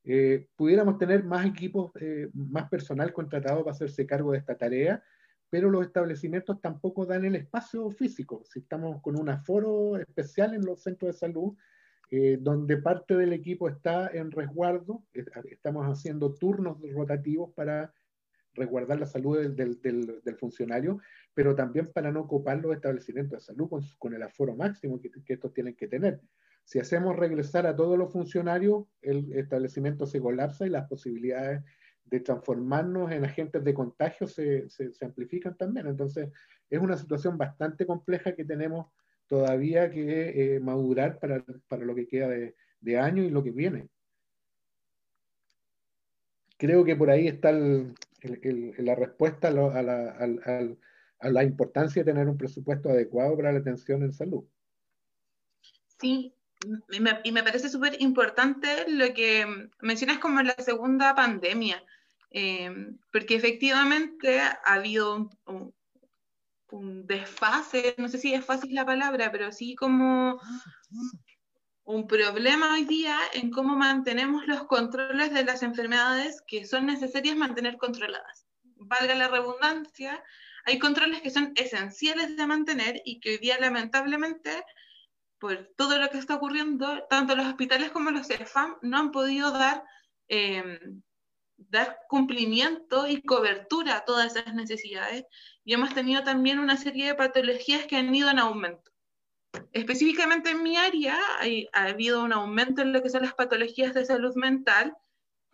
Eh, 0.09 0.47
pudiéramos 0.55 0.99
tener 0.99 1.25
más 1.25 1.45
equipos, 1.45 1.91
eh, 2.01 2.31
más 2.33 2.69
personal 2.71 3.13
contratado 3.13 3.65
para 3.65 3.75
hacerse 3.75 4.07
cargo 4.07 4.31
de 4.31 4.39
esta 4.39 4.57
tarea, 4.57 5.03
pero 5.51 5.69
los 5.69 5.85
establecimientos 5.85 6.61
tampoco 6.61 7.05
dan 7.07 7.25
el 7.25 7.35
espacio 7.35 7.91
físico. 7.91 8.45
Si 8.45 8.61
estamos 8.61 9.03
con 9.03 9.19
un 9.19 9.29
aforo 9.29 9.97
especial 9.97 10.55
en 10.55 10.65
los 10.65 10.81
centros 10.81 11.13
de 11.13 11.19
salud, 11.19 11.57
eh, 12.13 12.39
donde 12.41 12.77
parte 12.77 13.17
del 13.17 13.33
equipo 13.33 13.69
está 13.69 14.09
en 14.13 14.31
resguardo, 14.31 15.03
estamos 15.13 15.85
haciendo 15.87 16.35
turnos 16.35 16.79
rotativos 16.95 17.53
para 17.53 17.93
resguardar 18.55 19.01
la 19.01 19.07
salud 19.07 19.39
del, 19.51 20.37
funcionario, 20.39 21.01
pero 21.35 21.57
también 21.57 21.91
para 21.93 22.13
no 22.13 22.29
copar 22.29 22.59
los 22.59 22.73
establecimientos 22.75 23.41
de 23.41 23.45
salud 23.45 23.69
con, 23.99 24.15
el 24.15 24.23
aforo 24.23 24.55
máximo 24.55 25.01
que 25.01 25.33
estos 25.35 25.53
tienen 25.53 25.75
que 25.75 25.89
tener. 25.89 26.21
Si 26.67 26.81
hacemos 26.81 27.15
regresar 27.15 27.65
a 27.69 27.77
todos 27.77 27.97
los 27.97 28.13
funcionarios, 28.13 28.87
el 29.01 29.33
establecimiento 29.35 30.05
se 30.05 30.21
colapsa 30.21 30.67
y 30.67 30.71
las 30.71 30.89
posibilidades 30.89 31.63
de 32.07 32.19
transformarnos 32.19 33.13
en 33.13 33.25
agentes 33.25 33.63
de 33.63 33.73
contagio 33.73 34.27
se, 34.27 34.69
se, 34.69 35.05
amplifican 35.05 35.57
también. 35.57 35.87
Entonces, 35.87 36.29
es 36.69 36.81
una 36.81 36.97
situación 36.97 37.39
bastante 37.39 37.87
compleja 37.87 38.35
que 38.35 38.45
tenemos 38.45 38.89
todavía 39.29 39.89
que 39.93 40.57
eh, 40.57 40.61
madurar 40.61 41.21
para, 41.21 41.45
para, 41.69 41.85
lo 41.85 41.95
que 41.95 42.09
queda 42.09 42.29
de, 42.31 42.57
de, 42.81 42.99
año 42.99 43.23
y 43.23 43.31
lo 43.31 43.45
que 43.45 43.53
viene. 43.53 43.89
Creo 46.59 46.85
que 46.85 46.97
por 46.97 47.11
ahí 47.11 47.29
está 47.29 47.53
la 47.53 48.95
respuesta 48.97 49.49
a, 49.49 49.51
lo, 49.53 49.71
a, 49.71 49.83
la, 49.83 50.11
a, 51.21 51.31
la, 51.31 51.45
importancia 51.45 52.03
de 52.03 52.13
tener 52.13 52.29
un 52.29 52.37
presupuesto 52.37 52.89
adecuado 52.89 53.37
para 53.37 53.53
la 53.53 53.61
atención 53.61 54.03
en 54.03 54.13
salud. 54.13 54.45
Sí, 56.01 56.36
y 56.91 57.01
me, 57.33 57.43
parece 57.43 57.69
súper 57.69 58.01
importante 58.01 58.85
lo 58.89 59.13
que 59.15 59.69
mencionas 59.81 60.19
como 60.19 60.43
la 60.43 60.55
segunda 60.55 61.15
pandemia, 61.15 61.83
eh, 62.31 62.71
porque 63.13 63.37
efectivamente 63.37 64.41
ha 64.41 64.59
habido 64.65 65.31
un, 65.47 65.75
desfase, 67.07 67.95
no 67.97 68.09
sé 68.09 68.19
si 68.19 68.35
es 68.35 68.45
fácil 68.45 68.75
la 68.75 68.85
palabra, 68.85 69.33
pero 69.33 69.51
sí 69.53 69.75
como 69.75 70.39
un 71.85 72.07
problema 72.07 72.75
hoy 72.75 72.85
día 72.85 73.17
en 73.33 73.51
cómo 73.51 73.77
mantenemos 73.77 74.47
los 74.47 74.65
controles 74.65 75.33
de 75.33 75.45
las 75.45 75.63
enfermedades 75.63 76.43
que 76.47 76.67
son 76.67 76.87
necesarias 76.87 77.37
mantener 77.37 77.77
controladas. 77.79 78.47
Valga 78.77 79.15
la 79.15 79.29
redundancia, 79.29 80.23
hay 80.67 80.79
controles 80.79 81.23
que 81.23 81.31
son 81.31 81.53
esenciales 81.55 82.37
de 82.37 82.47
mantener 82.47 83.01
y 83.05 83.21
que 83.21 83.31
hoy 83.31 83.39
día 83.39 83.59
lamentablemente 83.61 84.65
por 85.47 85.71
todo 85.77 85.97
lo 85.99 86.11
que 86.11 86.19
está 86.19 86.35
ocurriendo, 86.35 87.05
tanto 87.09 87.37
los 87.37 87.47
hospitales 87.47 87.93
como 87.93 88.11
los 88.11 88.27
CEFAM 88.27 88.79
no 88.83 88.99
han 88.99 89.13
podido 89.13 89.53
dar, 89.53 89.85
eh, 90.29 90.81
dar 91.57 92.01
cumplimiento 92.09 93.07
y 93.07 93.23
cobertura 93.23 93.99
a 93.99 94.05
todas 94.05 94.35
esas 94.35 94.55
necesidades 94.55 95.25
y 95.65 95.73
hemos 95.73 95.95
tenido 95.95 96.25
también 96.25 96.59
una 96.59 96.77
serie 96.77 97.07
de 97.07 97.15
patologías 97.15 97.87
que 97.87 97.95
han 97.95 98.13
ido 98.13 98.29
en 98.29 98.41
aumento. 98.41 98.91
específicamente 99.73 100.51
en 100.51 100.65
mi 100.65 100.77
área 100.77 101.17
ha 101.73 101.83
habido 101.85 102.25
un 102.25 102.33
aumento 102.33 102.83
en 102.83 102.93
lo 102.93 103.01
que 103.01 103.09
son 103.09 103.23
las 103.23 103.35
patologías 103.35 103.95
de 103.95 104.05
salud 104.05 104.35
mental 104.35 104.97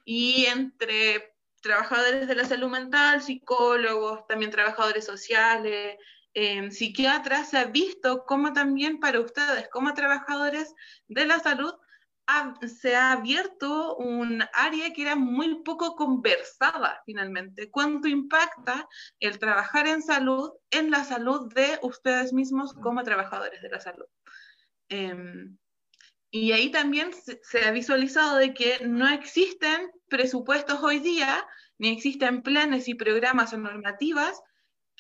y 0.06 0.46
entre 0.46 1.34
trabajadores 1.60 2.26
de 2.26 2.34
la 2.34 2.46
salud 2.46 2.70
mental, 2.70 3.20
psicólogos, 3.20 4.26
también 4.26 4.50
trabajadores 4.50 5.04
sociales, 5.04 5.98
eh, 6.34 6.70
psiquiatras, 6.70 7.50
se 7.50 7.58
ha 7.58 7.64
visto 7.64 8.24
cómo 8.26 8.52
también 8.52 9.00
para 9.00 9.20
ustedes, 9.20 9.68
como 9.68 9.94
trabajadores 9.94 10.74
de 11.08 11.26
la 11.26 11.40
salud, 11.40 11.74
se 12.66 12.96
ha 12.96 13.12
abierto 13.12 13.96
un 13.96 14.42
área 14.54 14.92
que 14.92 15.02
era 15.02 15.16
muy 15.16 15.62
poco 15.62 15.96
conversada 15.96 17.02
finalmente. 17.04 17.70
¿Cuánto 17.70 18.08
impacta 18.08 18.88
el 19.20 19.38
trabajar 19.38 19.86
en 19.86 20.02
salud 20.02 20.52
en 20.70 20.90
la 20.90 21.04
salud 21.04 21.52
de 21.52 21.78
ustedes 21.82 22.32
mismos 22.32 22.72
como 22.74 23.02
trabajadores 23.02 23.60
de 23.60 23.68
la 23.68 23.80
salud? 23.80 24.06
Em, 24.88 25.58
y 26.30 26.52
ahí 26.52 26.70
también 26.70 27.10
se, 27.12 27.64
ha 27.64 27.70
visualizado 27.70 28.38
de 28.38 28.54
que 28.54 28.86
no 28.86 29.08
existen 29.08 29.90
presupuestos 30.08 30.82
hoy 30.82 31.00
día, 31.00 31.46
ni 31.78 31.90
existen 31.90 32.42
planes 32.42 32.88
y 32.88 32.94
programas 32.94 33.52
o 33.52 33.58
normativas 33.58 34.40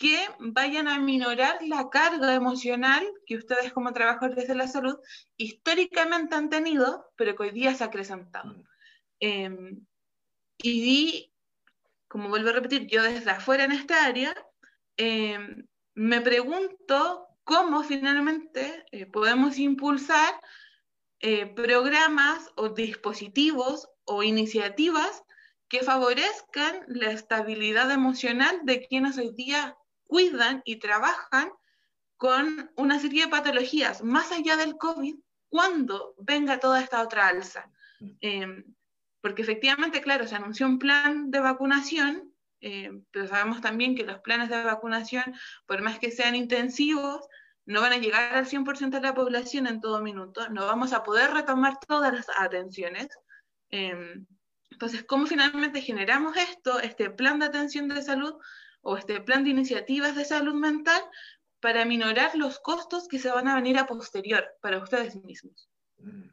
que 0.02 0.18
vayan 0.40 0.88
a 0.88 0.98
minorar 0.98 1.60
la 1.64 1.88
carga 1.88 2.34
emocional 2.34 3.06
que 3.24 3.36
ustedes 3.36 3.72
como 3.72 3.92
trabajadores 3.92 4.48
de 4.48 4.56
la 4.56 4.66
salud 4.66 4.98
históricamente 5.36 6.34
han 6.34 6.50
tenido, 6.50 7.12
pero 7.14 7.36
que 7.36 7.44
hoy 7.44 7.50
día 7.52 7.72
se 7.72 7.84
ha 7.84 7.86
acrecentado. 7.86 8.52
Mm. 8.52 8.64
Em, 9.20 9.86
y 10.58 11.32
como 12.08 12.30
vuelvo 12.30 12.48
a 12.48 12.54
repetir, 12.54 12.88
yo 12.88 13.04
desde 13.04 13.30
afuera 13.30 13.62
en 13.62 13.70
esta 13.70 14.04
área, 14.04 14.34
em, 14.96 15.68
me 15.94 16.20
pregunto 16.20 17.28
cómo 17.44 17.84
finalmente 17.84 18.84
eh, 18.90 19.06
podemos 19.06 19.56
impulsar 19.56 20.34
eh, 21.20 21.46
programas 21.46 22.50
o 22.56 22.70
dispositivos 22.70 23.88
o 24.04 24.24
iniciativas 24.24 25.22
que 25.68 25.84
favorezcan 25.84 26.86
la 26.88 27.12
estabilidad 27.12 27.92
emocional 27.92 28.62
de 28.64 28.84
quienes 28.84 29.16
hoy 29.16 29.30
día 29.30 29.76
cuidan 30.12 30.60
y 30.66 30.76
trabajan 30.76 31.50
con 32.18 32.70
una 32.76 33.00
serie 33.00 33.24
de 33.24 33.30
patologías 33.30 34.04
más 34.04 34.30
allá 34.30 34.58
del 34.58 34.76
COVID 34.76 35.16
cuando 35.48 36.14
venga 36.18 36.60
toda 36.60 36.82
esta 36.82 37.02
otra 37.02 37.28
alza. 37.28 37.70
Em, 38.20 38.62
porque 39.22 39.40
efectivamente, 39.40 40.02
claro, 40.02 40.28
se 40.28 40.36
anunció 40.36 40.66
un 40.66 40.78
plan 40.78 41.30
de 41.30 41.40
vacunación, 41.40 42.30
em, 42.60 43.06
pero 43.10 43.26
sabemos 43.26 43.62
también 43.62 43.96
que 43.96 44.04
los 44.04 44.20
planes 44.20 44.50
de 44.50 44.62
vacunación, 44.62 45.24
por 45.66 45.80
más 45.80 45.98
que 45.98 46.10
sean 46.10 46.34
intensivos, 46.34 47.26
no 47.64 47.80
van 47.80 47.94
a 47.94 47.98
llegar 47.98 48.34
al 48.34 48.46
100% 48.46 48.98
de 48.98 49.06
la 49.06 49.14
población 49.14 49.66
en 49.66 49.80
todo 49.80 50.02
minuto, 50.02 50.46
no 50.50 50.66
vamos 50.66 50.92
a 50.92 51.02
poder 51.02 51.30
retomar 51.30 51.78
todas 51.88 52.12
las 52.12 52.26
atenciones. 52.36 53.08
Em, 53.70 54.26
entonces, 54.70 55.04
¿cómo 55.04 55.24
finalmente 55.24 55.80
generamos 55.80 56.36
esto, 56.36 56.80
este 56.80 57.08
plan 57.08 57.38
de 57.38 57.46
atención 57.46 57.88
de 57.88 58.02
salud, 58.02 58.34
o 58.82 58.96
este 58.96 59.20
plan 59.20 59.44
de 59.44 59.50
iniciativas 59.50 60.14
de 60.14 60.24
salud 60.24 60.54
mental 60.54 61.00
para 61.60 61.84
minorar 61.84 62.36
los 62.36 62.58
costos 62.60 63.08
que 63.08 63.18
se 63.18 63.30
van 63.30 63.48
a 63.48 63.54
venir 63.54 63.78
a 63.78 63.86
posterior 63.86 64.44
para 64.60 64.78
ustedes 64.78 65.22
mismos. 65.24 65.70
Mm. 65.98 66.28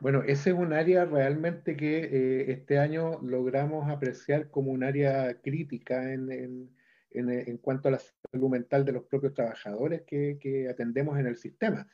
Bueno, 0.00 0.22
ese 0.22 0.50
es 0.50 0.56
un 0.56 0.72
área 0.72 1.06
realmente 1.06 1.76
que 1.76 1.98
eh, 2.04 2.52
este 2.52 2.78
año 2.78 3.20
logramos 3.22 3.88
apreciar 3.88 4.50
como 4.50 4.70
un 4.70 4.84
área 4.84 5.40
crítica 5.40 6.12
en, 6.12 6.30
en, 6.30 7.30
en, 7.30 7.56
cuanto 7.58 7.88
a 7.88 7.92
la 7.92 8.00
salud 8.30 8.50
mental 8.50 8.84
de 8.84 8.92
los 8.92 9.04
propios 9.04 9.32
trabajadores 9.32 10.02
que, 10.02 10.68
atendemos 10.68 11.18
en 11.18 11.26
el 11.26 11.36
sistema. 11.36 11.88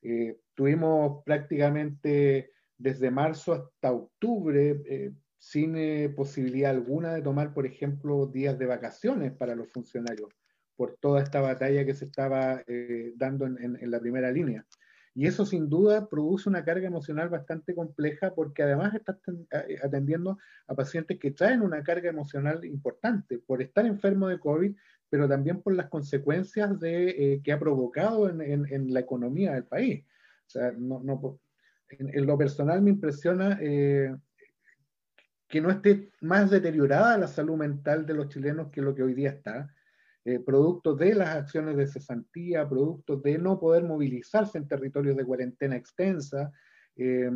Eh, 0.00 0.38
tuvimos 0.54 1.22
prácticamente 1.24 2.52
desde 2.78 3.10
marzo 3.10 3.52
hasta 3.52 3.92
octubre 3.92 4.80
eh, 4.86 5.12
sin 5.40 5.74
eh, 5.74 6.10
posibilidad 6.14 6.70
alguna 6.70 7.14
de 7.14 7.22
tomar, 7.22 7.54
por 7.54 7.64
ejemplo, 7.66 8.26
días 8.26 8.58
de 8.58 8.66
vacaciones 8.66 9.32
para 9.32 9.54
los 9.54 9.72
funcionarios, 9.72 10.28
por 10.76 10.98
toda 11.00 11.22
esta 11.22 11.40
batalla 11.40 11.84
que 11.86 11.94
se 11.94 12.04
estaba 12.04 12.62
eh, 12.66 13.14
dando 13.16 13.46
en, 13.46 13.90
la 13.90 14.00
primera 14.00 14.30
línea. 14.30 14.66
Y 15.14 15.26
eso 15.26 15.46
sin 15.46 15.70
duda 15.70 16.08
produce 16.08 16.48
una 16.48 16.62
carga 16.62 16.86
emocional 16.86 17.30
bastante 17.30 17.74
compleja 17.74 18.34
porque 18.34 18.62
además 18.62 18.94
está 18.94 19.18
eh, 19.66 19.78
atendiendo 19.82 20.38
a 20.66 20.74
pacientes 20.74 21.18
que 21.18 21.30
traen 21.30 21.62
una 21.62 21.82
carga 21.82 22.10
emocional 22.10 22.62
importante 22.66 23.38
por 23.38 23.62
estar 23.62 23.86
enfermo 23.86 24.28
de 24.28 24.38
COVID, 24.38 24.76
pero 25.08 25.26
también 25.26 25.62
por 25.62 25.74
las 25.74 25.88
consecuencias 25.88 26.78
de, 26.78 27.40
que 27.42 27.50
ha 27.50 27.58
provocado 27.58 28.28
en, 28.28 28.92
la 28.92 29.00
economía 29.00 29.54
del 29.54 29.64
país. 29.64 30.04
O 30.46 30.50
sea, 30.50 30.72
no, 30.76 31.00
no, 31.02 31.40
en, 31.88 32.26
lo 32.26 32.36
personal 32.36 32.82
me 32.82 32.90
impresiona 32.90 33.58
que 35.50 35.60
no 35.60 35.68
esté 35.70 36.12
más 36.20 36.48
deteriorada 36.48 37.18
la 37.18 37.26
salud 37.26 37.56
mental 37.56 38.06
de 38.06 38.14
los 38.14 38.28
chilenos 38.28 38.70
que 38.70 38.80
lo 38.80 38.94
que 38.94 39.02
hoy 39.02 39.14
día 39.14 39.30
está, 39.30 39.68
eh, 40.24 40.38
producto 40.38 40.94
de 40.94 41.14
las 41.16 41.30
acciones 41.30 41.76
de 41.76 41.88
cesantía, 41.88 42.68
producto 42.68 43.16
de 43.16 43.36
no 43.36 43.58
poder 43.58 43.82
movilizarse 43.82 44.58
en 44.58 44.68
territorios 44.68 45.16
de 45.16 45.24
cuarentena 45.24 45.74
extensa. 45.74 46.52
Eh, 46.94 47.28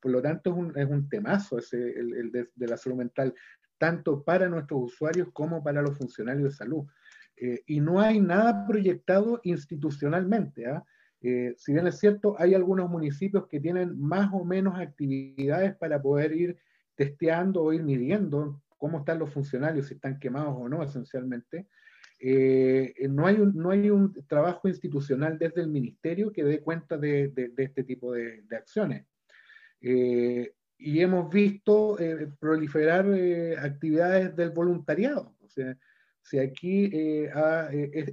por 0.00 0.12
lo 0.12 0.22
tanto, 0.22 0.50
es 0.50 0.56
un, 0.56 0.78
es 0.78 0.88
un 0.88 1.10
temazo 1.10 1.58
ese, 1.58 1.90
el, 1.90 2.32
de, 2.32 2.48
la 2.66 2.78
salud 2.78 2.96
mental, 2.96 3.34
tanto 3.76 4.22
para 4.24 4.48
nuestros 4.48 4.84
usuarios 4.84 5.28
como 5.34 5.62
para 5.62 5.82
los 5.82 5.98
funcionarios 5.98 6.44
de 6.44 6.56
salud. 6.56 6.86
Eh, 7.36 7.60
y 7.66 7.80
no 7.80 8.00
hay 8.00 8.18
nada 8.18 8.66
proyectado 8.66 9.40
institucionalmente. 9.44 10.66
¿ah? 10.66 10.82
si 11.20 11.72
bien 11.72 11.86
es 11.86 11.98
cierto, 11.98 12.34
hay 12.38 12.54
algunos 12.54 12.88
municipios 12.88 13.46
que 13.46 13.60
tienen 13.60 14.00
más 14.00 14.30
o 14.32 14.42
menos 14.42 14.78
actividades 14.78 15.76
para 15.76 16.00
poder 16.00 16.32
ir 16.32 16.58
testeando 16.94 17.62
o 17.62 17.72
ir 17.72 17.82
midiendo 17.82 18.62
cómo 18.82 18.98
están 18.98 19.20
los 19.20 19.32
funcionarios, 19.32 19.86
si 19.86 19.94
están 19.94 20.18
quemados 20.18 20.56
o 20.58 20.68
no, 20.68 20.82
esencialmente. 20.82 21.68
Eh, 22.18 22.94
no, 23.08 23.26
hay 23.26 23.36
un, 23.36 23.54
no 23.54 23.70
hay 23.70 23.90
un 23.90 24.12
trabajo 24.26 24.68
institucional 24.68 25.38
desde 25.38 25.60
el 25.60 25.68
ministerio 25.68 26.32
que 26.32 26.42
dé 26.44 26.60
cuenta 26.60 26.96
de, 26.96 27.28
de, 27.28 27.52
este 27.56 27.84
tipo 27.84 28.12
de, 28.12 28.42
de 28.42 28.56
acciones. 28.56 29.06
Eh, 29.80 30.52
y 30.78 31.00
hemos 31.00 31.32
visto 31.32 31.98
eh, 32.00 32.28
proliferar 32.40 33.06
actividades 33.58 34.34
del 34.34 34.50
voluntariado. 34.50 35.36
O 35.40 35.48
sea, 35.48 35.76
si 36.20 36.38
aquí 36.38 36.90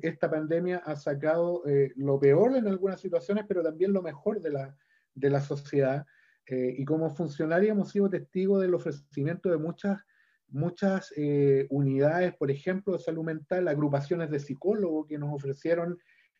esta 0.01 0.29
pandemia 0.29 0.83
ha 0.85 0.95
sacado 0.95 1.63
lo 1.95 2.19
peor 2.19 2.57
en 2.57 2.67
algunas 2.67 2.99
situaciones, 3.01 3.45
pero 3.47 3.63
también 3.63 3.93
lo 3.93 4.01
mejor 4.01 4.41
de 4.41 4.51
la, 4.51 4.75
de 5.13 5.29
la 5.29 5.41
sociedad, 5.41 6.05
eh, 6.51 6.73
y 6.79 6.83
como 6.83 7.11
funcionario 7.11 7.71
hemos 7.71 7.91
sido 7.91 8.09
testigos 8.09 8.61
del 8.61 8.73
ofrecimiento 8.73 9.51
de 9.51 9.57
muchas, 9.57 10.01
muchas 10.47 11.13
eh, 11.15 11.67
unidades, 11.69 12.33
por 12.35 12.49
ejemplo, 12.49 12.93
de 12.93 13.03
salud 13.03 13.23
mental, 13.23 13.67
agrupaciones 13.67 14.31
de 14.31 14.39
psicólogos 14.39 15.05
que 15.07 15.19
nos 15.19 15.31
ofrecieron 15.31 15.99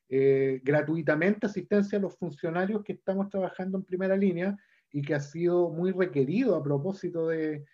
eh, 0.10 0.62
gratuitamente 0.64 1.46
asistencia 1.46 2.00
a 2.00 2.02
los 2.02 2.18
funcionarios 2.18 2.84
que 2.84 2.94
estamos 2.94 3.30
trabajando 3.30 3.78
en 3.78 3.84
primera 3.84 4.18
línea 4.18 4.58
y 4.92 5.04
que 5.04 5.14
ha 5.14 5.20
sido 5.20 5.70
muy 5.70 5.92
requerido 5.92 6.56
a 6.56 6.64
propósito 6.64 7.28
de, 7.28 7.66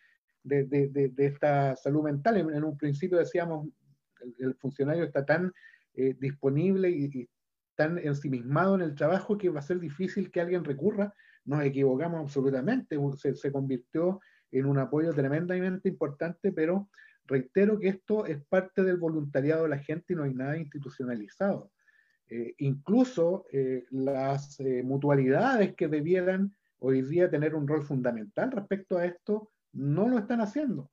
de, 0.44 0.66
de, 0.66 0.90
de 0.90 1.26
esta 1.26 1.78
salud 1.78 2.04
mental. 2.04 2.36
En, 2.36 2.66
un 2.66 2.78
principio 2.78 3.18
decíamos, 3.18 3.70
el, 4.40 4.56
funcionario 4.56 5.06
está 5.06 5.26
tan 5.26 5.54
disponible 6.20 6.90
y, 6.90 7.06
y 7.06 7.30
tan 7.76 7.98
ensimismado 7.98 8.76
en 8.76 8.82
el 8.82 8.96
trabajo 8.96 9.38
que 9.38 9.48
va 9.48 9.60
a 9.60 9.64
ser 9.64 9.80
difícil 9.80 10.30
que 10.30 10.42
alguien 10.42 10.66
recurra 10.66 11.14
nos 11.46 11.64
equivocamos 11.64 12.22
absolutamente, 12.22 12.98
se, 13.36 13.52
convirtió 13.52 14.20
en 14.52 14.66
un 14.66 14.80
apoyo 14.80 15.14
tremendamente 15.14 15.90
importante, 15.90 16.52
pero 16.52 16.90
reitero 17.26 17.80
que 17.80 17.90
esto 17.90 18.26
es 18.26 18.44
parte 18.46 18.84
del 18.84 18.98
voluntariado 18.98 19.64
de 19.64 19.70
la 19.70 19.80
gente 19.80 20.14
y 20.14 20.16
no 20.16 20.24
hay 20.24 20.34
nada 20.34 20.58
institucionalizado. 20.58 21.72
Eh, 22.28 22.56
incluso 22.58 23.46
eh, 23.52 23.86
las 23.92 24.60
eh, 24.60 24.82
mutualidades 24.84 25.76
que 25.76 25.88
debieran 25.88 26.56
hoy 26.80 27.04
día 27.04 27.30
tener 27.30 27.54
un 27.54 27.68
rol 27.68 27.84
fundamental 27.84 28.52
respecto 28.52 28.98
a 28.98 29.06
esto, 29.06 29.52
no 29.74 30.08
lo 30.08 30.18
están 30.18 30.42
haciendo. 30.42 30.92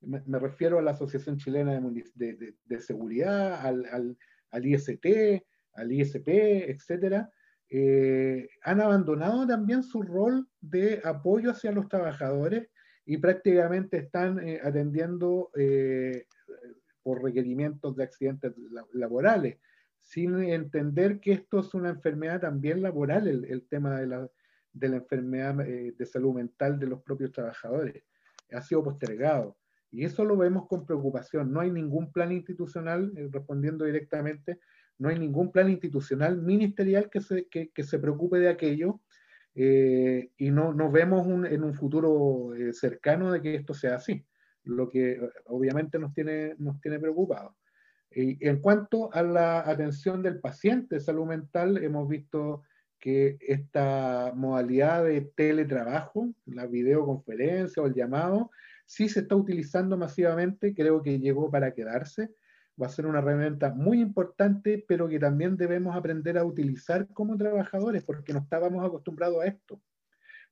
Me, 0.00 0.20
refiero 0.38 0.78
a 0.78 0.82
la 0.82 0.92
Asociación 0.92 1.38
Chilena 1.38 1.80
de, 2.14 2.80
Seguridad, 2.80 3.66
al, 3.66 3.84
al, 3.86 4.16
al, 4.50 4.66
IST, 4.66 5.06
al 5.72 5.92
ISP, 5.92 6.28
etcétera, 6.70 7.32
eh, 7.70 8.48
han 8.62 8.80
abandonado 8.80 9.46
también 9.46 9.82
su 9.82 10.02
rol 10.02 10.48
de 10.60 11.02
apoyo 11.04 11.50
hacia 11.50 11.70
los 11.70 11.88
trabajadores 11.88 12.68
y 13.04 13.18
prácticamente 13.18 13.98
están 13.98 14.38
eh, 14.40 14.60
atendiendo 14.62 15.50
eh, 15.54 16.26
por 17.02 17.22
requerimientos 17.22 17.94
de 17.96 18.04
accidentes 18.04 18.52
laborales, 18.92 19.58
sin 20.00 20.38
entender 20.42 21.20
que 21.20 21.32
esto 21.32 21.60
es 21.60 21.74
una 21.74 21.90
enfermedad 21.90 22.40
también 22.40 22.80
laboral, 22.82 23.28
el, 23.28 23.66
tema 23.68 24.00
de 24.00 24.06
la, 24.06 24.28
de 24.72 24.88
la 24.88 24.96
enfermedad 24.96 25.54
de 25.54 26.06
salud 26.06 26.34
mental 26.34 26.78
de 26.78 26.86
los 26.86 27.02
propios 27.02 27.32
trabajadores. 27.32 28.04
Ha 28.52 28.62
sido 28.62 28.84
postergado. 28.84 29.56
Y 29.90 30.04
eso 30.04 30.24
lo 30.24 30.36
vemos 30.36 30.66
con 30.68 30.84
preocupación. 30.84 31.50
No 31.50 31.60
hay 31.60 31.70
ningún 31.70 32.12
plan 32.12 32.30
institucional, 32.30 33.10
respondiendo 33.32 33.86
directamente, 33.86 34.60
no 34.98 35.08
hay 35.08 35.18
ningún 35.18 35.52
plan 35.52 35.70
institucional 35.70 36.42
ministerial 36.42 37.08
que 37.10 37.20
se, 37.20 37.46
que, 37.46 37.82
se 37.82 37.98
preocupe 37.98 38.38
de 38.38 38.48
aquello 38.48 39.00
eh, 39.54 40.30
y 40.36 40.50
no, 40.50 40.72
no 40.72 40.90
vemos 40.90 41.26
en 41.50 41.64
un 41.64 41.74
futuro 41.74 42.54
eh, 42.54 42.72
cercano 42.72 43.32
de 43.32 43.40
que 43.40 43.54
esto 43.54 43.74
sea 43.74 43.96
así, 43.96 44.24
lo 44.64 44.88
que 44.88 45.20
obviamente 45.46 45.98
nos 45.98 46.12
tiene, 46.12 46.54
nos 46.58 46.80
tiene 46.80 46.98
preocupados. 46.98 47.54
Y 48.10 48.44
en 48.46 48.60
cuanto 48.60 49.12
a 49.12 49.22
la 49.22 49.60
atención 49.60 50.22
del 50.22 50.40
paciente 50.40 50.96
de 50.96 51.00
salud 51.00 51.26
mental, 51.26 51.82
hemos 51.84 52.08
visto 52.08 52.62
que 52.98 53.36
esta 53.40 54.32
modalidad 54.34 55.04
de 55.04 55.20
teletrabajo, 55.36 56.32
la 56.46 56.66
videoconferencia 56.66 57.82
o 57.82 57.86
el 57.86 57.94
llamado, 57.94 58.50
sí 58.86 59.08
se 59.08 59.20
está 59.20 59.36
utilizando 59.36 59.96
masivamente, 59.96 60.74
creo 60.74 61.02
que 61.02 61.18
llegó 61.18 61.50
para 61.50 61.74
quedarse, 61.74 62.30
va 62.80 62.86
a 62.86 62.90
ser 62.90 63.06
una 63.06 63.18
herramienta 63.18 63.74
muy 63.74 64.00
importante, 64.00 64.84
pero 64.86 65.08
que 65.08 65.18
también 65.18 65.56
debemos 65.56 65.96
aprender 65.96 66.38
a 66.38 66.44
utilizar 66.44 67.08
como 67.12 67.36
trabajadores, 67.36 68.04
porque 68.04 68.32
no 68.32 68.40
estábamos 68.40 68.84
acostumbrados 68.84 69.42
a 69.42 69.46
esto. 69.46 69.80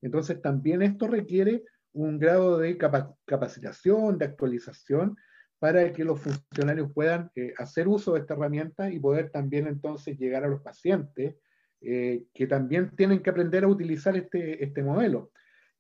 Entonces 0.03 0.43
también 0.43 0.83
esto 0.83 1.07
requiere 1.07 1.65
un 1.93 2.19
grado 2.19 2.59
de 2.59 2.77
capacitación, 2.77 4.19
de 4.19 4.27
actualización, 4.27 5.17
para 5.59 5.91
que 5.93 6.05
los 6.05 6.21
funcionarios 6.21 6.93
puedan 6.93 7.31
eh, 7.35 7.55
hacer 7.57 7.89
uso 7.89 8.13
de 8.13 8.21
esta 8.21 8.35
herramienta 8.35 8.91
y 8.91 8.99
poder 8.99 9.31
también 9.31 9.67
entonces 9.67 10.19
llegar 10.19 10.45
a 10.45 10.49
los 10.49 10.61
pacientes 10.61 11.37
eh, 11.81 12.25
que 12.35 12.47
también 12.47 12.95
tienen 12.95 13.23
que 13.23 13.31
aprender 13.31 13.65
a 13.65 13.69
utilizar 13.69 14.17
este, 14.17 14.63
este 14.63 14.83
modelo. 14.83 15.31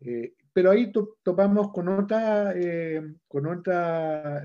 Eh, 0.00 0.34
pero 0.52 0.70
ahí 0.70 0.90
topamos 1.22 1.70
con, 1.72 1.88
otra, 1.88 2.54
con 3.28 3.46
otra, 3.46 4.42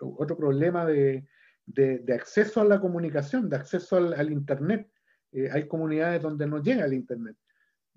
otro 0.00 0.36
problema 0.36 0.86
de, 0.86 1.26
de, 1.68 2.14
acceso 2.14 2.60
a 2.60 2.64
la 2.64 2.80
comunicación, 2.80 3.48
de 3.48 3.56
acceso 3.56 3.96
al, 3.96 4.30
Internet. 4.32 4.90
hay 5.52 5.68
comunidades 5.68 6.22
donde 6.22 6.46
no 6.46 6.62
llega 6.62 6.84
el 6.84 6.94
Internet 6.94 7.36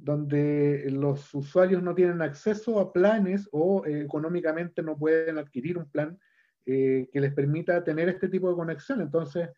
donde 0.02 0.90
los 0.90 1.32
usuarios 1.36 1.84
no 1.84 1.94
tienen 1.94 2.24
acceso 2.24 2.80
a 2.80 2.92
planes 2.92 3.48
o 3.52 3.86
económicamente 3.86 4.82
no 4.82 4.98
pueden 4.98 5.38
adquirir 5.38 5.78
un 5.78 5.88
plan 5.90 6.18
eh, 6.66 7.08
que 7.14 7.20
les 7.20 7.34
permita 7.34 7.84
tener 7.84 8.10
este 8.10 8.28
tipo 8.28 8.50
de 8.50 8.56
conexión. 8.56 9.02
Entonces, 9.02 9.50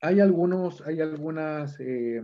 hay, 0.00 0.20
algunos, 0.20 0.80
hay 0.86 1.00
algunas 1.00 1.80
eh, 1.80 2.22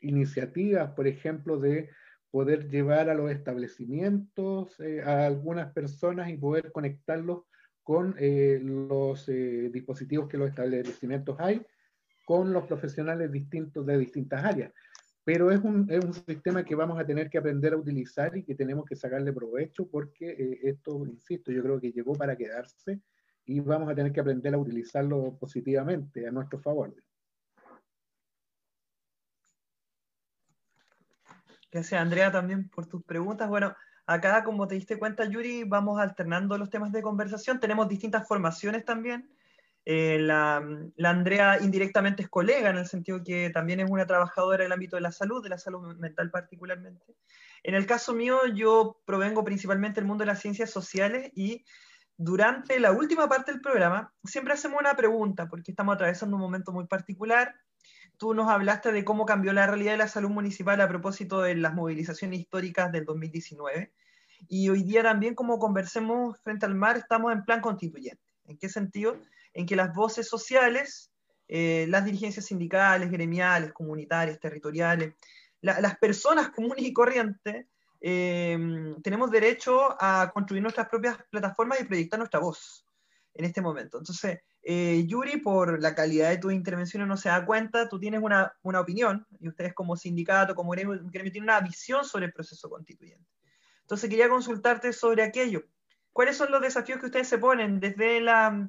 iniciativas, 0.00 0.90
por 0.92 1.06
ejemplo, 1.06 1.58
de 1.58 1.90
poder 2.30 2.68
llevar 2.68 3.08
a 3.08 3.14
los 3.14 3.30
establecimientos 3.30 4.78
eh, 4.80 5.02
a 5.02 5.26
algunas 5.26 5.72
personas 5.72 6.28
y 6.28 6.36
poder 6.36 6.72
conectarlos 6.72 7.42
con 7.86 8.16
los 8.18 9.26
dispositivos 9.26 10.28
que 10.28 10.38
los 10.38 10.48
establecimientos 10.48 11.36
hay, 11.38 11.64
con 12.24 12.52
los 12.52 12.66
profesionales 12.66 13.30
distintos 13.30 13.86
de 13.86 13.96
distintas 13.96 14.44
áreas 14.44 14.72
pero 15.26 15.50
es 15.50 15.60
un, 15.60 15.90
es 15.90 16.04
un, 16.04 16.14
sistema 16.14 16.64
que 16.64 16.76
vamos 16.76 17.00
a 17.00 17.04
tener 17.04 17.28
que 17.28 17.36
aprender 17.36 17.72
a 17.72 17.76
utilizar 17.76 18.36
y 18.36 18.44
que 18.44 18.54
tenemos 18.54 18.84
que 18.84 18.94
sacarle 18.94 19.32
provecho 19.32 19.88
porque 19.90 20.30
eh, 20.30 20.60
esto, 20.62 21.04
insisto, 21.04 21.50
yo 21.50 21.64
creo 21.64 21.80
que 21.80 21.90
llegó 21.90 22.12
para 22.12 22.36
quedarse 22.36 23.00
y 23.44 23.58
vamos 23.58 23.90
a 23.90 23.94
tener 23.96 24.12
que 24.12 24.20
aprender 24.20 24.54
a 24.54 24.58
utilizarlo 24.58 25.36
positivamente 25.36 26.28
a 26.28 26.30
nuestro 26.30 26.60
favor. 26.60 26.94
Gracias, 31.72 32.00
Andrea, 32.00 32.30
también 32.30 32.68
por 32.68 32.86
tus 32.86 33.02
preguntas. 33.02 33.48
Bueno, 33.48 33.74
acá, 34.06 34.44
como 34.44 34.66
te 34.66 34.76
diste 34.76 34.98
cuenta, 34.98 35.24
Yuri, 35.24 35.64
vamos 35.64 36.00
alternando 36.00 36.56
los 36.56 36.70
temas 36.70 36.92
de 36.92 37.02
conversación. 37.02 37.60
Tenemos 37.60 37.88
distintas 37.88 38.26
formaciones 38.26 38.84
también. 38.84 39.28
Eh, 39.88 40.18
la, 40.18 40.56
Andrea 41.04 41.58
indirectamente 41.60 42.22
es 42.22 42.28
colega 42.28 42.70
en 42.70 42.76
el 42.76 42.86
sentido 42.86 43.22
que 43.22 43.50
también 43.50 43.78
es 43.78 43.88
una 43.88 44.04
trabajadora 44.04 44.64
del 44.64 44.72
ámbito 44.72 44.96
de 44.96 45.02
la 45.02 45.12
salud, 45.12 45.42
de 45.42 45.50
la 45.50 45.58
salud 45.58 45.94
mental 45.96 46.30
particularmente. 46.30 47.14
En 47.62 47.74
el 47.74 47.86
caso 47.86 48.12
mío, 48.12 48.46
yo 48.52 49.00
provengo 49.04 49.44
principalmente 49.44 50.00
del 50.00 50.08
mundo 50.08 50.22
de 50.22 50.26
las 50.26 50.40
ciencias 50.40 50.70
sociales 50.70 51.30
y 51.34 51.64
durante 52.16 52.80
la 52.80 52.92
última 52.92 53.28
parte 53.28 53.52
del 53.52 53.60
programa 53.60 54.12
siempre 54.24 54.54
hacemos 54.54 54.80
una 54.80 54.96
pregunta 54.96 55.48
porque 55.48 55.70
estamos 55.70 55.94
atravesando 55.94 56.34
un 56.34 56.42
momento 56.42 56.72
muy 56.72 56.86
particular. 56.86 57.54
Tú 58.16 58.34
nos 58.34 58.48
hablaste 58.48 58.92
de 58.92 59.04
cómo 59.04 59.26
cambió 59.26 59.52
la 59.52 59.66
realidad 59.66 59.92
de 59.92 59.98
la 59.98 60.08
salud 60.08 60.30
municipal 60.30 60.80
a 60.80 60.88
propósito 60.88 61.42
de 61.42 61.54
las 61.54 61.74
movilizaciones 61.74 62.40
históricas 62.40 62.90
del 62.92 63.04
2019. 63.04 63.92
Y 64.48 64.68
hoy 64.68 64.82
día 64.82 65.02
también, 65.02 65.34
como 65.34 65.58
conversemos 65.58 66.38
frente 66.40 66.66
al 66.66 66.74
mar, 66.74 66.96
estamos 66.96 67.32
en 67.32 67.44
plan 67.44 67.60
constituyente. 67.60 68.22
¿En 68.46 68.58
qué 68.58 68.68
sentido? 68.68 69.18
en 69.56 69.66
que 69.66 69.74
las 69.74 69.94
voces 69.94 70.28
sociales, 70.28 71.10
eh, 71.48 71.86
las 71.88 72.04
dirigencias 72.04 72.44
sindicales, 72.44 73.10
gremiales, 73.10 73.72
comunitarias, 73.72 74.38
territoriales, 74.38 75.14
las 75.62 75.98
personas 75.98 76.50
comunes 76.50 76.84
y 76.84 76.92
corrientes, 76.92 77.66
eh, 78.00 78.94
tenemos 79.02 79.30
derecho 79.30 79.96
a 79.98 80.30
construir 80.32 80.62
nuestras 80.62 80.88
propias 80.88 81.16
plataformas 81.30 81.80
y 81.80 81.84
proyectar 81.84 82.18
nuestra 82.18 82.38
voz 82.38 82.85
en 83.36 83.44
este 83.44 83.60
momento. 83.60 83.98
Entonces, 83.98 84.40
eh, 84.62 85.04
Yuri, 85.06 85.38
por 85.38 85.80
la 85.80 85.94
calidad 85.94 86.30
de 86.30 86.38
tus 86.38 86.52
intervenciones 86.52 87.06
no 87.06 87.16
se 87.16 87.28
da 87.28 87.44
cuenta, 87.44 87.88
tú 87.88 87.98
tienes 87.98 88.20
una, 88.22 88.52
una 88.62 88.80
opinión, 88.80 89.26
y 89.38 89.48
ustedes 89.48 89.74
como 89.74 89.96
sindicato, 89.96 90.54
como 90.54 90.70
gremio, 90.70 90.98
tienen 91.10 91.42
una 91.42 91.60
visión 91.60 92.04
sobre 92.04 92.26
el 92.26 92.32
proceso 92.32 92.68
constituyente. 92.68 93.30
Entonces, 93.82 94.10
quería 94.10 94.28
consultarte 94.28 94.92
sobre 94.92 95.22
aquello. 95.22 95.62
¿Cuáles 96.12 96.36
son 96.36 96.50
los 96.50 96.62
desafíos 96.62 96.98
que 96.98 97.06
ustedes 97.06 97.28
se 97.28 97.38
ponen 97.38 97.78
desde 97.78 98.20
la 98.20 98.66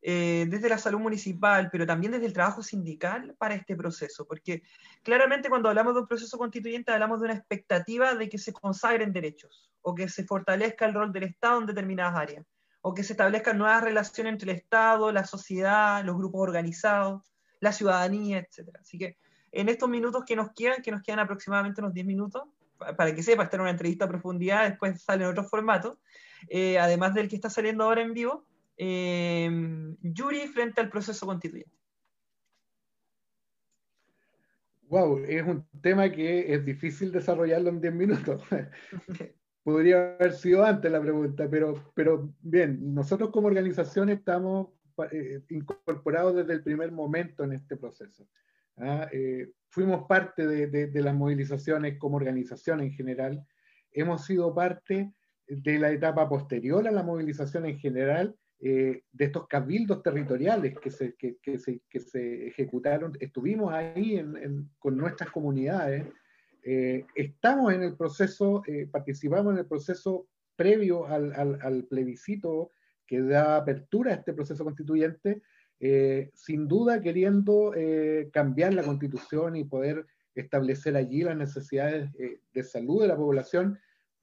eh, 0.00 0.46
desde 0.48 0.68
la 0.68 0.78
salud 0.78 1.00
municipal, 1.00 1.70
pero 1.72 1.84
también 1.84 2.12
desde 2.12 2.26
el 2.26 2.32
trabajo 2.32 2.62
sindical 2.62 3.34
para 3.36 3.56
este 3.56 3.74
proceso, 3.74 4.24
porque 4.28 4.62
claramente 5.02 5.48
cuando 5.48 5.68
hablamos 5.68 5.94
de 5.94 6.02
un 6.02 6.06
proceso 6.06 6.38
constituyente 6.38 6.92
hablamos 6.92 7.18
de 7.18 7.24
una 7.24 7.34
expectativa 7.34 8.14
de 8.14 8.28
que 8.28 8.38
se 8.38 8.52
consagren 8.52 9.12
derechos 9.12 9.72
o 9.82 9.96
que 9.96 10.08
se 10.08 10.24
fortalezca 10.24 10.86
el 10.86 10.94
rol 10.94 11.12
del 11.12 11.24
Estado 11.24 11.58
en 11.58 11.66
determinadas 11.66 12.14
áreas 12.14 12.46
o 12.88 12.94
que 12.94 13.04
se 13.04 13.12
establezcan 13.12 13.58
nuevas 13.58 13.84
relaciones 13.84 14.32
entre 14.32 14.50
el 14.50 14.56
Estado, 14.56 15.12
la 15.12 15.24
sociedad, 15.24 16.02
los 16.04 16.16
grupos 16.16 16.40
organizados, 16.40 17.22
la 17.60 17.70
ciudadanía, 17.70 18.38
etc. 18.38 18.70
Así 18.80 18.96
que 18.96 19.18
en 19.52 19.68
estos 19.68 19.90
minutos 19.90 20.24
que 20.26 20.34
nos 20.34 20.52
quedan, 20.54 20.80
que 20.80 20.90
nos 20.90 21.02
quedan 21.02 21.18
aproximadamente 21.18 21.82
unos 21.82 21.92
10 21.92 22.06
minutos, 22.06 22.44
para 22.78 23.14
que 23.14 23.22
sepa, 23.22 23.42
esta 23.42 23.56
en 23.56 23.62
una 23.62 23.72
entrevista 23.72 24.06
a 24.06 24.08
profundidad, 24.08 24.66
después 24.66 25.02
sale 25.02 25.24
en 25.24 25.30
otro 25.30 25.44
formato, 25.44 25.98
eh, 26.48 26.78
además 26.78 27.12
del 27.12 27.28
que 27.28 27.36
está 27.36 27.50
saliendo 27.50 27.84
ahora 27.84 28.00
en 28.00 28.14
vivo, 28.14 28.46
eh, 28.78 29.50
Yuri 30.00 30.46
frente 30.48 30.80
al 30.80 30.88
proceso 30.88 31.26
constituyente. 31.26 31.76
Wow, 34.88 35.24
es 35.28 35.42
un 35.42 35.66
tema 35.82 36.10
que 36.10 36.54
es 36.54 36.64
difícil 36.64 37.12
desarrollarlo 37.12 37.68
en 37.68 37.82
10 37.82 37.94
minutos. 37.94 38.42
Podría 39.68 40.14
haber 40.14 40.32
sido 40.32 40.64
antes 40.64 40.90
la 40.90 40.98
pregunta, 40.98 41.46
pero, 41.50 41.74
pero 41.92 42.32
bien, 42.40 42.94
nosotros 42.94 43.28
como 43.28 43.48
organización 43.48 44.08
estamos 44.08 44.68
eh, 45.12 45.42
incorporados 45.50 46.36
desde 46.36 46.54
el 46.54 46.62
primer 46.62 46.90
momento 46.90 47.44
en 47.44 47.52
este 47.52 47.76
proceso. 47.76 48.26
¿ah? 48.78 49.06
Eh, 49.12 49.50
fuimos 49.68 50.06
parte 50.08 50.46
de, 50.46 50.68
de, 50.68 51.02
las 51.02 51.14
movilizaciones 51.14 51.98
como 51.98 52.16
organización 52.16 52.80
en 52.80 52.92
general, 52.92 53.44
hemos 53.92 54.24
sido 54.24 54.54
parte 54.54 55.12
de 55.46 55.78
la 55.78 55.90
etapa 55.90 56.26
posterior 56.30 56.88
a 56.88 56.90
la 56.90 57.02
movilización 57.02 57.66
en 57.66 57.78
general 57.78 58.34
eh, 58.60 59.02
de 59.12 59.24
estos 59.26 59.48
cabildos 59.48 60.02
territoriales 60.02 60.78
que 60.78 60.90
se, 60.90 61.14
que, 61.14 61.36
que 61.42 61.58
se, 61.58 61.82
que 61.90 62.00
se 62.00 62.46
ejecutaron, 62.46 63.18
estuvimos 63.20 63.74
ahí 63.74 64.18
con 64.78 64.96
nuestras 64.96 65.30
comunidades, 65.30 66.06
eh, 66.62 67.06
estamos 67.14 67.72
en 67.72 67.82
el 67.82 67.96
proceso, 67.96 68.62
eh, 68.66 68.88
participamos 68.90 69.52
en 69.52 69.60
el 69.60 69.66
proceso 69.66 70.26
previo 70.56 71.06
al, 71.06 71.86
plebiscito 71.88 72.70
que 73.06 73.22
da 73.22 73.56
apertura 73.56 74.12
a 74.12 74.14
este 74.16 74.32
proceso 74.32 74.64
constituyente, 74.64 75.42
sin 76.34 76.66
duda 76.66 77.00
queriendo 77.00 77.72
cambiar 78.32 78.74
la 78.74 78.82
constitución 78.82 79.54
y 79.54 79.62
poder 79.62 80.04
establecer 80.34 80.96
allí 80.96 81.22
las 81.22 81.36
necesidades 81.36 82.10
de 82.52 82.62
salud 82.64 83.02
de 83.02 83.06
la 83.06 83.16
población 83.16 83.78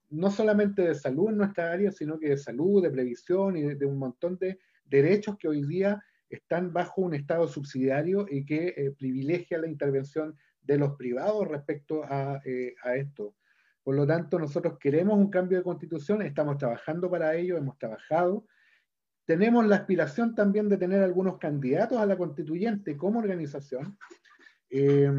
no 0.10 0.32
solamente 0.32 0.84
de 0.84 0.96
salud 0.96 1.30
en 1.30 1.38
nuestra 1.38 1.72
área, 1.72 1.92
sino 1.92 2.20
que 2.20 2.30
de 2.30 2.38
salud, 2.38 2.82
de 2.82 2.92
previsión 2.92 3.58
y 3.58 3.64
de, 3.64 3.86
un 3.86 3.98
montón 3.98 4.38
de 4.38 4.60
derechos 4.86 5.38
que 5.38 5.48
hoy 5.48 5.66
día 5.66 6.04
están 6.30 6.74
bajo 6.74 7.02
un 7.02 7.14
Estado 7.14 7.48
subsidiario 7.48 8.26
y 8.30 8.46
que 8.46 8.74
eh, 8.76 8.92
privilegia 8.98 9.58
la 9.58 9.68
intervención 9.68 10.36
de 10.66 10.78
los 10.78 10.96
privados 10.96 11.48
respecto 11.48 12.04
eh, 12.46 12.76
a, 12.84 12.96
esto. 12.96 13.36
Por 13.84 13.96
lo 13.96 14.08
tanto, 14.08 14.40
nosotros 14.40 14.78
queremos 14.80 15.18
un 15.18 15.30
cambio 15.30 15.60
de 15.60 15.64
constitución, 15.64 16.22
estamos 16.22 16.58
trabajando 16.58 17.10
para 17.10 17.36
ello, 17.36 17.58
hemos 17.58 17.78
trabajado. 17.78 18.48
Tenemos 19.26 19.66
la 19.66 19.78
aspiración 19.78 20.34
también 20.34 20.70
de 20.70 20.78
tener 20.78 21.04
algunos 21.04 21.38
candidatos 21.38 21.98
a 22.00 22.06
la 22.06 22.18
constituyente 22.18 22.98
como 22.98 23.20
organización. 23.20 23.98
Eh, 24.70 25.12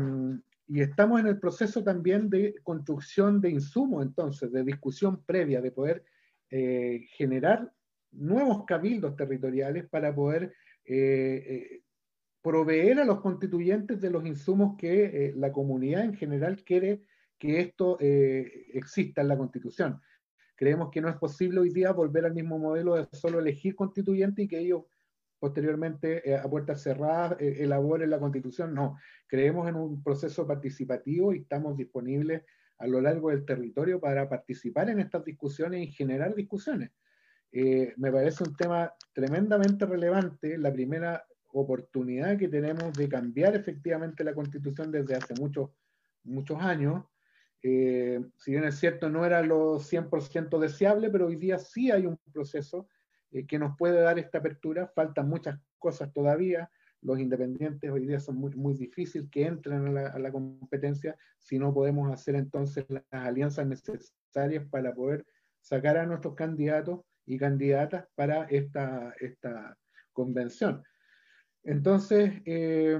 y 0.68 0.80
estamos 0.80 1.20
en 1.20 1.28
el 1.28 1.38
proceso 1.38 1.84
también 1.84 2.28
de 2.28 2.56
construcción 2.64 3.40
de 3.40 3.50
insumos, 3.50 4.04
entonces, 4.04 4.50
de 4.50 4.64
discusión 4.64 5.22
previa, 5.24 5.60
de 5.60 5.70
poder 5.70 6.04
eh, 6.50 7.06
generar 7.16 7.72
nuevos 8.10 8.64
cabildos 8.64 9.14
territoriales 9.14 9.88
para 9.88 10.12
poder 10.12 10.52
eh, 10.84 11.82
proveer 12.46 13.00
a 13.00 13.04
los 13.04 13.22
constituyentes 13.22 14.00
de 14.00 14.08
los 14.08 14.24
insumos 14.24 14.76
que 14.78 15.32
la 15.34 15.50
comunidad 15.50 16.04
en 16.04 16.14
general 16.14 16.62
quiere 16.62 17.02
que 17.40 17.58
esto 17.60 17.98
exista 17.98 19.20
en 19.20 19.26
la 19.26 19.36
constitución. 19.36 20.00
Creemos 20.54 20.90
que 20.92 21.00
no 21.00 21.08
es 21.08 21.16
posible 21.16 21.58
hoy 21.58 21.70
día 21.70 21.90
volver 21.90 22.24
al 22.24 22.34
mismo 22.34 22.56
modelo 22.56 22.94
de 22.94 23.08
solo 23.10 23.40
elegir 23.40 23.74
constituyentes 23.74 24.44
y 24.44 24.48
que 24.48 24.60
ellos 24.60 24.84
posteriormente 25.40 26.36
a 26.36 26.48
puertas 26.48 26.84
cerradas 26.84 27.36
elaboren 27.40 28.10
la 28.10 28.20
constitución. 28.20 28.72
No, 28.74 28.96
creemos 29.26 29.68
en 29.68 29.74
un 29.74 30.04
proceso 30.04 30.46
participativo 30.46 31.34
y 31.34 31.38
estamos 31.38 31.76
disponibles 31.76 32.42
a 32.78 32.86
lo 32.86 33.00
largo 33.00 33.30
del 33.30 33.44
territorio 33.44 33.98
para 33.98 34.28
participar 34.28 34.88
en 34.88 35.00
estas 35.00 35.24
discusiones 35.24 35.82
y 35.82 35.90
generar 35.90 36.32
discusiones. 36.36 36.92
Eh, 37.50 37.92
me 37.96 38.12
parece 38.12 38.44
un 38.44 38.54
tema 38.54 38.94
tremendamente 39.12 39.84
relevante, 39.84 40.58
la 40.58 40.72
primera 40.72 41.24
oportunidad 41.60 42.38
que 42.38 42.48
tenemos 42.48 42.92
de 42.92 43.08
cambiar 43.08 43.54
efectivamente 43.56 44.24
la 44.24 44.34
constitución 44.34 44.90
desde 44.90 45.16
hace 45.16 45.34
muchos, 45.34 45.70
muchos 46.24 46.60
años. 46.60 47.04
Eh, 47.62 48.20
si 48.36 48.52
bien 48.52 48.64
es 48.64 48.78
cierto, 48.78 49.08
no 49.08 49.24
era 49.24 49.42
lo 49.42 49.78
100% 49.78 50.58
deseable, 50.58 51.10
pero 51.10 51.26
hoy 51.26 51.36
día 51.36 51.58
sí 51.58 51.90
hay 51.90 52.06
un 52.06 52.18
proceso 52.32 52.88
eh, 53.32 53.46
que 53.46 53.58
nos 53.58 53.76
puede 53.76 54.00
dar 54.00 54.18
esta 54.18 54.38
apertura. 54.38 54.86
Faltan 54.94 55.28
muchas 55.28 55.58
cosas 55.78 56.12
todavía 56.12 56.70
los 57.06 57.20
independientes 57.20 57.90
hoy 57.90 58.06
día 58.06 58.18
son 58.18 58.36
muy, 58.36 58.54
muy 58.54 58.74
difíciles 58.74 59.28
que 59.30 59.46
entren 59.46 59.96
a 59.96 60.18
la, 60.18 60.32
competencia 60.32 61.16
si 61.38 61.58
no 61.58 61.72
podemos 61.72 62.12
hacer 62.12 62.34
entonces 62.34 62.84
las 62.88 63.04
alianzas 63.10 63.66
necesarias 63.66 64.64
para 64.70 64.92
poder 64.92 65.24
sacar 65.60 65.98
a 65.98 66.06
nuestros 66.06 66.34
candidatos 66.34 67.00
y 67.24 67.38
candidatas 67.38 68.06
para 68.14 68.44
esta, 68.44 69.14
esta 69.20 69.76
convención. 70.12 70.82
Entonces, 71.66 72.32
eh, 72.44 72.96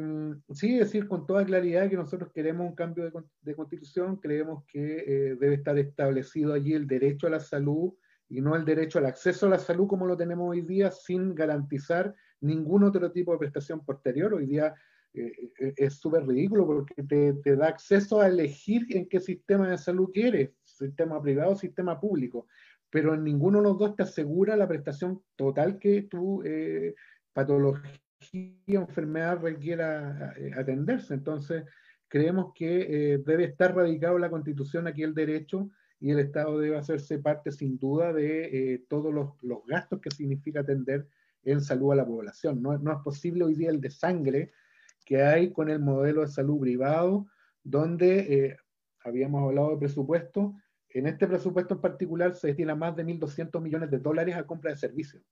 sí 0.53 0.77
decir 0.77 1.07
con 1.07 1.25
toda 1.25 1.45
claridad 1.45 1.89
que 1.89 1.97
nosotros 1.97 2.33
queremos 2.33 2.69
un 2.69 2.75
cambio 2.75 3.09
de, 3.41 3.55
constitución, 3.55 4.17
creemos 4.17 4.64
que 4.67 5.05
eh, 5.07 5.37
debe 5.37 5.55
estar 5.55 5.79
establecido 5.79 6.53
allí 6.53 6.75
el 6.75 6.89
derecho 6.89 7.29
a 7.29 7.31
la 7.31 7.39
salud 7.39 7.95
y 8.29 8.41
no 8.41 8.57
el 8.57 8.64
derecho 8.64 8.99
al 8.99 9.07
acceso 9.07 9.47
a 9.47 9.51
la 9.51 9.61
salud 9.61 9.87
como 9.87 10.05
lo 10.05 10.17
tenemos 10.17 10.51
hoy 10.51 10.62
día 10.62 10.91
sin 10.91 11.33
garantizar 11.33 12.12
ningún 12.41 12.83
otro 12.83 13.12
tipo 13.12 13.31
de 13.31 13.39
prestación 13.39 13.85
posterior. 13.85 14.35
Hoy 14.35 14.47
día 14.47 14.75
eh, 15.14 15.53
eh, 15.61 15.75
es 15.77 15.95
súper 16.01 16.27
ridículo 16.27 16.67
porque 16.67 17.05
te, 17.05 17.57
da 17.57 17.69
acceso 17.69 18.21
a 18.21 18.27
elegir 18.27 18.85
en 18.91 19.09
qué 19.09 19.21
sistema 19.21 19.71
de 19.71 19.79
salud 19.79 20.11
quieres, 20.12 20.51
sistema 20.64 21.23
privado 21.23 21.53
o 21.53 21.57
sistema 21.57 22.01
público, 22.01 22.49
pero 22.91 23.14
en 23.14 23.23
ninguno 23.23 23.59
de 23.59 23.64
los 23.64 23.79
dos 23.79 23.95
te 23.95 24.03
asegura 24.03 24.57
la 24.57 24.67
prestación 24.67 25.23
total 25.37 25.79
que 25.79 26.03
tu 26.03 26.43
eh, 26.43 26.97
patología 27.33 27.93
enfermedad 28.67 29.41
requiera 29.41 30.35
atenderse. 30.57 31.14
Entonces, 31.14 31.64
creemos 32.09 32.53
que 32.55 33.23
debe 33.25 33.45
estar 33.45 33.75
radicado 33.75 34.19
la 34.19 34.31
Constitución 34.31 34.87
aquí 34.87 35.03
el 35.03 35.14
derecho 35.14 35.71
y 36.01 36.11
el 36.11 36.19
Estado 36.19 36.59
debe 36.59 36.77
hacerse 36.77 37.19
parte 37.19 37.51
sin 37.51 37.79
duda 37.79 38.12
de 38.12 38.85
todos 38.89 39.12
los, 39.12 39.31
los 39.43 39.64
gastos 39.67 40.01
que 40.01 40.11
significa 40.11 40.61
atender 40.61 41.07
en 41.47 41.61
salud 41.61 41.93
a 41.93 41.97
la 41.97 42.07
población. 42.07 42.61
No, 42.61 42.77
no 42.79 42.93
es 42.93 42.99
posible 43.03 43.45
hoy 43.45 43.55
día 43.55 43.71
el 43.71 43.81
desangre 43.81 44.53
que 45.05 45.23
hay 45.23 45.53
con 45.53 45.71
el 45.71 45.79
modelo 45.79 46.23
de 46.23 46.29
salud 46.29 46.61
privado, 46.61 47.29
donde 47.62 48.19
eh, 48.19 48.57
habíamos 49.05 49.45
hablado 49.45 49.71
de 49.71 49.79
presupuesto. 49.79 50.55
En 50.91 51.07
este 51.07 51.27
presupuesto 51.27 51.75
en 51.75 51.81
particular 51.81 52.35
se 52.35 52.49
destina 52.49 52.75
más 52.75 52.97
de 52.97 53.05
1.200 53.05 53.62
millones 53.62 53.91
de 53.91 54.01
dólares 54.01 54.35
a 54.35 54.45
compra 54.45 54.73
de 54.73 54.77
servicios. 54.77 55.23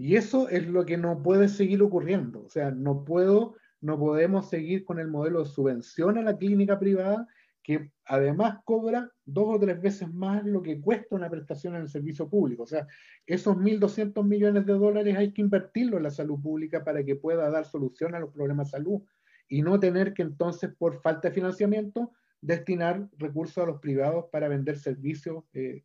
Y 0.00 0.14
eso 0.14 0.48
es 0.48 0.68
lo 0.68 0.86
que 0.86 0.96
no 0.96 1.24
puede 1.24 1.48
seguir 1.48 1.82
ocurriendo. 1.82 2.44
O 2.44 2.48
sea, 2.48 2.70
no, 2.70 3.04
puedo, 3.04 3.56
no 3.80 3.98
podemos 3.98 4.48
seguir 4.48 4.84
con 4.84 5.00
el 5.00 5.08
modelo 5.08 5.40
de 5.40 5.50
subvención 5.50 6.16
a 6.16 6.22
la 6.22 6.38
clínica 6.38 6.78
privada 6.78 7.26
que 7.64 7.90
además 8.04 8.60
cobra 8.64 9.10
dos 9.24 9.56
o 9.56 9.58
tres 9.58 9.82
veces 9.82 10.08
más 10.14 10.44
lo 10.44 10.62
que 10.62 10.80
cuesta 10.80 11.16
una 11.16 11.28
prestación 11.28 11.74
en 11.74 11.82
el 11.82 11.88
servicio 11.88 12.28
público. 12.30 12.62
O 12.62 12.66
sea, 12.66 12.86
esos 13.26 13.56
1.200 13.56 14.24
millones 14.24 14.66
de 14.66 14.74
dólares 14.74 15.16
hay 15.16 15.32
que 15.32 15.42
invertirlo 15.42 15.96
en 15.96 16.04
la 16.04 16.10
salud 16.10 16.40
pública 16.40 16.84
para 16.84 17.02
que 17.02 17.16
pueda 17.16 17.50
dar 17.50 17.66
solución 17.66 18.14
a 18.14 18.20
los 18.20 18.32
problemas 18.32 18.68
de 18.68 18.78
salud 18.78 19.02
y 19.48 19.62
no 19.62 19.80
tener 19.80 20.14
que 20.14 20.22
entonces, 20.22 20.70
por 20.78 21.02
falta 21.02 21.28
de 21.28 21.34
financiamiento, 21.34 22.12
destinar 22.40 23.08
recursos 23.18 23.58
a 23.58 23.66
los 23.66 23.80
privados 23.80 24.26
para 24.30 24.46
vender 24.46 24.78
servicios 24.78 25.42
eh, 25.54 25.82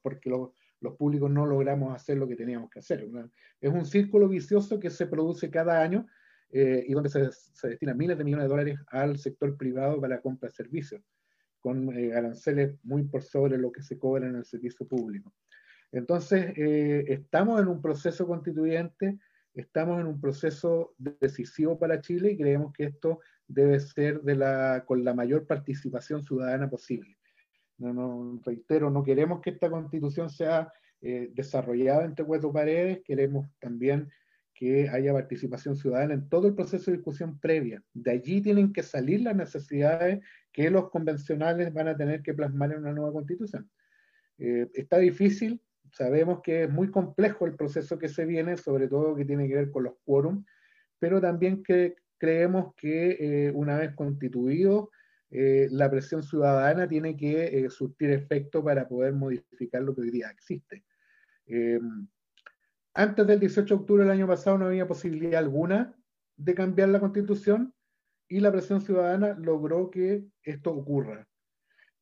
porque 0.00 0.30
los 0.30 0.50
públicos 0.96 1.30
no 1.30 1.46
logramos 1.46 1.94
hacer 1.94 2.18
lo 2.18 2.26
que 2.26 2.36
teníamos 2.36 2.70
que 2.70 2.80
hacer. 2.80 3.08
Es 3.60 3.72
un 3.72 3.84
círculo 3.84 4.28
vicioso 4.28 4.78
que 4.80 4.90
se 4.90 5.06
produce 5.06 5.50
cada 5.50 5.80
año 5.80 6.06
eh, 6.50 6.84
y 6.86 6.92
donde 6.92 7.08
se, 7.08 7.30
se 7.32 7.68
destinan 7.68 7.96
miles 7.96 8.18
de 8.18 8.24
millones 8.24 8.44
de 8.44 8.48
dólares 8.48 8.78
al 8.88 9.16
sector 9.18 9.56
privado 9.56 10.00
para 10.00 10.20
compra 10.20 10.48
de 10.48 10.54
servicios, 10.54 11.02
con 11.60 11.96
eh, 11.96 12.14
aranceles 12.14 12.76
muy 12.82 13.04
por 13.04 13.22
sobre 13.22 13.56
lo 13.56 13.72
que 13.72 13.82
se 13.82 13.98
cobra 13.98 14.26
en 14.26 14.36
el 14.36 14.44
servicio 14.44 14.86
público. 14.86 15.32
Entonces, 15.92 16.52
eh, 16.56 17.04
estamos 17.08 17.60
en 17.60 17.68
un 17.68 17.80
proceso 17.80 18.26
constituyente, 18.26 19.18
estamos 19.54 20.00
en 20.00 20.06
un 20.06 20.20
proceso 20.20 20.94
decisivo 20.98 21.78
para 21.78 22.00
Chile 22.00 22.32
y 22.32 22.36
creemos 22.36 22.72
que 22.72 22.84
esto 22.84 23.20
debe 23.46 23.78
ser 23.80 24.20
con 24.86 25.04
la 25.04 25.14
mayor 25.14 25.46
participación 25.46 26.22
ciudadana 26.22 26.68
posible. 26.68 27.16
Reitero, 28.44 28.90
no 28.90 29.02
queremos 29.02 29.40
que 29.40 29.50
esta 29.50 29.70
constitución 29.70 30.30
sea 30.30 30.72
desarrollada 31.00 32.04
entre 32.04 32.24
cuatro 32.24 32.52
paredes, 32.52 33.00
queremos 33.04 33.48
también 33.58 34.08
que 34.54 34.88
haya 34.88 35.12
participación 35.12 35.74
ciudadana 35.76 36.14
en 36.14 36.28
todo 36.28 36.46
el 36.46 36.54
proceso 36.54 36.90
de 36.90 36.98
discusión 36.98 37.38
previa. 37.40 37.82
De 37.92 38.12
allí 38.12 38.40
tienen 38.40 38.72
que 38.72 38.84
salir 38.84 39.22
las 39.22 39.34
necesidades 39.34 40.20
que 40.52 40.70
los 40.70 40.90
convencionales 40.90 41.72
van 41.72 41.88
a 41.88 41.96
tener 41.96 42.22
que 42.22 42.34
plasmar 42.34 42.72
en 42.72 42.78
una 42.78 42.92
nueva 42.92 43.12
constitución. 43.12 43.68
Eh, 44.38 44.70
está 44.74 44.98
difícil, 44.98 45.60
sabemos 45.92 46.42
que 46.42 46.64
es 46.64 46.70
muy 46.70 46.90
complejo 46.90 47.46
el 47.46 47.56
proceso 47.56 47.98
que 47.98 48.08
se 48.08 48.24
viene, 48.24 48.56
sobre 48.56 48.88
todo 48.88 49.16
que 49.16 49.24
tiene 49.24 49.48
que 49.48 49.56
ver 49.56 49.70
con 49.70 49.84
los 49.84 49.94
quórum, 50.04 50.44
pero 50.98 51.20
también 51.20 51.62
que 51.62 51.96
creemos 52.18 52.74
que 52.76 53.16
eh, 53.18 53.52
una 53.52 53.78
vez 53.78 53.94
constituido, 53.94 54.90
eh, 55.32 55.66
la 55.70 55.90
presión 55.90 56.22
ciudadana 56.22 56.86
tiene 56.86 57.16
que 57.16 57.66
surtir 57.70 58.10
efecto 58.10 58.62
para 58.62 58.86
poder 58.86 59.14
modificar 59.14 59.82
lo 59.82 59.94
que 59.94 60.02
hoy 60.02 60.10
día 60.10 60.30
existe 60.30 60.84
antes 62.94 63.26
del 63.26 63.40
18 63.40 63.74
de 63.74 63.80
octubre 63.80 64.02
del 64.04 64.12
año 64.12 64.26
pasado 64.26 64.58
no 64.58 64.66
había 64.66 64.86
posibilidad 64.86 65.38
alguna 65.38 65.96
de 66.36 66.54
cambiar 66.54 66.90
la 66.90 67.00
constitución 67.00 67.74
y 68.28 68.40
la 68.40 68.52
presión 68.52 68.80
ciudadana 68.80 69.34
logró 69.38 69.90
que 69.90 70.26
esto 70.42 70.72
ocurra. 70.72 71.26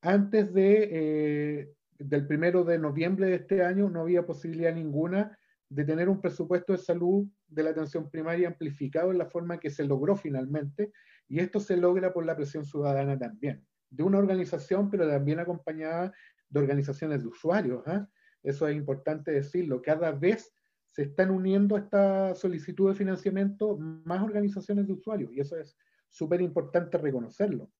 Antes 0.00 0.52
de, 0.52 0.88
eh, 0.90 1.74
del 1.98 2.26
primero 2.26 2.64
de 2.64 2.78
noviembre 2.78 3.26
de 3.26 3.36
este 3.36 3.62
año 3.64 3.88
no 3.88 4.00
había 4.00 4.26
posibilidad 4.26 4.74
ninguna 4.74 5.36
de 5.68 5.84
tener 5.84 6.08
un 6.08 6.20
presupuesto 6.20 6.72
de 6.72 6.78
salud 6.78 7.26
de 7.46 7.62
la 7.62 7.70
atención 7.70 8.10
primaria 8.10 8.48
amplificado 8.48 9.12
en 9.12 9.18
la 9.18 9.26
forma 9.26 9.60
que 9.60 9.70
se 9.70 9.84
logró 9.84 10.16
finalmente, 10.16 10.92
y 11.30 11.38
esto 11.38 11.60
se 11.60 11.76
logra 11.76 12.12
por 12.12 12.26
la 12.26 12.34
presión 12.34 12.64
ciudadana 12.64 13.16
también, 13.16 13.64
de 13.88 14.02
una 14.02 14.18
organización, 14.18 14.90
pero 14.90 15.08
también 15.08 15.38
acompañada 15.38 16.12
de 16.48 16.60
organizaciones 16.60 17.22
de 17.22 17.28
usuarios. 17.28 17.86
¿ah? 17.86 18.08
Eso 18.42 18.66
es 18.66 18.76
importante 18.76 19.30
decirlo. 19.30 19.80
Cada 19.80 20.10
vez 20.10 20.52
se 20.90 21.02
están 21.02 21.30
uniendo 21.30 21.76
a 21.76 21.78
esta 21.78 22.34
solicitud 22.34 22.88
de 22.88 22.96
financiamiento 22.96 23.78
más 23.78 24.20
organizaciones 24.22 24.88
de 24.88 24.92
usuarios 24.92 25.32
y 25.32 25.38
eso 25.38 25.56
es 25.56 25.78
súper 26.08 26.40
importante 26.40 26.98
reconocerlo. 26.98 27.70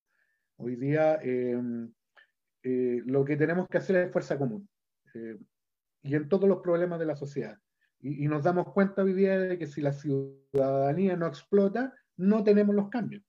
Hoy 0.57 0.76
día 0.76 1.16
em, 1.20 1.92
eh, 2.62 3.03
lo 3.05 3.24
que 3.24 3.36
tenemos 3.36 3.66
que 3.66 3.78
hacer 3.78 3.96
es 3.96 4.12
fuerza 4.12 4.38
común 4.38 4.68
eh, 5.14 5.36
y 6.03 6.14
en 6.14 6.28
todos 6.28 6.48
los 6.48 6.61
problemas 6.61 7.01
de 7.01 7.07
la 7.07 7.16
sociedad. 7.16 7.59
Y, 7.98 8.24
y, 8.24 8.28
nos 8.28 8.44
damos 8.44 8.72
cuenta 8.72 9.03
hoy 9.03 9.12
día 9.12 9.38
de 9.38 9.59
que 9.59 9.66
si 9.66 9.82
la 9.82 9.92
ciudadanía 9.92 11.16
no 11.16 11.26
explota, 11.26 11.92
no 12.16 12.44
tenemos 12.44 12.74
los 12.76 12.88
cambios. 12.88 13.24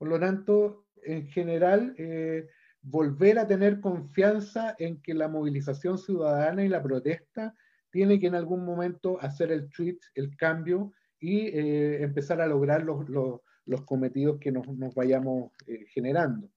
Por 0.00 0.08
lo 0.08 0.18
tanto, 0.18 0.86
en 1.04 1.26
general, 1.26 1.94
eh, 1.98 2.48
volver 2.80 3.38
a 3.38 3.46
tener 3.46 3.82
confianza 3.82 4.74
en 4.78 5.02
que 5.02 5.12
la 5.12 5.28
movilización 5.28 5.98
ciudadana 5.98 6.64
y 6.64 6.70
la 6.70 6.82
protesta 6.82 7.54
tiene 7.90 8.18
que 8.18 8.28
en 8.28 8.34
algún 8.34 8.64
momento 8.64 9.20
hacer 9.20 9.52
el 9.52 9.68
tweet, 9.68 9.98
el 10.14 10.34
cambio 10.38 10.94
y 11.18 11.48
eh, 11.48 12.02
empezar 12.02 12.40
a 12.40 12.46
lograr 12.46 12.82
los, 12.82 13.06
los, 13.10 13.82
cometidos 13.84 14.38
que 14.40 14.50
nos, 14.50 14.66
nos 14.68 14.94
vayamos 14.94 15.52
eh, 15.66 15.84
generando. 15.88 16.48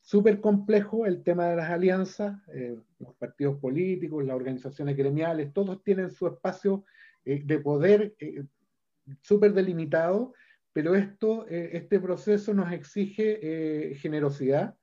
Súper 0.00 0.40
complejo 0.40 1.04
el 1.04 1.22
tema 1.22 1.48
de 1.48 1.56
las 1.56 1.68
alianzas, 1.68 2.40
los 2.98 3.14
partidos 3.16 3.58
políticos, 3.58 4.24
las 4.24 4.36
organizaciones 4.36 4.96
gremiales, 4.96 5.52
todos 5.52 5.84
tienen 5.84 6.10
su 6.10 6.26
espacio 6.26 6.86
de 7.26 7.58
poder 7.58 8.16
súper 9.20 9.52
delimitado, 9.52 10.32
pero 10.72 10.94
esto, 10.94 11.46
este 11.48 11.98
proceso 11.98 12.54
nos 12.54 12.72
exige 12.72 13.94
generosidad, 13.96 14.76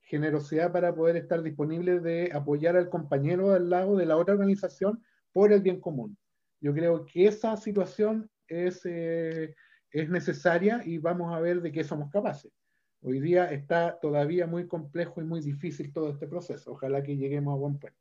generosidad 0.00 0.72
para 0.72 0.94
poder 0.94 1.16
estar 1.16 1.42
disponible 1.42 2.00
de 2.00 2.30
apoyar 2.32 2.76
al 2.76 2.88
compañero 2.88 3.52
al 3.52 3.70
lado 3.70 3.96
de 3.96 4.06
la 4.06 4.16
otra 4.16 4.34
organización 4.34 5.02
por 5.32 5.52
el 5.52 5.60
bien 5.60 5.80
común. 5.80 6.16
Yo 6.60 6.74
creo 6.74 7.04
que 7.04 7.26
esa 7.26 7.56
situación 7.56 8.30
es, 8.48 8.84
eh, 8.84 9.54
es 9.90 10.08
necesaria 10.08 10.80
y 10.84 10.98
vamos 10.98 11.34
a 11.34 11.40
ver 11.40 11.60
de 11.60 11.70
qué 11.70 11.84
somos 11.84 12.10
capaces. 12.10 12.52
Hoy 13.00 13.20
día 13.20 13.52
está 13.52 13.98
todavía 14.00 14.46
muy 14.46 14.66
complejo 14.66 15.20
y 15.20 15.24
muy 15.24 15.40
difícil 15.40 15.92
todo 15.92 16.10
este 16.10 16.26
proceso. 16.26 16.72
Ojalá 16.72 17.02
que 17.02 17.16
lleguemos 17.16 17.54
a 17.54 17.58
buen 17.58 17.78
puerto. 17.78 17.98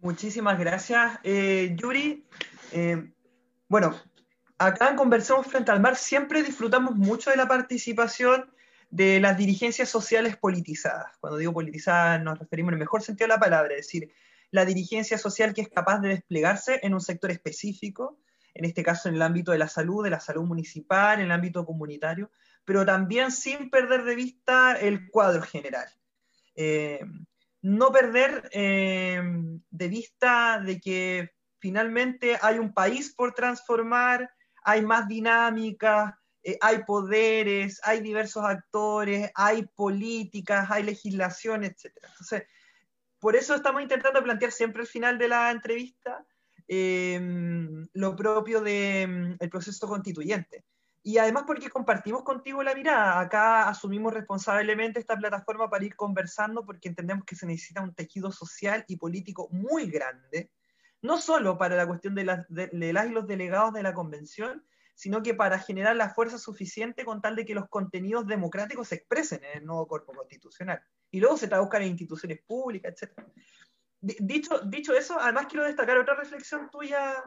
Muchísimas 0.00 0.58
gracias, 0.58 1.18
eh, 1.22 1.74
Yuri. 1.78 2.26
Eh, 2.72 3.10
bueno, 3.68 3.94
acá 4.58 4.90
en 4.90 4.96
Conversemos 4.96 5.46
Frente 5.46 5.70
al 5.70 5.80
Mar 5.80 5.96
siempre 5.96 6.42
disfrutamos 6.42 6.94
mucho 6.96 7.30
de 7.30 7.36
la 7.36 7.48
participación 7.48 8.50
de 8.90 9.20
las 9.20 9.36
dirigencias 9.36 9.88
sociales 9.88 10.36
politizadas. 10.36 11.16
Cuando 11.20 11.38
digo 11.38 11.52
politizadas 11.52 12.22
nos 12.22 12.38
referimos 12.38 12.70
en 12.70 12.74
el 12.74 12.80
mejor 12.80 13.02
sentido 13.02 13.26
de 13.26 13.34
la 13.34 13.40
palabra, 13.40 13.74
es 13.74 13.86
decir, 13.86 14.12
la 14.50 14.64
dirigencia 14.64 15.18
social 15.18 15.52
que 15.52 15.62
es 15.62 15.68
capaz 15.68 15.98
de 15.98 16.10
desplegarse 16.10 16.78
en 16.82 16.94
un 16.94 17.00
sector 17.00 17.30
específico, 17.30 18.20
en 18.54 18.64
este 18.64 18.84
caso 18.84 19.08
en 19.08 19.16
el 19.16 19.22
ámbito 19.22 19.50
de 19.50 19.58
la 19.58 19.68
salud, 19.68 20.04
de 20.04 20.10
la 20.10 20.20
salud 20.20 20.44
municipal, 20.44 21.18
en 21.18 21.26
el 21.26 21.32
ámbito 21.32 21.66
comunitario, 21.66 22.30
pero 22.64 22.86
también 22.86 23.32
sin 23.32 23.68
perder 23.68 24.04
de 24.04 24.14
vista 24.14 24.74
el 24.74 25.10
cuadro 25.10 25.42
general. 25.42 25.88
Eh, 26.54 27.00
no 27.62 27.90
perder 27.90 28.48
eh, 28.52 29.20
de 29.70 29.88
vista 29.88 30.60
de 30.60 30.80
que 30.80 31.32
finalmente 31.58 32.38
hay 32.40 32.58
un 32.58 32.72
país 32.72 33.12
por 33.12 33.32
transformar, 33.32 34.30
hay 34.64 34.82
más 34.82 35.06
dinámica, 35.06 36.18
eh, 36.42 36.58
hay 36.60 36.84
poderes, 36.84 37.80
hay 37.84 38.00
diversos 38.00 38.44
actores, 38.44 39.30
hay 39.34 39.66
políticas, 39.66 40.70
hay 40.70 40.82
legislación, 40.82 41.64
etc. 41.64 41.92
Entonces, 41.96 42.44
por 43.18 43.36
eso 43.36 43.54
estamos 43.54 43.82
intentando 43.82 44.22
plantear 44.22 44.52
siempre 44.52 44.82
al 44.82 44.88
final 44.88 45.16
de 45.18 45.28
la 45.28 45.50
entrevista 45.50 46.26
lo 46.66 48.16
propio 48.16 48.60
del 48.62 49.36
mm, 49.40 49.48
proceso 49.50 49.86
constituyente. 49.86 50.64
Y 51.02 51.18
además 51.18 51.44
porque 51.46 51.68
compartimos 51.68 52.22
contigo 52.22 52.62
la 52.62 52.74
mirada. 52.74 53.20
Acá 53.20 53.68
asumimos 53.68 54.14
responsablemente 54.14 54.98
esta 54.98 55.16
plataforma 55.16 55.68
para 55.68 55.84
ir 55.84 55.94
conversando 55.94 56.64
porque 56.64 56.88
entendemos 56.88 57.26
que 57.26 57.36
se 57.36 57.46
necesita 57.46 57.82
un 57.82 57.94
tejido 57.94 58.32
social 58.32 58.84
y 58.88 58.96
político 58.96 59.48
muy 59.50 59.90
grande, 59.90 60.50
no 61.04 61.18
solo 61.18 61.58
para 61.58 61.76
la 61.76 61.86
cuestión 61.86 62.14
de, 62.14 62.24
las, 62.24 62.46
de, 62.48 62.70
las 62.94 63.06
y 63.06 63.10
los 63.10 63.26
delegados 63.26 63.74
de 63.74 63.82
la 63.82 63.92
convención, 63.92 64.64
sino 64.94 65.22
que 65.22 65.34
para 65.34 65.58
generar 65.58 65.94
la 65.96 66.08
fuerza 66.08 66.38
suficiente 66.38 67.04
con 67.04 67.20
tal 67.20 67.36
de 67.36 67.44
que 67.44 67.54
los 67.54 67.68
contenidos 67.68 68.26
democráticos 68.26 68.88
se 68.88 68.94
expresen 68.94 69.44
en 69.44 69.58
el 69.58 69.66
nuevo 69.66 69.86
cuerpo 69.86 70.14
constitucional. 70.14 70.82
Y 71.10 71.20
luego 71.20 71.36
se 71.36 71.46
traduzcan 71.46 71.82
en 71.82 71.88
instituciones 71.88 72.40
públicas, 72.46 72.94
etc. 72.96 73.12
Dicho, 74.00 74.60
dicho 74.60 74.94
eso, 74.94 75.20
además 75.20 75.46
quiero 75.46 75.66
destacar 75.66 75.98
otra 75.98 76.14
reflexión 76.14 76.70
tuya, 76.70 77.22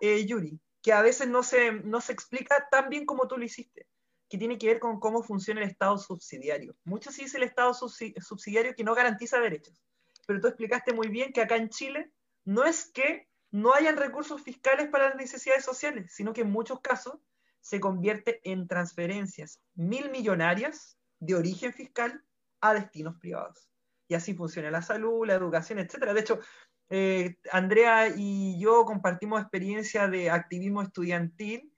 eh, 0.00 0.24
Yuri, 0.24 0.60
que 0.80 0.92
a 0.92 1.02
veces 1.02 1.26
no 1.26 1.42
se, 1.42 1.72
no 1.72 2.00
se 2.00 2.12
explica 2.12 2.68
tan 2.70 2.88
bien 2.88 3.04
como 3.04 3.26
tú 3.26 3.38
lo 3.38 3.44
hiciste, 3.44 3.88
que 4.28 4.38
tiene 4.38 4.56
que 4.56 4.68
ver 4.68 4.78
con 4.78 5.00
cómo 5.00 5.24
funciona 5.24 5.62
el 5.62 5.68
Estado 5.68 5.98
subsidiario. 5.98 6.76
Mucho 6.84 7.10
se 7.10 7.22
dice 7.22 7.38
el 7.38 7.42
Estado 7.42 7.74
subsidiario 7.74 8.76
que 8.76 8.84
no 8.84 8.94
garantiza 8.94 9.40
derechos, 9.40 9.82
pero 10.28 10.40
tú 10.40 10.46
explicaste 10.46 10.94
muy 10.94 11.08
bien 11.08 11.32
que 11.32 11.40
acá 11.40 11.56
en 11.56 11.70
Chile 11.70 12.12
no 12.46 12.64
es 12.64 12.86
que 12.86 13.28
no 13.50 13.74
hayan 13.74 13.96
recursos 13.96 14.40
fiscales 14.40 14.88
para 14.88 15.10
las 15.10 15.16
necesidades 15.16 15.64
sociales, 15.64 16.12
sino 16.14 16.32
que 16.32 16.42
en 16.42 16.50
muchos 16.50 16.80
casos 16.80 17.18
se 17.60 17.80
convierte 17.80 18.40
en 18.44 18.68
transferencias 18.68 19.60
mil 19.74 20.10
millonarias 20.10 20.96
de 21.18 21.34
origen 21.34 21.72
fiscal 21.72 22.22
a 22.60 22.74
destinos 22.74 23.16
privados. 23.18 23.68
Y 24.08 24.14
así 24.14 24.34
funciona 24.34 24.70
la 24.70 24.82
salud, 24.82 25.26
la 25.26 25.34
educación, 25.34 25.80
etc. 25.80 26.12
De 26.12 26.20
hecho, 26.20 26.38
eh, 26.88 27.36
Andrea 27.50 28.08
y 28.14 28.60
yo 28.60 28.84
compartimos 28.84 29.40
experiencia 29.40 30.06
de 30.06 30.30
activismo 30.30 30.82
estudiantil 30.82 31.72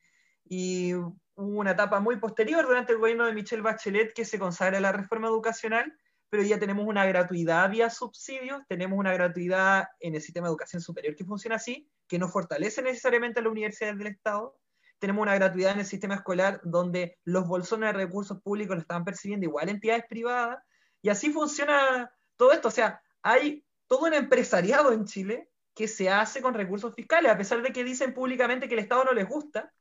y 0.44 0.92
hubo 0.94 1.14
una 1.36 1.70
etapa 1.70 2.00
muy 2.00 2.16
posterior 2.16 2.66
durante 2.66 2.92
el 2.92 2.98
gobierno 2.98 3.24
de 3.24 3.32
Michelle 3.32 3.62
Bachelet 3.62 4.12
que 4.12 4.26
se 4.26 4.38
consagra 4.38 4.80
la 4.80 4.92
reforma 4.92 5.28
educacional, 5.28 5.96
pero 6.30 6.42
ya 6.42 6.58
tenemos 6.58 6.86
una 6.86 7.06
gratuidad 7.06 7.70
vía 7.70 7.90
subsidios, 7.90 8.62
tenemos 8.68 8.98
una 8.98 9.12
gratuidad 9.12 9.88
en 10.00 10.14
el 10.14 10.20
sistema 10.20 10.46
de 10.46 10.50
educación 10.50 10.82
superior 10.82 11.16
que 11.16 11.24
funciona 11.24 11.56
así, 11.56 11.90
que 12.06 12.18
no 12.18 12.28
fortalece 12.28 12.82
necesariamente 12.82 13.40
a 13.40 13.42
las 13.42 13.52
universidades 13.52 13.98
del 13.98 14.08
Estado, 14.08 14.58
tenemos 14.98 15.22
una 15.22 15.34
gratuidad 15.34 15.72
en 15.72 15.80
el 15.80 15.86
sistema 15.86 16.16
escolar 16.16 16.60
donde 16.64 17.18
los 17.24 17.46
bolsones 17.46 17.92
de 17.92 17.98
recursos 18.04 18.42
públicos 18.42 18.76
lo 18.76 18.82
están 18.82 19.04
percibiendo 19.04 19.46
igual 19.46 19.68
entidades 19.68 20.04
privadas, 20.08 20.58
y 21.00 21.08
así 21.08 21.30
funciona 21.30 22.10
todo 22.36 22.52
esto, 22.52 22.68
o 22.68 22.72
sea, 22.72 23.00
hay 23.22 23.64
todo 23.86 24.06
un 24.06 24.14
empresariado 24.14 24.92
en 24.92 25.06
Chile 25.06 25.48
que 25.74 25.88
se 25.88 26.10
hace 26.10 26.42
con 26.42 26.54
recursos 26.54 26.94
fiscales, 26.94 27.30
a 27.30 27.38
pesar 27.38 27.62
de 27.62 27.72
que 27.72 27.84
dicen 27.84 28.12
públicamente 28.12 28.68
que 28.68 28.74
el 28.74 28.80
Estado 28.80 29.04
no 29.04 29.12
les 29.12 29.28
gusta, 29.28 29.72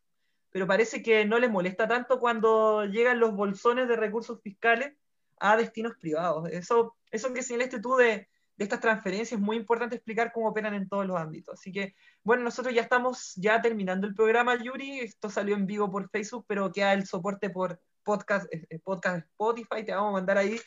pero 0.52 0.68
parece 0.68 1.02
que 1.02 1.26
no 1.26 1.40
les 1.40 1.50
molesta 1.50 1.88
tanto 1.88 2.20
cuando 2.20 2.86
llegan 2.86 3.20
los 3.20 3.34
bolsones 3.34 3.88
de 3.88 3.96
recursos 3.96 4.42
fiscales 4.42 4.94
a 5.40 5.58
destinos 5.58 5.94
privados. 6.00 6.50
Eso, 6.50 6.96
eso 7.12 7.34
que 7.34 7.44
señalaste 7.44 7.80
tú 7.80 7.96
de, 7.96 8.28
de 8.58 8.64
estas 8.64 8.80
transferencias 8.80 9.34
es 9.34 9.40
muy 9.40 9.58
importante 9.58 9.96
explicar 9.96 10.32
cómo 10.34 10.50
operan 10.50 10.74
en 10.74 10.88
todos 10.90 11.06
los 11.06 11.20
ámbitos. 11.20 11.60
Así 11.60 11.72
que, 11.72 11.96
bueno, 12.24 12.44
nosotros 12.44 12.74
ya 12.74 12.82
estamos 12.82 13.34
ya 13.36 13.62
terminando 13.62 14.08
el 14.08 14.16
programa, 14.16 14.62
Yuri. 14.62 15.00
Esto 15.00 15.30
salió 15.30 15.56
en 15.56 15.68
vivo 15.68 15.92
por 15.92 16.10
Facebook, 16.10 16.46
pero 16.48 16.72
queda 16.72 16.94
el 16.94 17.06
soporte 17.06 17.50
por 17.50 17.80
podcast, 18.04 18.52
eh, 18.54 18.66
eh, 18.70 18.80
podcast 18.80 19.18
Spotify. 19.18 19.84
Te 19.86 19.94
vamos 19.94 20.10
a 20.10 20.14
mandar 20.14 20.38
ahí 20.38 20.60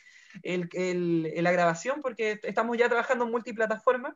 la 0.43 1.51
grabación 1.51 2.01
porque 2.01 2.39
estamos 2.43 2.77
ya 2.77 2.87
trabajando 2.87 3.25
en 3.25 3.31
multiplataforma 3.31 4.15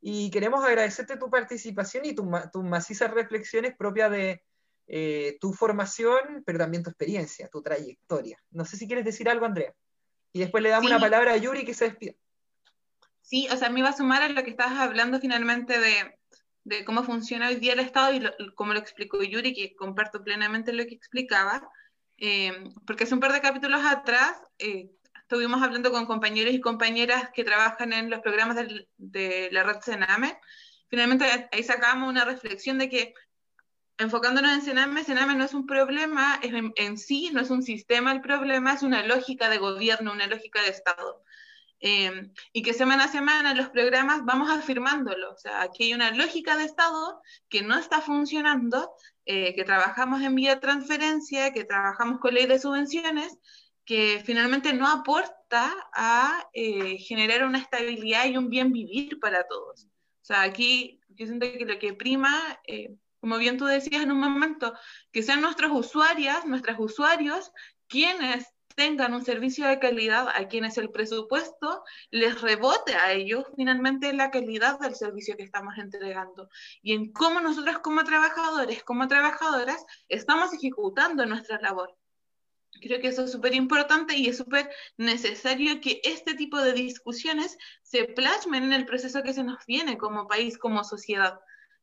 y 0.00 0.30
queremos 0.30 0.64
agradecerte 0.64 1.16
tu 1.16 1.28
participación 1.28 2.04
y 2.04 2.14
tus 2.14 2.64
macizas 2.64 3.10
reflexiones 3.10 3.76
propias 3.76 4.10
de 4.10 4.42
eh, 4.86 5.36
tu 5.40 5.52
formación, 5.52 6.42
pero 6.44 6.58
también 6.58 6.82
tu 6.82 6.90
experiencia, 6.90 7.48
tu 7.48 7.62
trayectoria. 7.62 8.38
No 8.50 8.64
sé 8.64 8.76
si 8.76 8.86
quieres 8.86 9.04
decir 9.04 9.28
algo, 9.28 9.44
Andrea. 9.44 9.74
Y 10.32 10.40
después 10.40 10.62
le 10.62 10.70
damos 10.70 10.90
una 10.90 11.00
palabra 11.00 11.32
a 11.32 11.36
Yuri 11.36 11.64
que 11.64 11.74
se 11.74 11.86
despida. 11.86 12.12
Sí, 13.22 13.48
o 13.50 13.56
sea, 13.56 13.70
me 13.70 13.80
iba 13.80 13.88
a 13.88 13.96
sumar 13.96 14.22
a 14.22 14.28
lo 14.28 14.42
que 14.42 14.50
estabas 14.50 14.78
hablando 14.78 15.20
finalmente 15.20 15.78
de, 15.78 16.18
de 16.64 16.84
cómo 16.84 17.02
funciona 17.02 17.48
hoy 17.48 17.56
día 17.56 17.72
el 17.72 17.80
Estado 17.80 18.12
y 18.14 18.54
cómo 18.54 18.72
lo 18.72 18.78
explicó 18.78 19.22
Yuri, 19.22 19.54
que 19.54 19.74
comparto 19.74 20.22
plenamente 20.22 20.72
lo 20.72 20.84
que 20.86 20.94
explicaba, 20.94 21.68
eh, 22.18 22.52
porque 22.86 23.04
hace 23.04 23.14
un 23.14 23.20
par 23.20 23.32
de 23.32 23.40
capítulos 23.40 23.80
atrás 23.84 24.40
eh, 24.58 24.90
estuvimos 25.14 25.62
hablando 25.62 25.90
con 25.90 26.06
compañeros 26.06 26.52
y 26.54 26.60
compañeras 26.60 27.30
que 27.32 27.44
trabajan 27.44 27.92
en 27.92 28.10
los 28.10 28.20
programas 28.20 28.56
de 28.96 29.48
la 29.52 29.62
red 29.62 29.80
Sename. 29.80 30.38
Finalmente 30.88 31.24
ahí 31.52 31.62
sacamos 31.62 32.08
una 32.08 32.24
reflexión 32.24 32.78
de 32.78 32.88
que 32.88 33.14
enfocándonos 34.00 34.52
en 34.52 34.62
Sename, 34.62 35.04
Sename 35.04 35.34
no 35.34 35.44
es 35.44 35.54
un 35.54 35.66
problema 35.66 36.40
en, 36.42 36.98
sí, 36.98 37.30
no 37.32 37.40
es 37.40 37.50
un 37.50 37.62
sistema 37.62 38.12
el 38.12 38.20
problema, 38.20 38.74
es 38.74 38.82
una 38.82 39.06
lógica 39.06 39.48
de 39.48 39.58
gobierno, 39.58 40.12
una 40.12 40.26
lógica 40.26 40.62
de 40.62 40.70
Estado. 40.70 41.22
Em, 41.82 42.32
y 42.52 42.62
que 42.62 42.74
semana 42.74 43.04
a 43.04 43.08
semana 43.08 43.54
los 43.54 43.70
programas 43.70 44.24
vamos 44.24 44.50
afirmándolo. 44.50 45.32
O 45.32 45.38
sea, 45.38 45.62
aquí 45.62 45.84
hay 45.84 45.94
una 45.94 46.10
lógica 46.10 46.56
de 46.56 46.64
Estado 46.64 47.20
que 47.48 47.62
no 47.62 47.78
está 47.78 48.00
funcionando, 48.00 48.90
eh, 49.24 49.54
que 49.54 49.64
trabajamos 49.64 50.20
en 50.22 50.34
vía 50.34 50.60
transferencia, 50.60 51.52
que 51.52 51.64
trabajamos 51.64 52.20
con 52.20 52.34
ley 52.34 52.46
de 52.46 52.58
subvenciones 52.58 53.38
que 53.90 54.22
finalmente 54.24 54.72
no 54.72 54.86
aporta 54.86 55.74
a 55.92 56.48
eh, 56.52 56.98
generar 56.98 57.44
una 57.44 57.58
estabilidad 57.58 58.26
y 58.26 58.36
un 58.36 58.48
bien 58.48 58.72
vivir 58.72 59.18
para 59.18 59.48
todos. 59.48 59.84
O 59.84 60.24
sea, 60.24 60.42
aquí 60.42 61.00
yo 61.08 61.26
siento 61.26 61.50
que 61.50 61.64
lo 61.64 61.76
que 61.80 61.94
prima, 61.94 62.60
eh, 62.68 62.94
como 63.20 63.38
bien 63.38 63.58
tú 63.58 63.66
decías 63.66 64.02
en 64.02 64.12
un 64.12 64.20
momento, 64.20 64.74
que 65.12 65.22
sean 65.22 65.40
nuestros 65.40 65.70
usuarias, 65.72 66.46
nuestros 66.46 66.76
usuarios, 66.78 67.52
quienes 67.86 68.46
tengan 68.74 69.12
un 69.12 69.24
servicio 69.24 69.66
de 69.68 69.78
calidad, 69.78 70.28
a 70.28 70.48
quienes 70.48 70.78
el 70.78 70.90
presupuesto 70.90 71.82
les 72.10 72.40
rebote 72.40 72.94
a 72.94 73.12
ellos 73.12 73.44
finalmente 73.56 74.12
la 74.12 74.30
calidad 74.30 74.78
del 74.78 74.94
servicio 74.94 75.36
que 75.36 75.42
estamos 75.42 75.76
entregando 75.76 76.48
y 76.80 76.94
en 76.94 77.12
cómo 77.12 77.40
nosotros 77.40 77.80
como 77.80 78.04
trabajadores, 78.04 78.82
como 78.84 79.08
trabajadoras, 79.08 79.84
estamos 80.08 80.54
ejecutando 80.54 81.26
nuestra 81.26 81.60
labor. 81.60 81.94
Creo 82.80 83.00
que 83.00 83.08
eso 83.08 83.24
es 83.24 83.32
súper 83.32 83.54
importante 83.54 84.16
y 84.16 84.28
es 84.28 84.38
súper 84.38 84.70
necesario 84.96 85.80
que 85.80 86.00
este 86.04 86.34
tipo 86.34 86.58
de 86.58 86.72
discusiones 86.72 87.58
se 87.82 88.04
plasmen 88.04 88.64
en 88.64 88.72
el 88.72 88.86
proceso 88.86 89.22
que 89.22 89.34
se 89.34 89.44
nos 89.44 89.66
viene 89.66 89.98
como 89.98 90.26
país, 90.26 90.56
como 90.56 90.84
sociedad. 90.84 91.38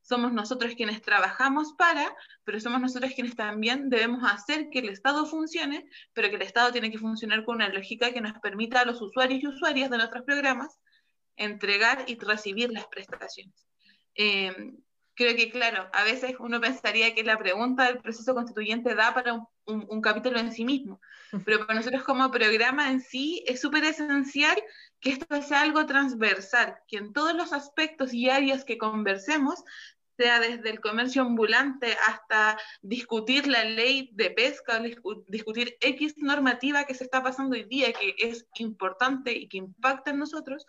Somos 0.08 0.32
nosotros 0.32 0.74
quienes 0.76 1.02
trabajamos 1.02 1.74
para, 1.74 2.16
pero 2.46 2.60
somos 2.62 2.80
nosotros 2.80 3.12
quienes 3.14 3.36
también 3.36 3.90
debemos 3.90 4.24
hacer 4.24 4.70
que 4.70 4.80
el 4.80 4.90
Estado 4.90 5.26
funcione, 5.26 5.90
pero 6.14 6.30
que 6.30 6.36
el 6.36 6.44
Estado 6.44 6.72
tiene 6.72 6.92
que 6.92 6.98
funcionar 6.98 7.44
con 7.44 7.56
una 7.56 7.68
lógica 7.68 8.14
que 8.14 8.22
nos 8.22 8.40
permita 8.40 8.82
a 8.82 8.86
los 8.86 9.02
usuarios 9.02 9.44
y 9.44 9.48
usuarias 9.48 9.90
de 9.90 9.98
nuestros 9.98 10.24
programas 10.24 10.80
entregar 11.36 12.06
y 12.08 12.18
recibir 12.18 12.72
las 12.72 12.88
prestaciones. 12.88 13.68
Eh, 14.16 14.74
creo 15.18 15.36
que, 15.36 15.50
claro, 15.50 15.90
a 15.94 16.04
veces 16.04 16.36
uno 16.40 16.62
pensaría 16.62 17.14
que 17.14 17.24
la 17.24 17.38
pregunta 17.38 17.86
del 17.86 18.00
proceso 18.00 18.34
constituyente 18.34 18.96
da 18.96 19.14
para 19.14 19.34
un, 19.66 20.02
capítulo 20.02 20.40
en 20.40 20.54
sí 20.54 20.64
mismo, 20.64 21.02
pero 21.44 21.60
para 21.60 21.80
nosotros 21.80 22.04
como 22.04 22.32
programa 22.32 22.90
en 22.90 23.02
sí 23.02 23.44
es 23.46 23.60
súper 23.60 23.84
esencial 23.84 24.56
que 25.02 25.10
esto 25.10 25.42
sea 25.42 25.62
algo 25.62 25.86
transversal, 25.86 26.78
que 26.88 26.98
en 26.98 27.14
todos 27.14 27.34
los 27.34 27.52
aspectos 27.52 28.14
y 28.14 28.30
áreas 28.30 28.64
que 28.64 28.78
conversemos 28.78 29.64
sea 30.18 30.40
desde 30.40 30.70
el 30.70 30.82
comercio 30.82 31.22
ambulante 31.22 31.96
hasta 32.08 32.58
discutir 32.82 33.48
la 33.48 33.64
ley 33.64 34.10
de 34.14 34.32
pesca, 34.32 34.82
discutir 35.28 35.78
X 35.80 36.16
normativa 36.18 36.86
que 36.86 36.96
se 36.96 37.04
está 37.04 37.22
pasando 37.24 37.56
hoy 37.56 37.66
día, 37.66 37.94
que 37.94 38.16
es 38.18 38.46
importante 38.56 39.32
y 39.32 39.48
que 39.48 39.58
impacta 39.58 40.12
en 40.12 40.20
nosotros, 40.20 40.66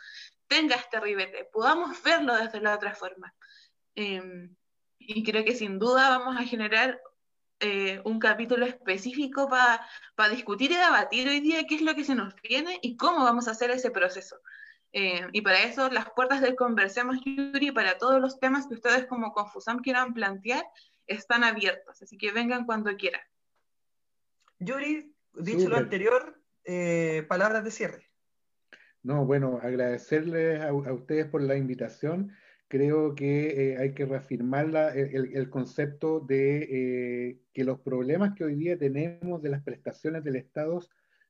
tenga 0.47 0.77
este 0.77 1.01
ribete, 1.01 1.49
podamos 1.53 2.01
verlo 2.03 2.37
desde 2.37 2.61
la 2.61 2.75
otra 2.75 2.95
forma. 2.95 3.35
Em, 3.95 4.55
y 4.99 5.25
creo 5.25 5.45
que 5.45 5.55
sin 5.55 5.79
duda 5.79 6.11
vamos 6.11 6.37
a 6.37 6.45
generar 6.45 7.01
eh, 7.61 8.01
un 8.05 8.21
capítulo 8.21 8.67
específico 8.67 9.49
para 9.49 10.29
discutir 10.31 10.71
y 10.71 10.77
debatir 10.77 11.27
hoy 11.29 11.41
día 11.41 11.65
qué 11.67 11.75
es 11.75 11.83
lo 11.83 11.95
que 11.95 12.05
se 12.05 12.15
nos 12.15 12.35
viene 12.43 12.79
y 12.83 12.97
cómo 12.97 13.25
vamos 13.25 13.49
a 13.49 13.53
hacer 13.53 13.71
ese 13.71 13.91
proceso. 13.91 14.37
Eh, 14.93 15.27
y 15.33 15.43
para 15.43 15.63
eso 15.65 15.91
las 15.91 16.11
puertas 16.11 16.41
del 16.41 16.57
Conversemos 16.57 17.19
Yuri, 17.25 17.73
para 17.73 17.99
todos 17.99 18.21
los 18.21 18.41
temas 18.41 18.67
que 18.67 18.75
ustedes 18.75 19.07
como 19.07 19.33
Confusam 19.33 19.81
quieran 19.81 20.15
plantear, 20.15 20.65
están 21.07 21.45
abiertas. 21.45 22.03
Así 22.03 22.17
que 22.17 22.33
vengan 22.33 22.65
cuando 22.65 22.95
quieran. 22.97 23.21
Yuri, 24.59 25.15
dicho 25.35 25.69
lo 25.69 25.77
anterior, 25.77 26.41
eh, 26.65 27.25
palabras 27.29 27.65
de 27.65 27.71
cierre. 27.71 28.11
No, 29.03 29.25
bueno, 29.25 29.61
agradecerles 29.63 30.61
a, 30.63 30.73
ustedes 30.73 31.27
por 31.27 31.43
la 31.43 31.57
invitación. 31.57 32.33
Creo 32.67 33.15
que 33.15 33.73
eh, 33.73 33.79
hay 33.79 33.95
que 33.95 34.05
reafirmar 34.05 34.67
el, 34.95 35.49
concepto 35.49 36.21
de 36.21 37.41
que 37.55 37.65
los 37.65 37.81
problemas 37.81 38.35
que 38.35 38.45
hoy 38.45 38.57
día 38.57 38.77
tenemos 38.77 39.41
de 39.41 39.49
las 39.49 39.63
prestaciones 39.63 40.25
del 40.25 40.37
Estado 40.37 40.81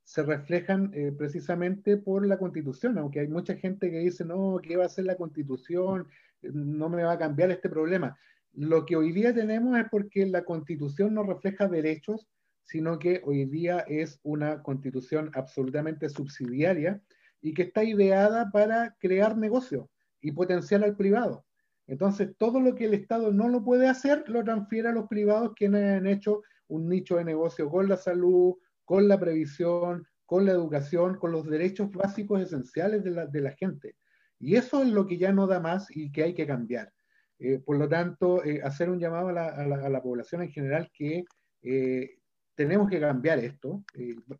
se 0.08 0.22
reflejan 0.22 0.90
eh, 0.94 1.12
precisamente 1.12 1.98
por 1.98 2.26
la 2.26 2.38
constitución, 2.38 2.96
aunque 2.96 3.20
hay 3.20 3.28
mucha 3.28 3.56
gente 3.56 3.90
que 3.90 3.98
dice, 3.98 4.24
no, 4.24 4.58
¿qué 4.62 4.78
va 4.78 4.86
a 4.86 4.88
ser 4.88 5.04
la 5.04 5.16
constitución? 5.16 6.08
No 6.40 6.88
me 6.88 7.02
va 7.02 7.12
a 7.12 7.18
cambiar 7.18 7.50
este 7.50 7.68
problema. 7.68 8.18
Lo 8.54 8.86
que 8.86 8.96
hoy 8.96 9.12
día 9.12 9.34
tenemos 9.34 9.78
es 9.78 9.84
porque 9.90 10.24
la 10.24 10.46
constitución 10.46 11.12
no 11.12 11.24
refleja 11.24 11.68
derechos, 11.68 12.26
sino 12.62 12.98
que 12.98 13.20
hoy 13.22 13.44
día 13.44 13.80
es 13.80 14.18
una 14.22 14.62
constitución 14.62 15.30
absolutamente 15.34 16.08
subsidiaria 16.08 17.02
y 17.42 17.52
que 17.52 17.64
está 17.64 17.84
ideada 17.84 18.50
para 18.50 18.96
crear 19.00 19.36
negocio 19.36 19.90
y 20.22 20.32
potenciar 20.32 20.84
al 20.84 20.96
privado. 20.96 21.44
Entonces, 21.86 22.34
todo 22.38 22.62
lo 22.62 22.74
que 22.74 22.86
el 22.86 22.94
Estado 22.94 23.30
no 23.30 23.50
lo 23.50 23.62
puede 23.62 23.88
hacer, 23.88 24.26
lo 24.26 24.42
transfiere 24.42 24.88
a 24.88 24.92
los 24.92 25.06
privados 25.06 25.52
quienes 25.54 25.98
han 25.98 26.06
hecho 26.06 26.40
un 26.66 26.88
nicho 26.88 27.16
de 27.16 27.24
negocio 27.24 27.68
con 27.68 27.90
la 27.90 27.98
salud, 27.98 28.54
con 28.88 29.06
la 29.06 29.20
previsión, 29.20 30.06
con 30.24 30.46
la 30.46 30.52
educación, 30.52 31.18
con 31.18 31.30
los 31.30 31.44
derechos 31.44 31.90
básicos 31.92 32.40
esenciales 32.40 33.04
de 33.04 33.10
la, 33.10 33.26
de 33.26 33.42
la 33.42 33.50
gente. 33.50 33.96
Y 34.40 34.56
eso 34.56 34.82
es 34.82 34.88
lo 34.88 35.06
que 35.06 35.18
ya 35.18 35.30
no 35.30 35.46
da 35.46 35.60
más 35.60 35.94
y 35.94 36.10
que 36.10 36.22
hay 36.22 36.32
que 36.32 36.46
cambiar. 36.46 36.90
Eh, 37.38 37.58
por 37.58 37.76
lo 37.76 37.86
tanto, 37.86 38.42
eh, 38.42 38.62
hacer 38.64 38.88
un 38.88 38.98
llamado 38.98 39.28
a 39.28 39.32
la, 39.32 39.48
a, 39.48 39.88
la, 39.90 40.02
población 40.02 40.40
en 40.40 40.50
general 40.50 40.90
que 40.94 41.26
eh, 41.60 42.16
tenemos 42.54 42.88
que 42.88 42.98
cambiar 42.98 43.40
esto. 43.40 43.84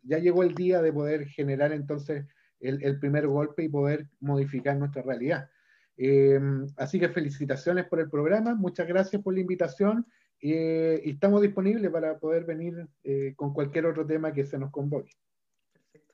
ya 0.01 0.17
llegó 0.17 0.41
el 0.41 0.55
día 0.55 0.81
de 0.81 0.93
poder 0.93 1.27
generar 1.27 1.71
entonces 1.71 2.25
el, 2.59 2.83
el 2.83 2.97
primer 2.97 3.27
golpe 3.27 3.65
y 3.65 3.69
poder 3.69 4.07
modificar 4.19 4.77
nuestra 4.77 5.03
realidad. 5.03 5.47
así 6.77 6.99
que 6.99 7.09
felicitaciones 7.09 7.85
por 7.85 7.99
el 7.99 8.09
programa, 8.09 8.55
muchas 8.55 8.87
gracias 8.87 9.21
por 9.21 9.35
la 9.35 9.41
invitación 9.41 10.07
eh, 10.41 11.01
y 11.03 11.11
estamos 11.11 11.41
disponibles 11.41 11.91
para 11.91 12.17
poder 12.17 12.45
venir 12.45 12.87
eh, 13.03 13.33
con 13.35 13.53
cualquier 13.53 13.85
otro 13.85 14.05
tema 14.05 14.33
que 14.33 14.45
se 14.45 14.57
nos 14.57 14.71
convoque. 14.71 15.11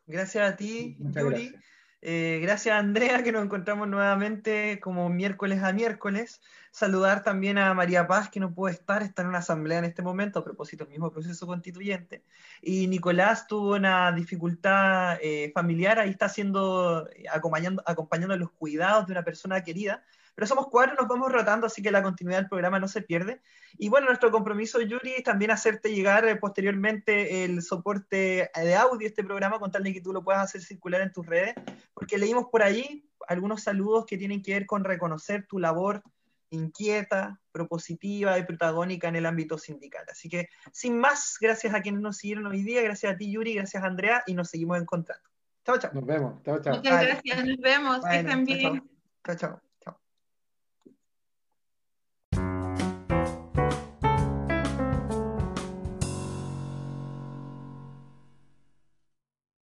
Gracias 0.07 0.53
a 0.53 0.55
ti, 0.55 0.97
Yuri. 0.99 1.49
Gracias. 1.49 1.63
Eh, 2.07 2.39
gracias, 2.43 2.77
Andrea, 2.77 3.23
que 3.23 3.31
nos 3.31 3.43
encontramos 3.43 3.87
nuevamente 3.87 4.79
como 4.79 5.09
miércoles 5.09 5.63
a 5.63 5.73
miércoles. 5.73 6.39
Saludar 6.71 7.23
también 7.23 7.57
a 7.57 7.73
María 7.73 8.05
Paz, 8.05 8.29
que 8.29 8.39
no 8.39 8.53
puede 8.53 8.75
estar, 8.75 9.01
está 9.01 9.23
en 9.23 9.29
una 9.29 9.39
asamblea 9.39 9.79
en 9.79 9.85
este 9.85 10.03
momento 10.03 10.39
a 10.39 10.43
propósito 10.43 10.83
del 10.83 10.91
mismo 10.91 11.11
proceso 11.11 11.47
constituyente. 11.47 12.23
Y 12.61 12.85
Nicolás 12.87 13.47
tuvo 13.47 13.75
una 13.75 14.11
dificultad 14.11 15.17
familiar, 15.55 15.97
ahí 15.97 16.11
está 16.11 16.27
haciendo, 16.27 17.09
acompañando, 17.31 17.81
acompañando 17.87 18.37
los 18.37 18.51
cuidados 18.51 19.07
de 19.07 19.13
una 19.13 19.23
persona 19.23 19.63
querida 19.63 20.03
pero 20.35 20.47
somos 20.47 20.67
cuatro, 20.69 20.95
nos 20.95 21.07
vamos 21.07 21.31
rotando, 21.31 21.67
así 21.67 21.81
que 21.81 21.91
la 21.91 22.03
continuidad 22.03 22.41
del 22.41 22.49
programa 22.49 22.79
no 22.79 22.89
se 22.89 23.01
pierde. 23.01 23.41
Y 23.77 23.87
bueno, 23.89 24.07
nuestro 24.07 24.31
compromiso, 24.31 24.81
Yuri, 24.81 25.13
es 25.13 25.23
también 25.23 25.51
hacerte 25.51 25.93
llegar 25.93 26.27
eh, 26.27 26.35
posteriormente 26.35 27.45
el 27.45 27.61
soporte 27.61 28.51
de 28.53 28.75
audio 28.75 28.99
de 28.99 29.05
este 29.05 29.23
programa, 29.23 29.59
con 29.59 29.71
tal 29.71 29.83
de 29.83 29.93
que 29.93 30.01
tú 30.01 30.11
lo 30.11 30.23
puedas 30.23 30.43
hacer 30.43 30.61
circular 30.61 31.01
en 31.01 31.13
tus 31.13 31.25
redes, 31.25 31.55
porque 31.93 32.17
leímos 32.17 32.47
por 32.51 32.63
ahí 32.63 33.09
algunos 33.27 33.63
saludos 33.63 34.05
que 34.05 34.17
tienen 34.17 34.43
que 34.43 34.53
ver 34.53 34.65
con 34.65 34.83
reconocer 34.83 35.47
tu 35.47 35.57
labor 35.57 36.03
inquieta, 36.49 37.39
propositiva 37.51 38.37
y 38.37 38.43
protagónica 38.43 39.07
en 39.07 39.15
el 39.15 39.25
ámbito 39.25 39.57
sindical. 39.57 40.05
Así 40.11 40.29
que, 40.29 40.49
sin 40.71 40.97
más, 40.97 41.37
gracias 41.39 41.73
a 41.73 41.81
quienes 41.81 42.01
nos 42.01 42.17
siguieron 42.17 42.45
hoy 42.47 42.63
día, 42.63 42.81
gracias 42.81 43.13
a 43.13 43.17
ti, 43.17 43.31
Yuri, 43.31 43.55
gracias 43.55 43.83
a 43.83 43.87
Andrea, 43.87 44.23
y 44.27 44.33
nos 44.33 44.49
seguimos 44.49 44.79
encontrando. 44.79 45.27
Chao, 45.65 45.77
chao. 45.79 45.91
Nos 45.93 46.05
vemos. 46.05 46.43
Chao, 46.43 46.61
chao. 46.61 46.75
Muchas 46.75 47.01
gracias, 47.01 47.45
nos 47.45 47.57
vemos. 47.57 48.05
que 48.05 48.19
estén 48.19 48.43
bien. 48.45 48.89
Chao, 49.25 49.35
chao. 49.35 49.61